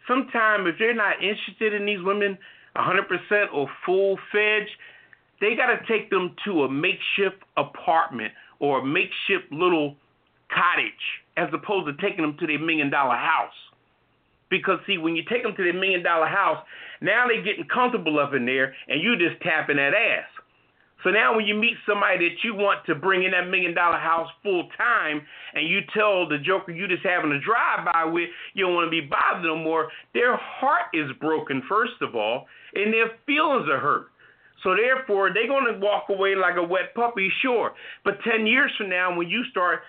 [0.07, 2.39] sometimes if they're not interested in these women
[2.77, 4.71] 100% or full fledged,
[5.41, 9.97] they got to take them to a makeshift apartment or a makeshift little
[10.51, 10.93] cottage
[11.37, 13.55] as opposed to taking them to their million dollar house.
[14.51, 16.65] Because see, when you take them to their million dollar house,
[17.01, 20.29] now they're getting comfortable up in there, and you just tapping that ass.
[21.05, 23.99] So now when you meet somebody that you want to bring in that million dollar
[23.99, 25.21] house full time
[25.53, 28.87] and you tell the joker you just having a drive by with you don't want
[28.87, 33.69] to be bothered no more, their heart is broken first of all and their feelings
[33.69, 34.07] are hurt.
[34.65, 37.73] So therefore they're gonna walk away like a wet puppy, sure.
[38.05, 39.83] But ten years from now when you start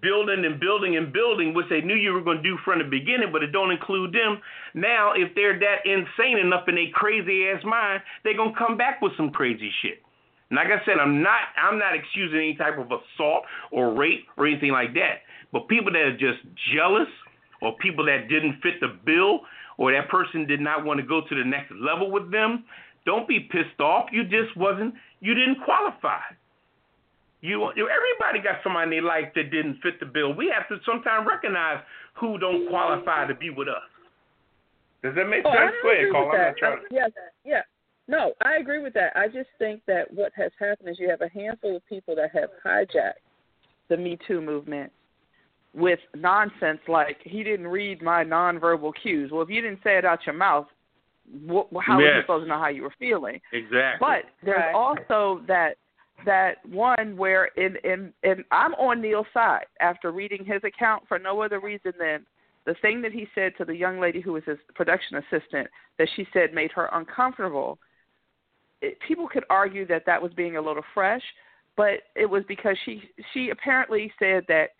[0.00, 2.84] building and building and building, which they knew you were going to do from the
[2.84, 4.40] beginning, but it don't include them.
[4.74, 9.00] Now, if they're that insane enough in a crazy ass mind, they're gonna come back
[9.02, 10.02] with some crazy shit.
[10.52, 14.46] Like I said, I'm not I'm not excusing any type of assault or rape or
[14.46, 15.22] anything like that.
[15.52, 16.42] But people that are just
[16.74, 17.08] jealous
[17.62, 19.40] or people that didn't fit the bill
[19.78, 22.64] or that person did not want to go to the next level with them,
[23.06, 24.06] don't be pissed off.
[24.12, 26.20] You just wasn't you didn't qualify.
[27.42, 30.34] You everybody got somebody in their life that didn't fit the bill.
[30.34, 31.78] We have to sometimes recognize
[32.14, 33.88] who don't qualify to be with us.
[35.02, 35.72] Does that make Oh, sense?
[35.72, 36.46] I Go ahead, with I'm that.
[36.48, 36.78] not trying.
[36.90, 37.10] Yes,
[37.44, 37.62] yeah.
[38.08, 39.16] No, I agree with that.
[39.16, 42.30] I just think that what has happened is you have a handful of people that
[42.34, 43.22] have hijacked
[43.88, 44.92] the Me Too movement
[45.72, 49.30] with nonsense like he didn't read my nonverbal cues.
[49.32, 50.66] Well, if you didn't say it out your mouth,
[51.48, 52.16] wh- how was Yes.
[52.16, 53.40] you supposed to know how you were feeling?
[53.52, 53.98] Exactly.
[54.06, 54.74] But there's Right.
[54.74, 55.76] also that
[56.24, 61.18] that one where in in and I'm on Neil's side after reading his account for
[61.18, 62.26] no other reason than
[62.66, 66.08] the thing that he said to the young lady who was his production assistant that
[66.16, 67.78] she said made her uncomfortable.
[68.82, 71.22] It, people could argue that that was being a little fresh,
[71.76, 74.70] but it was because she she apparently said that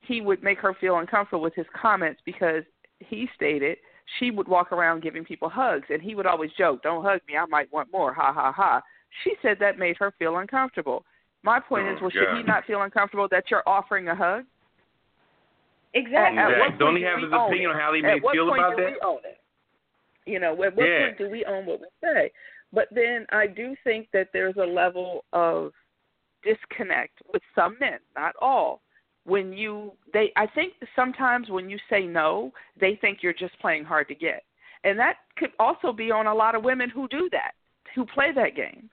[0.00, 2.62] he would make her feel uncomfortable with his comments because
[3.00, 3.78] he stated
[4.18, 7.36] she would walk around giving people hugs and he would always joke, "Don't hug me,
[7.36, 8.82] I might want more." Ha ha ha.
[9.22, 11.04] She said that made her feel uncomfortable.
[11.42, 14.44] My point Oh, is, well, should he not feel uncomfortable that you're offering a hug?
[15.94, 16.38] Exactly.
[16.38, 16.78] Oh, at what Exactly.
[16.78, 17.74] Don't point he have we his opinion it?
[17.74, 18.92] on how he At may what feel point about do that?
[18.92, 19.40] we own it?
[20.26, 21.06] You know, at what Yeah.
[21.06, 22.32] point do we own what we say?
[22.72, 25.72] But then I do think that there's a level of
[26.42, 28.82] disconnect with some men, not all.
[29.26, 33.84] When you they I think sometimes when you say no, they think you're just playing
[33.84, 34.44] hard to get.
[34.84, 37.52] And that could also be on a lot of women who do that,
[37.94, 38.90] who play that game.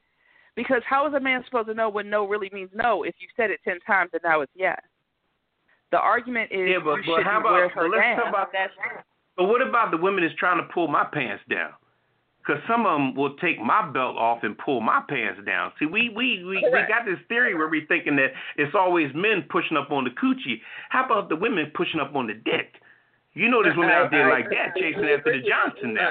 [0.55, 3.27] Because how is a man supposed to know when no really means no if you
[3.35, 4.79] said it ten times and now it's yes?
[5.91, 8.17] The argument is Yeah, but, you but shouldn't how wear about her well, let's down.
[8.17, 9.01] talk about true.
[9.35, 11.71] But what about the women that's trying to pull my pants down?
[12.41, 15.71] Because some of them will take my belt off and pull my pants down.
[15.77, 19.45] See, we we we, we got this theory where we thinking that it's always men
[19.49, 20.57] pushing up on the coochie.
[20.89, 22.81] How about the women pushing up on the dick?
[23.33, 25.53] You know, there's women out there like that chasing after the agree with you.
[25.53, 26.09] Johnson now.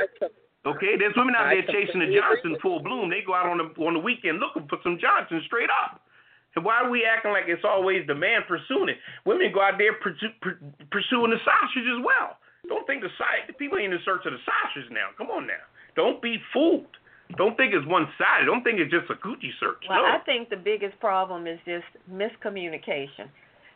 [0.70, 3.10] Okay, there's women out there chasing the Johnson full bloom.
[3.10, 6.00] They go out on the on the weekend looking for some Johnson straight up.
[6.54, 8.98] And why are we acting like it's always the man pursuing it?
[9.24, 10.34] Women go out there pursue,
[10.90, 12.38] pursuing the sausage as well.
[12.68, 13.10] Don't think the
[13.46, 15.14] the people ain't in search of the sausage now.
[15.16, 15.64] Come on now.
[15.96, 16.86] Don't be fooled.
[17.36, 18.46] Don't think it's one sided.
[18.46, 19.84] Don't think it's just a Gucci search.
[19.88, 20.08] Well, no.
[20.08, 23.28] I think the biggest problem is just miscommunication.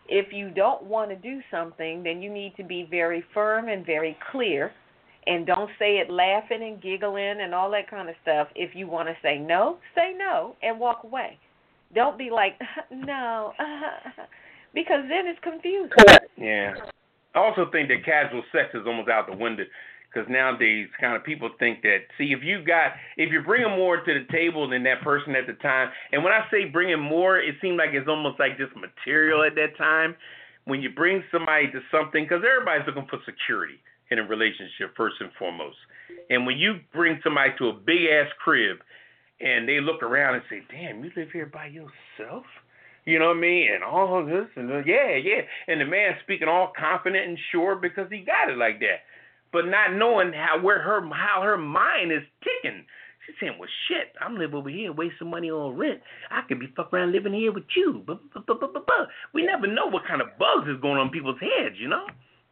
[0.08, 3.86] If you don't want to do something, then you need to be very firm and
[3.86, 4.72] very clear
[5.26, 8.48] and don't say it laughing and giggling and all that kind of stuff.
[8.54, 11.38] If you want to say no, say no and walk away.
[11.94, 12.58] Don't be like,
[12.90, 13.52] no,
[14.74, 15.90] because then it's confusing.
[16.36, 16.74] Yeah.
[17.34, 19.64] I also think that casual sex is almost out the window
[20.14, 22.06] because nowadays, kind of people think that.
[22.16, 25.46] See, if you got, if you're bringing more to the table than that person at
[25.46, 28.72] the time, and when I say bringing more, it seems like it's almost like just
[28.76, 30.14] material at that time.
[30.66, 33.74] When you bring somebody to something, because everybody's looking for security
[34.10, 35.76] in a relationship first and foremost,
[36.30, 38.78] and when you bring somebody to a big ass crib,
[39.40, 42.46] and they look around and say, "Damn, you live here by yourself."
[43.04, 43.68] You know what I mean?
[43.74, 45.42] And all this, and uh, yeah, yeah.
[45.68, 49.04] And the man speaking all confident and sure because he got it like that.
[49.54, 52.84] But not knowing how where her how her mind is ticking.
[53.24, 56.02] She's saying, "Well, shit, I'm living over here wasting money on rent.
[56.30, 58.18] I could be fuck around living here with you." But,
[59.32, 62.04] we never know what kind of bugs is going on people's heads, you know.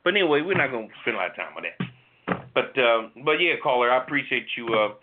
[0.05, 2.47] But anyway, we're not gonna spend a lot of time on that.
[2.55, 4.95] But uh, but yeah, caller, I appreciate you uh,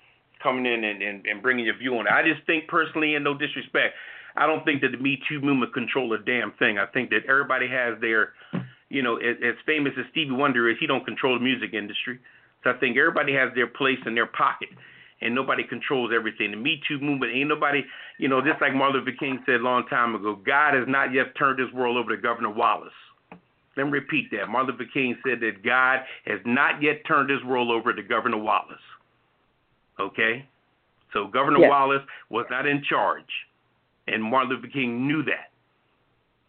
[0.42, 2.14] coming in and, and, and bringing your view on it.
[2.14, 3.94] I just think personally, and no disrespect,
[4.36, 6.78] I don't think that the Me Too movement control a damn thing.
[6.78, 8.34] I think that everybody has their,
[8.90, 12.20] you know, as, as famous as Stevie Wonder is, he don't control the music industry.
[12.64, 14.70] So I think everybody has their place in their pocket,
[15.22, 16.52] and nobody controls everything.
[16.52, 17.82] The Me Too movement ain't nobody,
[18.18, 20.36] you know, just like Martin Luther King said a long time ago.
[20.36, 22.94] God has not yet turned this world over to Governor Wallace.
[23.78, 24.50] Let me repeat that.
[24.50, 28.38] Martin Luther King said that God has not yet turned this world over to Governor
[28.38, 28.84] Wallace.
[30.00, 30.46] Okay?
[31.14, 31.70] So Governor yes.
[31.70, 33.24] Wallace was not in charge
[34.12, 35.52] and Martin Luther King knew that.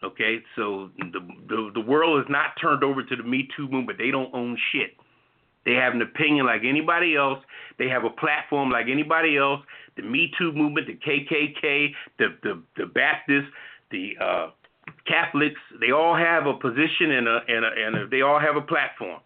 [0.03, 3.99] Okay, so the, the the world is not turned over to the Me Too movement.
[3.99, 4.97] They don't own shit.
[5.67, 7.39] They have an opinion like anybody else.
[7.79, 9.61] They have a platform like anybody else.
[9.97, 13.53] The Me Too movement, the KKK, the the, the Baptists,
[13.91, 14.51] the uh,
[15.07, 18.57] Catholics, they all have a position and a and a, and a, they all have
[18.57, 19.21] a platform.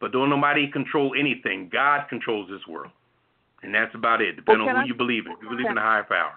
[0.00, 1.70] But don't nobody control anything.
[1.72, 2.92] God controls this world,
[3.62, 4.36] and that's about it.
[4.36, 5.32] Depending well, on who I, you believe in.
[5.32, 6.34] If you believe in a higher power.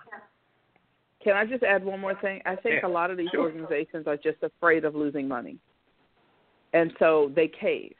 [1.23, 2.41] Can I just add one more thing?
[2.45, 3.41] I think yeah, a lot of these sure.
[3.41, 5.57] organizations are just afraid of losing money,
[6.73, 7.95] and so they cave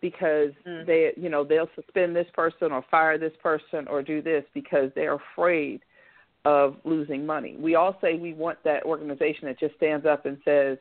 [0.00, 0.84] because mm.
[0.84, 4.90] they, you know, they'll suspend this person or fire this person or do this because
[4.94, 5.80] they're afraid
[6.44, 7.56] of losing money.
[7.58, 10.78] We all say we want that organization that just stands up and says,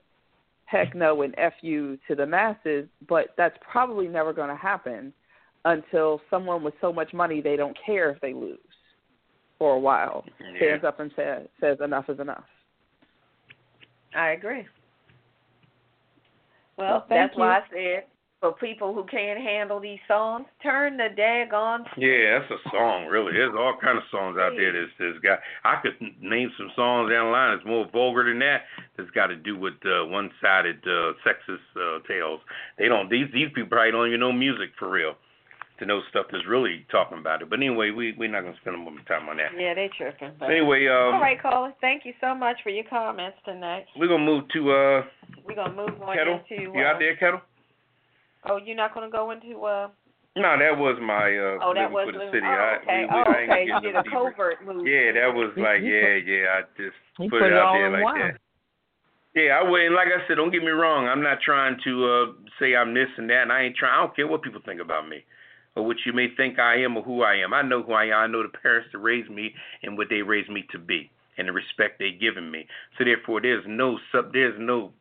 [0.66, 5.14] "Heck no" and "f you" to the masses, but that's probably never going to happen
[5.66, 8.58] until someone with so much money they don't care if they lose
[9.62, 10.58] for a while yeah.
[10.58, 12.46] stands up and says says enough is enough.
[14.16, 14.66] I agree.
[16.78, 17.42] Well, well that's you.
[17.42, 18.04] why I said
[18.40, 21.86] for people who can't handle these songs, turn the daggone.
[21.96, 23.34] Yeah, that's a song, really.
[23.34, 24.74] There's all kind of songs out there.
[24.74, 25.38] That's, that's got.
[25.64, 27.54] I could name some songs down the line.
[27.54, 28.64] It's more vulgar than that.
[28.98, 32.40] That's got to do with uh, one-sided uh, sexist uh, tales.
[32.80, 33.12] They don't.
[33.12, 35.14] These these people probably don't even know music for real
[35.82, 37.50] to know stuff that's really talking about it.
[37.50, 39.50] But anyway, we we're not gonna spend a moment time on that.
[39.58, 40.32] Yeah, they tripping.
[40.40, 41.74] But anyway, um, all right, caller.
[41.82, 43.86] Thank you so much for your comments tonight.
[43.98, 45.02] We're gonna move to uh.
[45.44, 46.40] We're gonna move on Ketel.
[46.46, 46.78] into.
[46.78, 47.42] You out there, Ketel?
[48.46, 49.90] Oh, you're not gonna go into uh.
[50.38, 52.46] No, that was my uh oh, that was for the city.
[52.46, 52.88] Oh, okay.
[52.88, 53.64] I, we, we, oh, I okay.
[53.66, 54.86] You did a covert move.
[54.86, 56.62] Yeah, that was like yeah, yeah.
[56.62, 58.20] I just put, put it out there like one.
[58.22, 58.38] that.
[59.34, 59.82] Yeah, I would.
[59.82, 61.10] And like I said, don't get me wrong.
[61.10, 62.26] I'm not trying to uh
[62.62, 63.98] say I'm this and that, and I ain't trying.
[63.98, 65.26] I don't care what people think about me
[65.76, 67.54] or what you may think I am or who I am.
[67.54, 68.14] I know who I am.
[68.14, 69.54] I know the parents that raised me
[69.84, 72.68] and what they raised me to be and the respect they've given me.
[72.98, 74.92] So therefore there's no sub there's no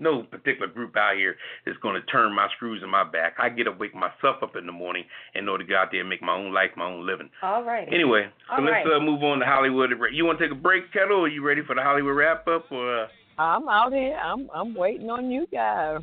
[0.00, 3.34] no particular group out here that's going to turn my screws in my back.
[3.38, 6.00] I get up, wake myself up in the morning, and know to go out there
[6.00, 7.28] and make my own life, my own living.
[7.42, 7.88] All right.
[7.92, 8.96] Anyway, so All let's right.
[8.96, 9.90] uh, move on to Hollywood.
[10.12, 11.12] You want to take a break, Ketel?
[11.16, 12.70] Or are you ready for the Hollywood wrap up?
[12.70, 13.06] Or uh...
[13.38, 14.16] I'm out here.
[14.16, 16.00] I'm I'm waiting on you guys.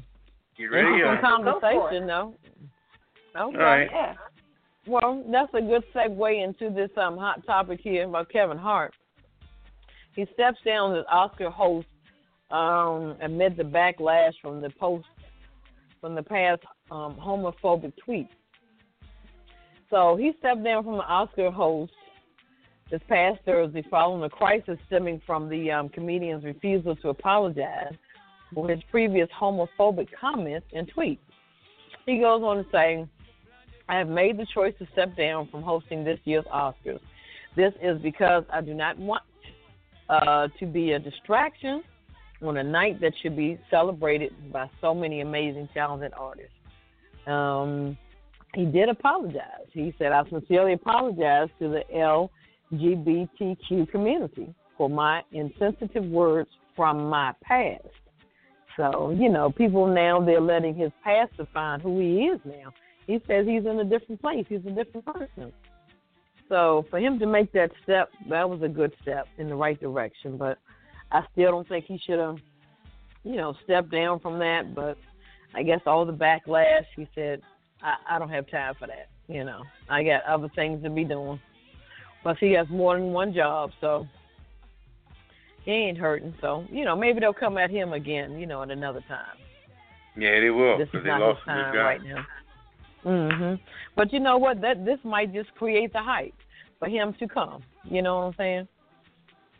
[0.57, 0.88] You ready?
[0.88, 2.34] Interesting Uh, conversation, though.
[3.36, 3.57] Okay.
[3.57, 3.90] All right.
[3.91, 4.14] Yeah.
[4.88, 8.94] Well, that's a good segue into this um, hot topic here about Kevin Hart.
[10.16, 11.88] He steps down as Oscar host
[12.52, 15.07] um, amid the backlash from the post
[15.99, 18.30] from the past um, homophobic tweets.
[19.90, 21.91] So he stepped down from the Oscar host
[22.91, 27.94] this past Thursday following a crisis stemming from the um, comedian's refusal to apologize
[28.53, 31.18] for his previous homophobic comments and tweets.
[32.06, 33.07] He goes on to say,
[33.88, 36.99] I have made the choice to step down from hosting this year's Oscars.
[37.56, 39.24] This is because I do not want
[40.10, 41.84] uh, to be a distraction
[42.41, 46.52] on a night that should be celebrated by so many amazing, talented artists.
[47.28, 47.98] Um,
[48.53, 49.68] he did apologize.
[49.72, 52.30] He said, I sincerely apologize to the
[52.74, 57.84] LGBTQ community for my insensitive words from my past.
[58.78, 62.74] So, you know, people now, they're letting his past define who he is now.
[63.07, 65.53] He says he's in a different place, he's a different person.
[66.49, 69.80] So, for him to make that step, that was a good step in the right
[69.80, 70.38] direction.
[70.38, 70.60] But
[71.11, 72.38] I still don't think he should have,
[73.23, 74.76] you know, stepped down from that.
[74.76, 74.98] But
[75.56, 77.41] I guess all the backlash, he said,
[77.82, 79.10] I, I don't have time for that.
[79.27, 81.40] You know, I got other things to be doing.
[82.22, 84.07] Plus, he has more than one job, so
[85.64, 86.34] he ain't hurting.
[86.41, 89.38] So, you know, maybe they'll come at him again, you know, at another time.
[90.15, 92.26] Yeah, they will This is they not lost his time right now.
[93.06, 93.60] Mhm.
[93.95, 94.61] But you know what?
[94.61, 96.34] That this might just create the hype
[96.80, 97.64] for him to come.
[97.84, 98.68] You know what I'm saying?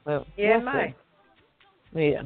[0.06, 0.96] Well, Yeah, it might.
[1.94, 2.24] Yeah.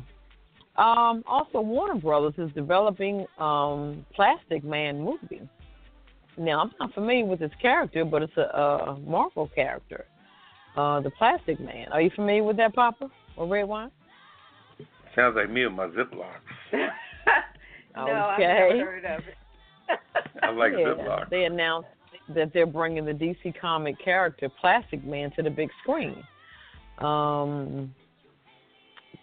[0.77, 5.41] Um, also, Warner Brothers is developing um, Plastic Man movie.
[6.37, 10.05] Now I'm not familiar with his character, but it's a, a Marvel character,
[10.77, 11.91] uh, the Plastic Man.
[11.91, 13.91] Are you familiar with that, Poppa or Redwine?
[15.15, 16.39] Sounds like me and my Ziplocs.
[16.73, 18.45] no, okay.
[18.45, 19.35] I've never heard of it.
[20.43, 21.29] I like yeah, Ziplocs.
[21.29, 21.89] They announced
[22.35, 26.23] that they're bringing the DC comic character Plastic Man to the big screen.
[26.99, 27.93] Um,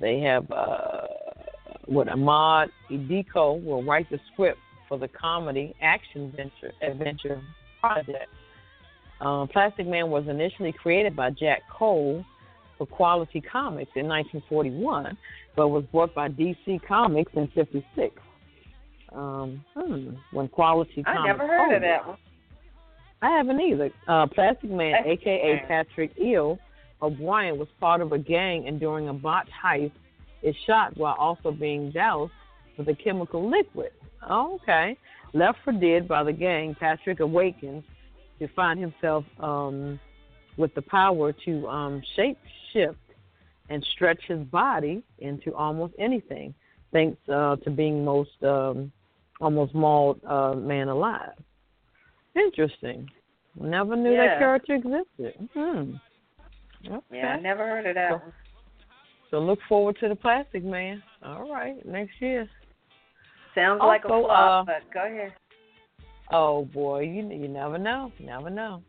[0.01, 1.03] they have uh,
[1.87, 7.41] what Amanda Idoko will write the script for the comedy action venture adventure
[7.81, 8.29] project.
[9.21, 12.25] Uh, Plastic Man was initially created by Jack Cole
[12.77, 15.17] for Quality Comics in 1941,
[15.55, 18.15] but was bought by DC Comics in '56.
[19.17, 22.19] Um, hmm, when Quality I never heard of that one.
[23.23, 23.91] I haven't either.
[24.07, 25.65] Uh, Plastic Man, Plastic aka Man.
[25.67, 26.59] Patrick Eel
[27.03, 29.93] O'Brien, was part of a gang and during a botched heist
[30.43, 32.33] is shot while also being doused
[32.77, 33.91] with a chemical liquid.
[34.29, 34.97] Oh, okay.
[35.33, 37.85] Left for dead by the gang, Patrick awakens
[38.39, 39.99] to find himself um,
[40.57, 42.39] with the power to um, shape
[42.73, 42.99] shift
[43.69, 46.55] and stretch his body into almost anything,
[46.93, 48.93] thanks uh, to being most um,
[49.41, 51.33] almost mauled a man alive.
[52.35, 53.09] Interesting.
[53.59, 54.27] Never knew Yeah.
[54.27, 55.49] that character existed.
[55.55, 55.95] Hmm.
[56.87, 57.01] Okay.
[57.19, 58.33] Yeah, I never heard of that So- one.
[59.31, 61.03] So look forward to the Plastic Man.
[61.25, 62.49] All right, next year.
[63.55, 65.33] Sounds like a Also, flop, uh, but go ahead.
[66.31, 68.83] Oh boy, you you never know, never know.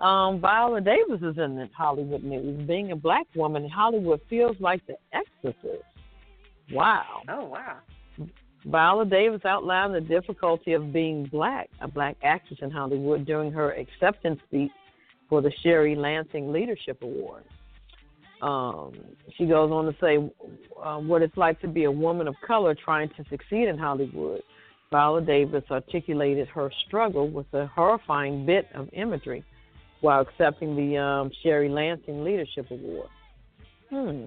[0.00, 2.66] Um, Viola Davis is in the Hollywood news.
[2.66, 5.84] Being a black woman in Hollywood feels like the exorcist.
[6.72, 7.22] Wow.
[7.28, 7.76] Oh wow.
[8.64, 13.72] Viola Davis outlined the difficulty of being black, a black actress in Hollywood, during her
[13.72, 14.70] acceptance speech
[15.28, 17.42] for the Sherry Lansing Leadership Award.
[18.40, 18.92] Um,
[19.36, 20.18] she goes on to say
[20.82, 24.42] uh, what it's like to be a woman of color trying to succeed in Hollywood.
[24.90, 29.44] Viola Davis articulated her struggle with a horrifying bit of imagery
[30.02, 33.08] while accepting the um, Sherry Lansing Leadership Award.
[33.88, 34.26] Hmm.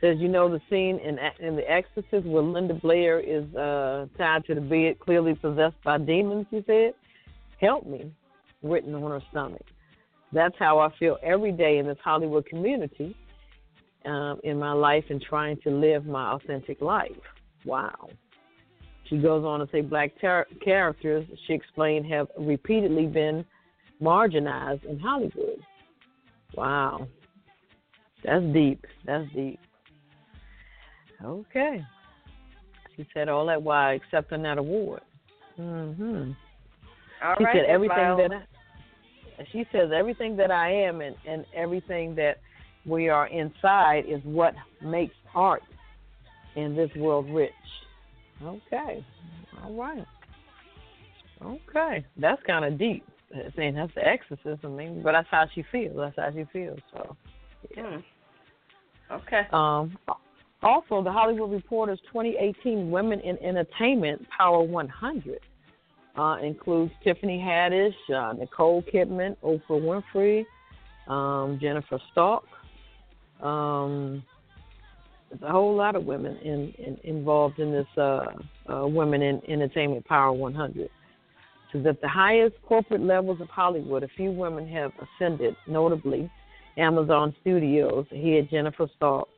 [0.00, 4.44] Says you know the scene in in The Exorcist where Linda Blair is uh, tied
[4.46, 6.46] to the bed, clearly possessed by demons.
[6.50, 6.94] He said,
[7.60, 8.10] "Help me,"
[8.62, 9.66] written on her stomach.
[10.32, 13.14] That's how I feel every day in this Hollywood community,
[14.06, 17.10] um, in my life, and trying to live my authentic life.
[17.64, 18.08] Wow.
[19.04, 23.44] She goes on to say black ter- characters, she explained, have repeatedly been
[24.00, 25.60] marginalized in Hollywood.
[26.54, 27.08] Wow.
[28.24, 28.86] That's deep.
[29.04, 29.58] That's deep.
[31.24, 31.84] Okay.
[32.96, 35.02] She said all that while accepting that award.
[35.58, 36.36] Mm Mhm.
[37.22, 41.44] All she right, said everything that I, she says everything that I am and, and
[41.54, 42.38] everything that
[42.86, 45.62] we are inside is what makes art
[46.56, 47.52] in this world rich.
[48.42, 49.04] Okay.
[49.62, 50.06] All right.
[51.42, 52.04] Okay.
[52.16, 53.04] That's kind of deep.
[53.56, 55.96] Saying that's the exorcism, maybe, but that's how she feels.
[55.96, 56.80] That's how she feels.
[56.92, 57.16] So,
[57.76, 57.98] Hmm.
[59.12, 59.46] Okay.
[59.52, 59.96] um,
[60.62, 65.40] also, the Hollywood Reporter's 2018 Women in Entertainment Power 100
[66.16, 70.44] uh, includes Tiffany Haddish, uh, Nicole Kidman, Oprah Winfrey,
[71.10, 72.42] um, Jennifer Salke.
[73.42, 74.22] Um,
[75.30, 78.26] there's a whole lot of women in, in, involved in this uh,
[78.68, 80.90] uh, Women in Entertainment Power 100.
[81.72, 86.30] So that the highest corporate levels of Hollywood, a few women have ascended, notably
[86.76, 89.28] Amazon Studios Here, Jennifer Salke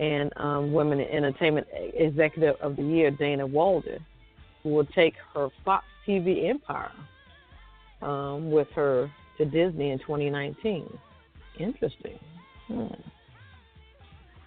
[0.00, 4.04] and um, Women in Entertainment Executive of the Year Dana Walden,
[4.62, 6.92] who will take her Fox TV empire
[8.02, 10.86] um, with her to Disney in 2019.
[11.58, 12.18] Interesting.
[12.68, 12.86] Hmm.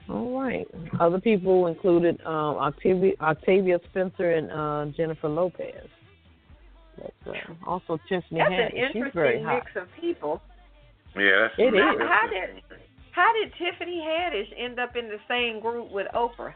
[0.10, 0.68] All right.
[1.00, 5.88] Other people included um, Octavia, Octavia Spencer and uh, Jennifer Lopez.
[6.98, 7.34] But, uh,
[7.66, 8.84] also Tiffany That's Haddish.
[8.84, 9.64] an She's very interesting hot.
[9.64, 10.42] mix of people.
[11.16, 12.02] Yeah, that's It How, is.
[12.02, 12.62] how did
[13.12, 16.54] how did Tiffany Haddish end up in the same group with Oprah?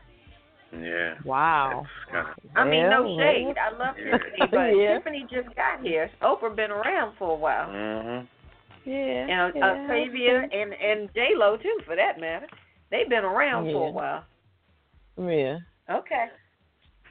[0.72, 1.14] Yeah.
[1.24, 1.86] Wow.
[2.12, 3.56] Kind of, I mean, no Well, shade.
[3.58, 4.18] I love Yeah.
[4.18, 4.98] Tiffany, but Yeah.
[4.98, 6.10] Tiffany just got here.
[6.22, 8.28] Oprah been around for a while, mhm.
[8.86, 8.94] Yeah.
[8.94, 12.48] and yeah, Octavia and and J Lo too, for that matter.
[12.92, 14.24] They've been around for a while.
[15.18, 15.58] Yeah.
[15.90, 16.26] Okay.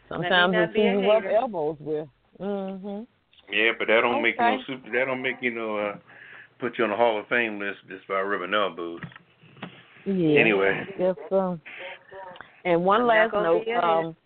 [0.09, 2.09] Sometimes not it's be who you rub elbows with.
[2.41, 3.07] Mhm.
[3.51, 4.91] Yeah, but that don't make you no super.
[4.91, 5.97] That don't make you no uh,
[6.59, 9.01] put you on the Hall of Fame list just by rubbing elbows.
[10.07, 10.41] Yeah.
[10.41, 10.85] Anyway.
[10.99, 11.15] Yes.
[11.31, 11.61] Um.
[12.65, 13.65] And one last note.
[13.65, 13.85] be a hater.
[13.85, 14.17] Um.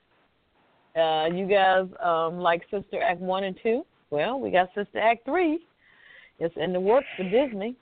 [0.96, 3.84] Uh, you guys um like Sister Act one and two?
[4.10, 5.60] Well, we got Sister Act three.
[6.40, 7.76] It's in the works for Disney.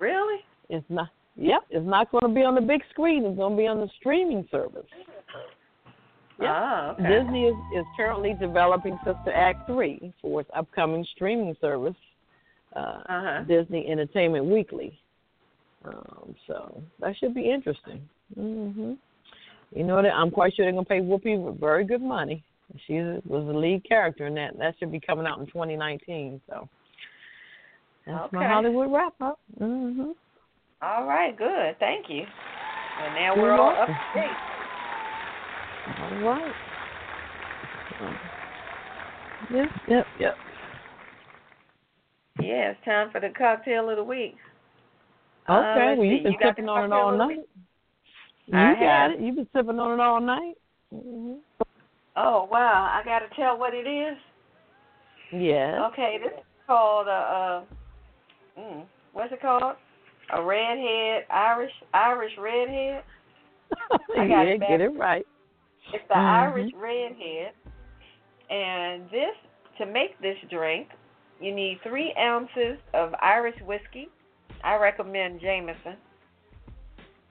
[0.00, 0.40] Really?
[0.68, 1.08] It's not.
[1.36, 1.60] Yep.
[1.70, 3.24] It's not going to be on the big screen.
[3.24, 4.86] It's going to be on the streaming service.
[6.40, 6.94] Yeah.
[6.98, 7.08] Oh, okay.
[7.20, 11.94] Disney is, is currently developing Sister Act 3 for its upcoming streaming service,
[12.74, 13.40] uh, Uh-huh.
[13.44, 14.98] Disney Entertainment Weekly.
[15.84, 18.08] Um, so that should be interesting.
[18.34, 18.94] hmm
[19.72, 22.42] You know that I'm quite sure they're gonna pay Whoopi very good money.
[22.86, 24.58] She was the lead character in that.
[24.58, 26.40] That should be coming out in 2019.
[26.48, 26.68] So
[28.06, 28.52] that's my Okay.
[28.52, 29.38] Hollywood wrap up.
[29.58, 30.12] hmm
[30.82, 31.78] All right, good.
[31.78, 32.24] Thank you.
[33.00, 34.36] And now we're all up to date.
[36.00, 36.54] All right.
[39.50, 40.34] Yep, yep, yep.
[42.40, 44.36] Yeah, it's time for the cocktail of the week.
[45.48, 47.40] Uh, Okay, let's well you've been You sipping on it all night.
[48.46, 49.10] You I got have.
[49.10, 49.20] it.
[49.20, 50.54] You've been sipping on it all night.
[50.92, 51.34] hmm
[52.16, 54.16] Oh wow, I got to tell what it is.
[55.32, 55.80] Yes.
[55.92, 59.76] Okay, this is called a uh, mm, what's it called?
[60.32, 63.02] A redhead Irish Irish redhead.
[64.18, 65.26] I got yeah, it get it right.
[65.92, 66.18] It's the Mhm.
[66.18, 67.52] Irish redhead.
[68.50, 69.34] And this
[69.78, 70.88] to make this drink,
[71.40, 74.08] you need three ounces of Irish whiskey.
[74.64, 75.96] I recommend Jameson.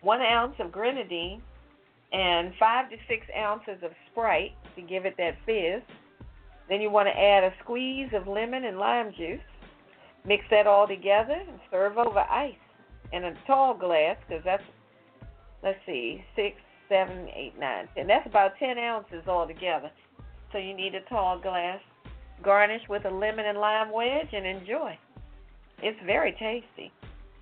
[0.02, 1.42] One ounce of grenadine,
[2.12, 5.82] and five to six ounces of Sprite to give it that fizz.
[6.70, 9.40] Then you want to add a squeeze of lemon and lime juice.
[10.26, 12.54] Mix that all together and serve over ice
[13.12, 14.64] in a tall glass because that's,
[15.64, 16.56] let's see, six,
[16.88, 18.06] seven, eight, nine, ten.
[18.06, 19.92] That's about ten ounces altogether.
[20.52, 21.80] So you need a tall glass.
[22.44, 24.98] Garnish with a lemon and lime wedge and enjoy.
[25.82, 26.92] It's very tasty.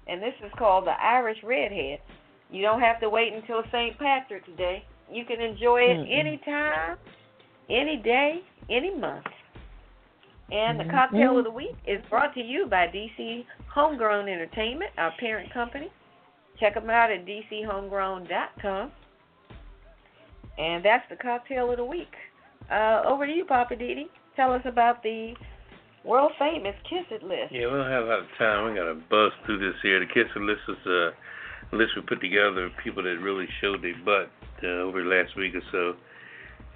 [0.07, 1.99] And this is called the Irish Redhead.
[2.49, 3.98] You don't have to wait until St.
[3.98, 4.84] Patrick's Day.
[5.11, 6.19] You can enjoy it Mm-mm.
[6.19, 6.98] anytime,
[7.69, 9.26] any day, any month.
[10.52, 10.91] And the Mhm.
[10.91, 15.90] cocktail of the week is brought to you by DC Homegrown Entertainment, our parent company.
[16.60, 18.91] Check them out at dchomegrown.com.
[20.57, 22.14] And that's the cocktail of the week.
[22.69, 24.10] Uh, over to you, Poppa DD.
[24.36, 25.36] Tell us about the
[26.03, 27.52] world famous Kiss It list.
[27.52, 28.69] Yeah, we don't have a lot of time.
[28.69, 29.99] We got to buzz through this here.
[29.99, 31.11] The Kiss It list is a
[31.76, 34.30] list we put together of people that really showed their butt
[34.64, 35.95] uh, over the last week or so.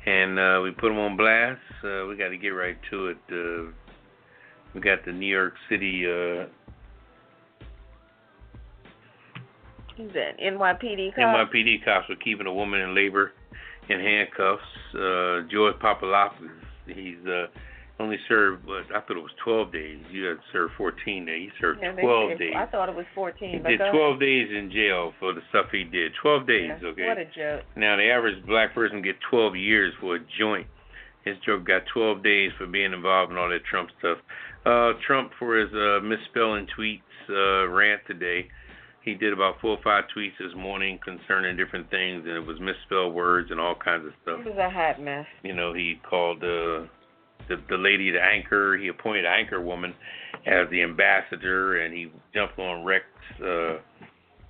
[0.05, 1.59] And uh, we put them on blast.
[1.83, 3.17] Uh, we got to get right to it.
[3.31, 3.71] Uh,
[4.73, 6.45] we got the New York City uh,
[9.97, 10.37] Who's that?
[10.39, 11.49] NYPD cop?
[11.49, 13.31] NYPD cops were keeping a woman in labor
[13.89, 14.63] in handcuffs.
[14.93, 16.51] Uh, George Papadopoulos,
[16.85, 17.47] he's uh,
[17.99, 19.99] only served, what, I thought it was 12 days.
[20.11, 21.49] You had served 14 days.
[21.53, 22.53] He served Yeah, 12 said- days.
[22.55, 23.49] I thought it was 14.
[23.51, 26.13] He did 12 days in jail for the stuff he did.
[26.21, 26.83] 12 days, ahead.
[26.83, 27.07] okay?
[27.07, 27.63] What a joke.
[27.75, 30.67] Now, the average black person get 12 years for a joint.
[31.23, 34.17] His joke got 12 days for being involved in all that Trump stuff.
[34.65, 38.47] Uh, Trump, for his uh, misspelling tweets uh, rant today,
[39.03, 42.59] he did about four or five tweets this morning concerning different things, and it was
[42.59, 44.39] misspelled words and all kinds of stuff.
[44.39, 45.25] It was a hot mess.
[45.43, 46.85] You know, he called uh,
[47.49, 48.77] the the lady the anchor.
[48.77, 49.93] He appointed an anchor woman
[50.45, 53.05] as the ambassador, and he jumped on Rex
[53.41, 53.77] uh,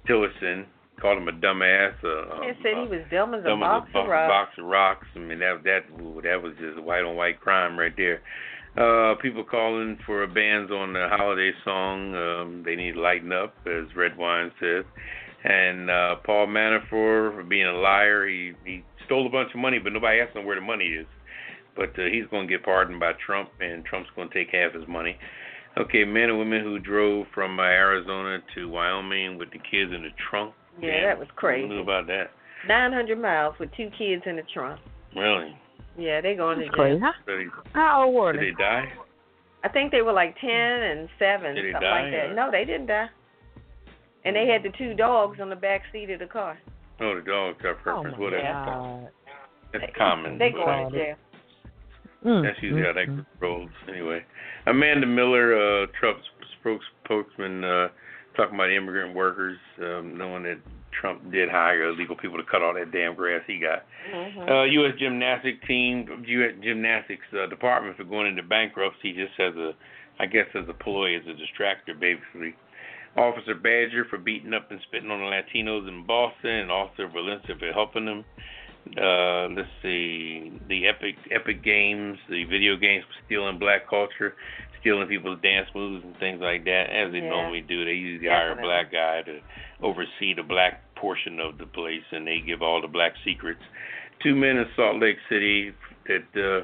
[0.08, 0.66] Tillerson,
[1.02, 1.94] called him a dumbass.
[2.04, 4.30] Uh, He uh, said he was dumb as a dumb box as a of rocks.
[4.30, 5.08] box of rocks.
[5.16, 5.82] I mean, that that
[6.24, 8.22] that was just a white on white crime right there.
[8.78, 12.14] Uh, people calling for bans on the holiday song.
[12.14, 14.84] Um, they need to lighten up, as Redwine says.
[15.46, 18.28] And uh, Paul Manafort for being a liar.
[18.28, 21.06] He he stole a bunch of money, but nobody asked him where the money is.
[21.76, 24.74] But uh, he's going to get pardoned by Trump, and Trump's going to take half
[24.74, 25.18] his money.
[25.78, 30.04] Okay, men and women who drove from uh, Arizona to Wyoming with the kids in
[30.04, 30.54] the trunk.
[30.82, 31.68] Yeah, Man, that was crazy.
[31.68, 32.32] Who knew about that?
[32.68, 34.80] 900 miles with two kids in the trunk.
[35.16, 35.58] Really?
[35.98, 37.00] Yeah, they're going to That's crazy.
[37.00, 37.12] jail.
[37.26, 38.40] How, Did they, how old were they?
[38.40, 38.52] did they?
[38.58, 38.86] they die?
[39.64, 42.30] I think they were like 10 and 7, Did they something die, like that.
[42.32, 43.08] or- No, they didn't die.
[44.24, 46.58] And they had the two dogs on the back seat of the car.
[47.02, 48.16] Oh, the dog got Oh preference.
[48.18, 48.44] my Whatever.
[48.44, 49.10] God.
[49.74, 50.38] That's common.
[50.38, 51.16] They but going to jail.
[52.26, 53.70] Mm, That's usually how mm, that rolls.
[53.88, 54.26] Anyway,
[54.66, 56.26] Amanda Miller, uh, Trump's
[57.04, 57.88] spokesman, uh,
[58.36, 60.58] talking about immigrant workers, um, knowing that
[61.00, 63.86] Trump did hire illegal people to cut all that damn grass he got.
[64.12, 64.50] Mhm.
[64.50, 64.96] Uh, U.S.
[64.98, 66.54] gymnastic team, U.S.
[66.64, 69.74] gymnastics uh, department for going into bankruptcy just as a,
[70.20, 72.56] I guess as a ploy, as a distractor, basically.
[73.18, 77.56] Officer Badger for beating up and spitting on the Latinos in Boston, and Officer Valencia
[77.58, 78.26] for helping them.
[78.98, 84.36] Uh, let's see, the Epic Epic Games, the video games stealing black culture,
[84.80, 87.30] stealing people's dance moves and things like that, as they Yeah.
[87.30, 87.84] normally do.
[87.84, 89.40] They usually hire a black guy to
[89.82, 93.62] oversee the black portion of the place, and they give all the black secrets.
[94.22, 95.74] Two men in Salt Lake City
[96.08, 96.64] that uh,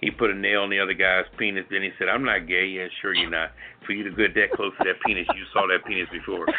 [0.00, 1.66] he put a nail in the other guy's penis.
[1.70, 3.52] Then he said, "I'm not gay." Yeah, sure you're not.
[3.86, 6.46] For you to get that close to that penis, you saw that penis before.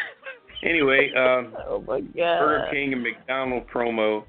[0.64, 2.14] Anyway, um, Oh my God.
[2.40, 4.24] Burger King and McDonald promo.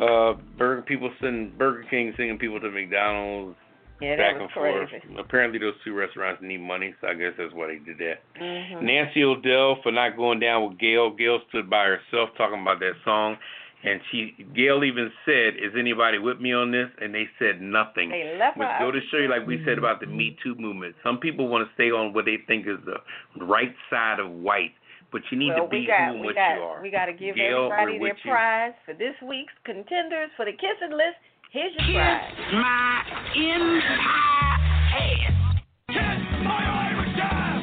[0.00, 3.56] Uh, Burger people send Burger King sending people to McDonald's
[4.00, 4.90] Yeah, back and forth.
[4.90, 5.04] crazy.
[5.18, 8.20] Apparently, those two restaurants need money, so I guess that's why they did that.
[8.38, 8.82] Mhm.
[8.82, 11.10] Nancy O'Dell for not going down with Gayle.
[11.10, 13.38] Gayle stood by herself talking about that song,
[13.84, 18.10] and she Gayle even said, "Is anybody with me on this?" And they said nothing.
[18.10, 20.94] They left Which go to show you, like we said about the Me Too movement.
[21.02, 23.00] Some people want to stay on what they think is the
[23.36, 24.74] right side of white,
[25.12, 26.82] but you need well, to be we got, who and what got, you are.
[26.82, 28.30] We got to give Gayle, everybody their with you.
[28.30, 31.16] prize for this week's contenders for the kissing list.
[31.52, 32.32] Here's your prize.
[32.52, 33.02] my
[33.36, 34.58] entire
[34.98, 35.62] ass.
[35.88, 37.62] Kiss my Irish ass.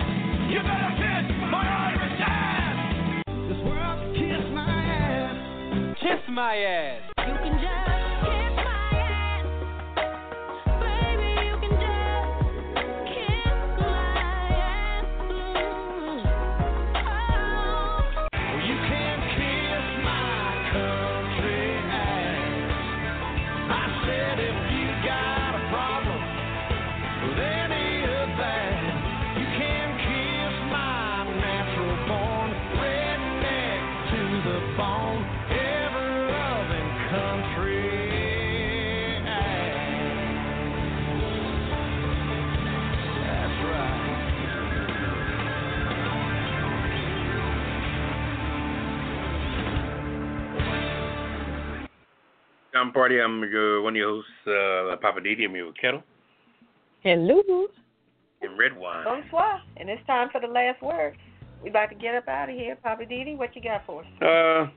[0.50, 3.24] You better kiss my Irish ass.
[3.50, 5.98] This world kiss my ass.
[6.00, 7.02] Kiss my ass.
[7.28, 7.83] You can just
[52.84, 53.22] I'm Party.
[53.22, 55.46] I'm your, one of your hosts, uh, Poppa DD.
[55.46, 56.04] I'm here with Ketel
[57.00, 57.42] Hello.
[58.42, 59.06] and Redwine.
[59.06, 59.62] Bonsoir.
[59.78, 61.18] And it's time for the last word.
[61.64, 62.76] We about to get up out of here.
[62.84, 64.08] Poppa DD, what you got for us?
[64.22, 64.68] Uh,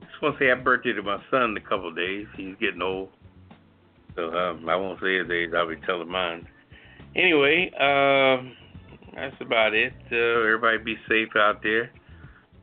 [0.00, 2.26] just want to say happy birthday to my son in a couple of days.
[2.38, 3.10] He's getting old.
[4.14, 5.50] So um, I won't say his age.
[5.54, 6.48] I'll be telling mine.
[7.14, 8.48] Anyway, uh,
[9.14, 9.92] that's about it.
[10.10, 11.90] Uh, everybody be safe out there.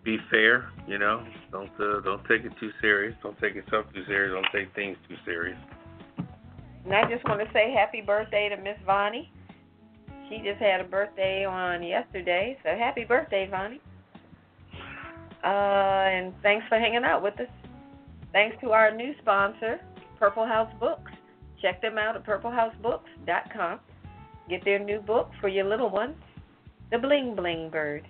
[0.03, 1.25] Be fair, you know.
[1.51, 3.15] Don't uh, don't take it too serious.
[3.23, 4.34] Don't take yourself too serious.
[4.34, 5.57] Don't take things too serious.
[6.85, 9.31] And I just want to say happy birthday to Miss Vonnie.
[10.30, 13.81] She just had a birthday on yesterday, so happy birthday, Vonnie.
[15.43, 17.47] Uh, and thanks for hanging out with us.
[18.31, 19.80] Thanks to our new sponsor,
[20.17, 21.11] Purple House Books.
[21.61, 23.80] Check them out at purplehousebooks.com.
[24.49, 26.15] Get their new book for your little ones,
[26.91, 28.05] The Bling Bling Bird.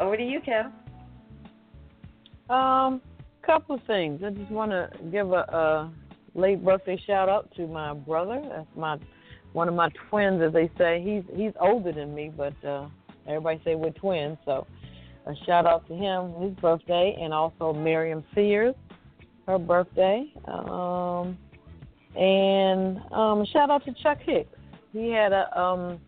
[0.00, 0.72] Over to you, Kel.
[2.50, 3.00] Um,
[3.44, 4.22] couple of things.
[4.24, 5.92] I just want to give a, a
[6.34, 8.42] late birthday shout out to my brother.
[8.48, 8.98] That's my
[9.52, 11.02] one of my twins, as they say.
[11.04, 12.88] He's he's older than me, but uh,
[13.26, 14.38] everybody say we're twins.
[14.44, 14.66] So
[15.26, 18.74] a shout out to him, his birthday, and also Miriam Sears,
[19.46, 20.32] her birthday.
[20.46, 21.38] Um,
[22.16, 24.48] and um, shout out to Chuck Hicks.
[24.92, 26.00] He had a um,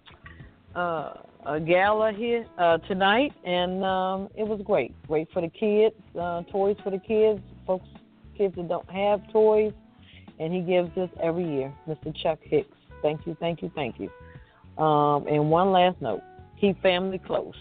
[0.74, 1.14] uh,
[1.46, 4.94] a gala here uh, tonight, and um, it was great.
[5.06, 7.86] Great for the kids, uh, toys for the kids, folks,
[8.36, 9.72] kids that don't have toys,
[10.40, 11.72] and he gives this every year.
[11.88, 12.14] Mr.
[12.22, 14.10] Chuck Hicks, thank you, thank you, thank you.
[14.82, 16.22] Um, and one last note:
[16.60, 17.54] keep family close.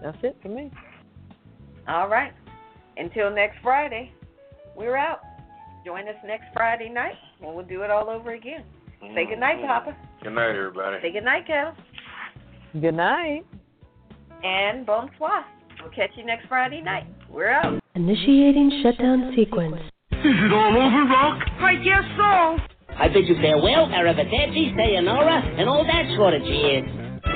[0.00, 0.70] That's it for me.
[1.88, 2.32] All right.
[2.96, 4.12] Until next Friday,
[4.76, 5.20] we're out.
[5.84, 8.64] Join us next Friday night, and we'll do it all over again.
[9.14, 9.96] Say good night, Poppa.
[10.22, 10.98] Good night, everybody.
[11.02, 11.74] Say good night, Kel.
[12.72, 13.44] Good night.
[14.44, 15.44] And bonsoir.
[15.80, 17.06] We'll catch you next Friday night.
[17.30, 17.80] We're out.
[17.94, 19.76] Initiating shutdown sequence.
[20.12, 21.48] Is it all over, Rock?
[21.60, 22.94] I guess so.
[22.94, 26.84] I bid you farewell, arrivederci, sayonara, and all that sort of cheers.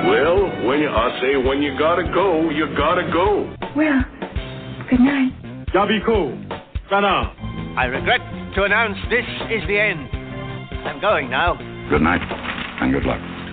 [0.07, 3.55] Well, when you, I say when you gotta go, you gotta go.
[3.77, 4.03] Well,
[4.91, 5.33] good night.
[5.73, 6.61] Yabiko.
[6.91, 7.75] Sana.
[7.79, 8.21] I regret
[8.57, 10.09] to announce this is the end.
[10.87, 11.55] I'm going now.
[11.89, 12.21] Good night,
[12.83, 13.32] and good luck.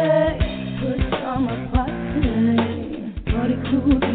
[0.00, 1.90] Put some apart
[2.22, 3.12] today.
[3.26, 4.09] Body cool.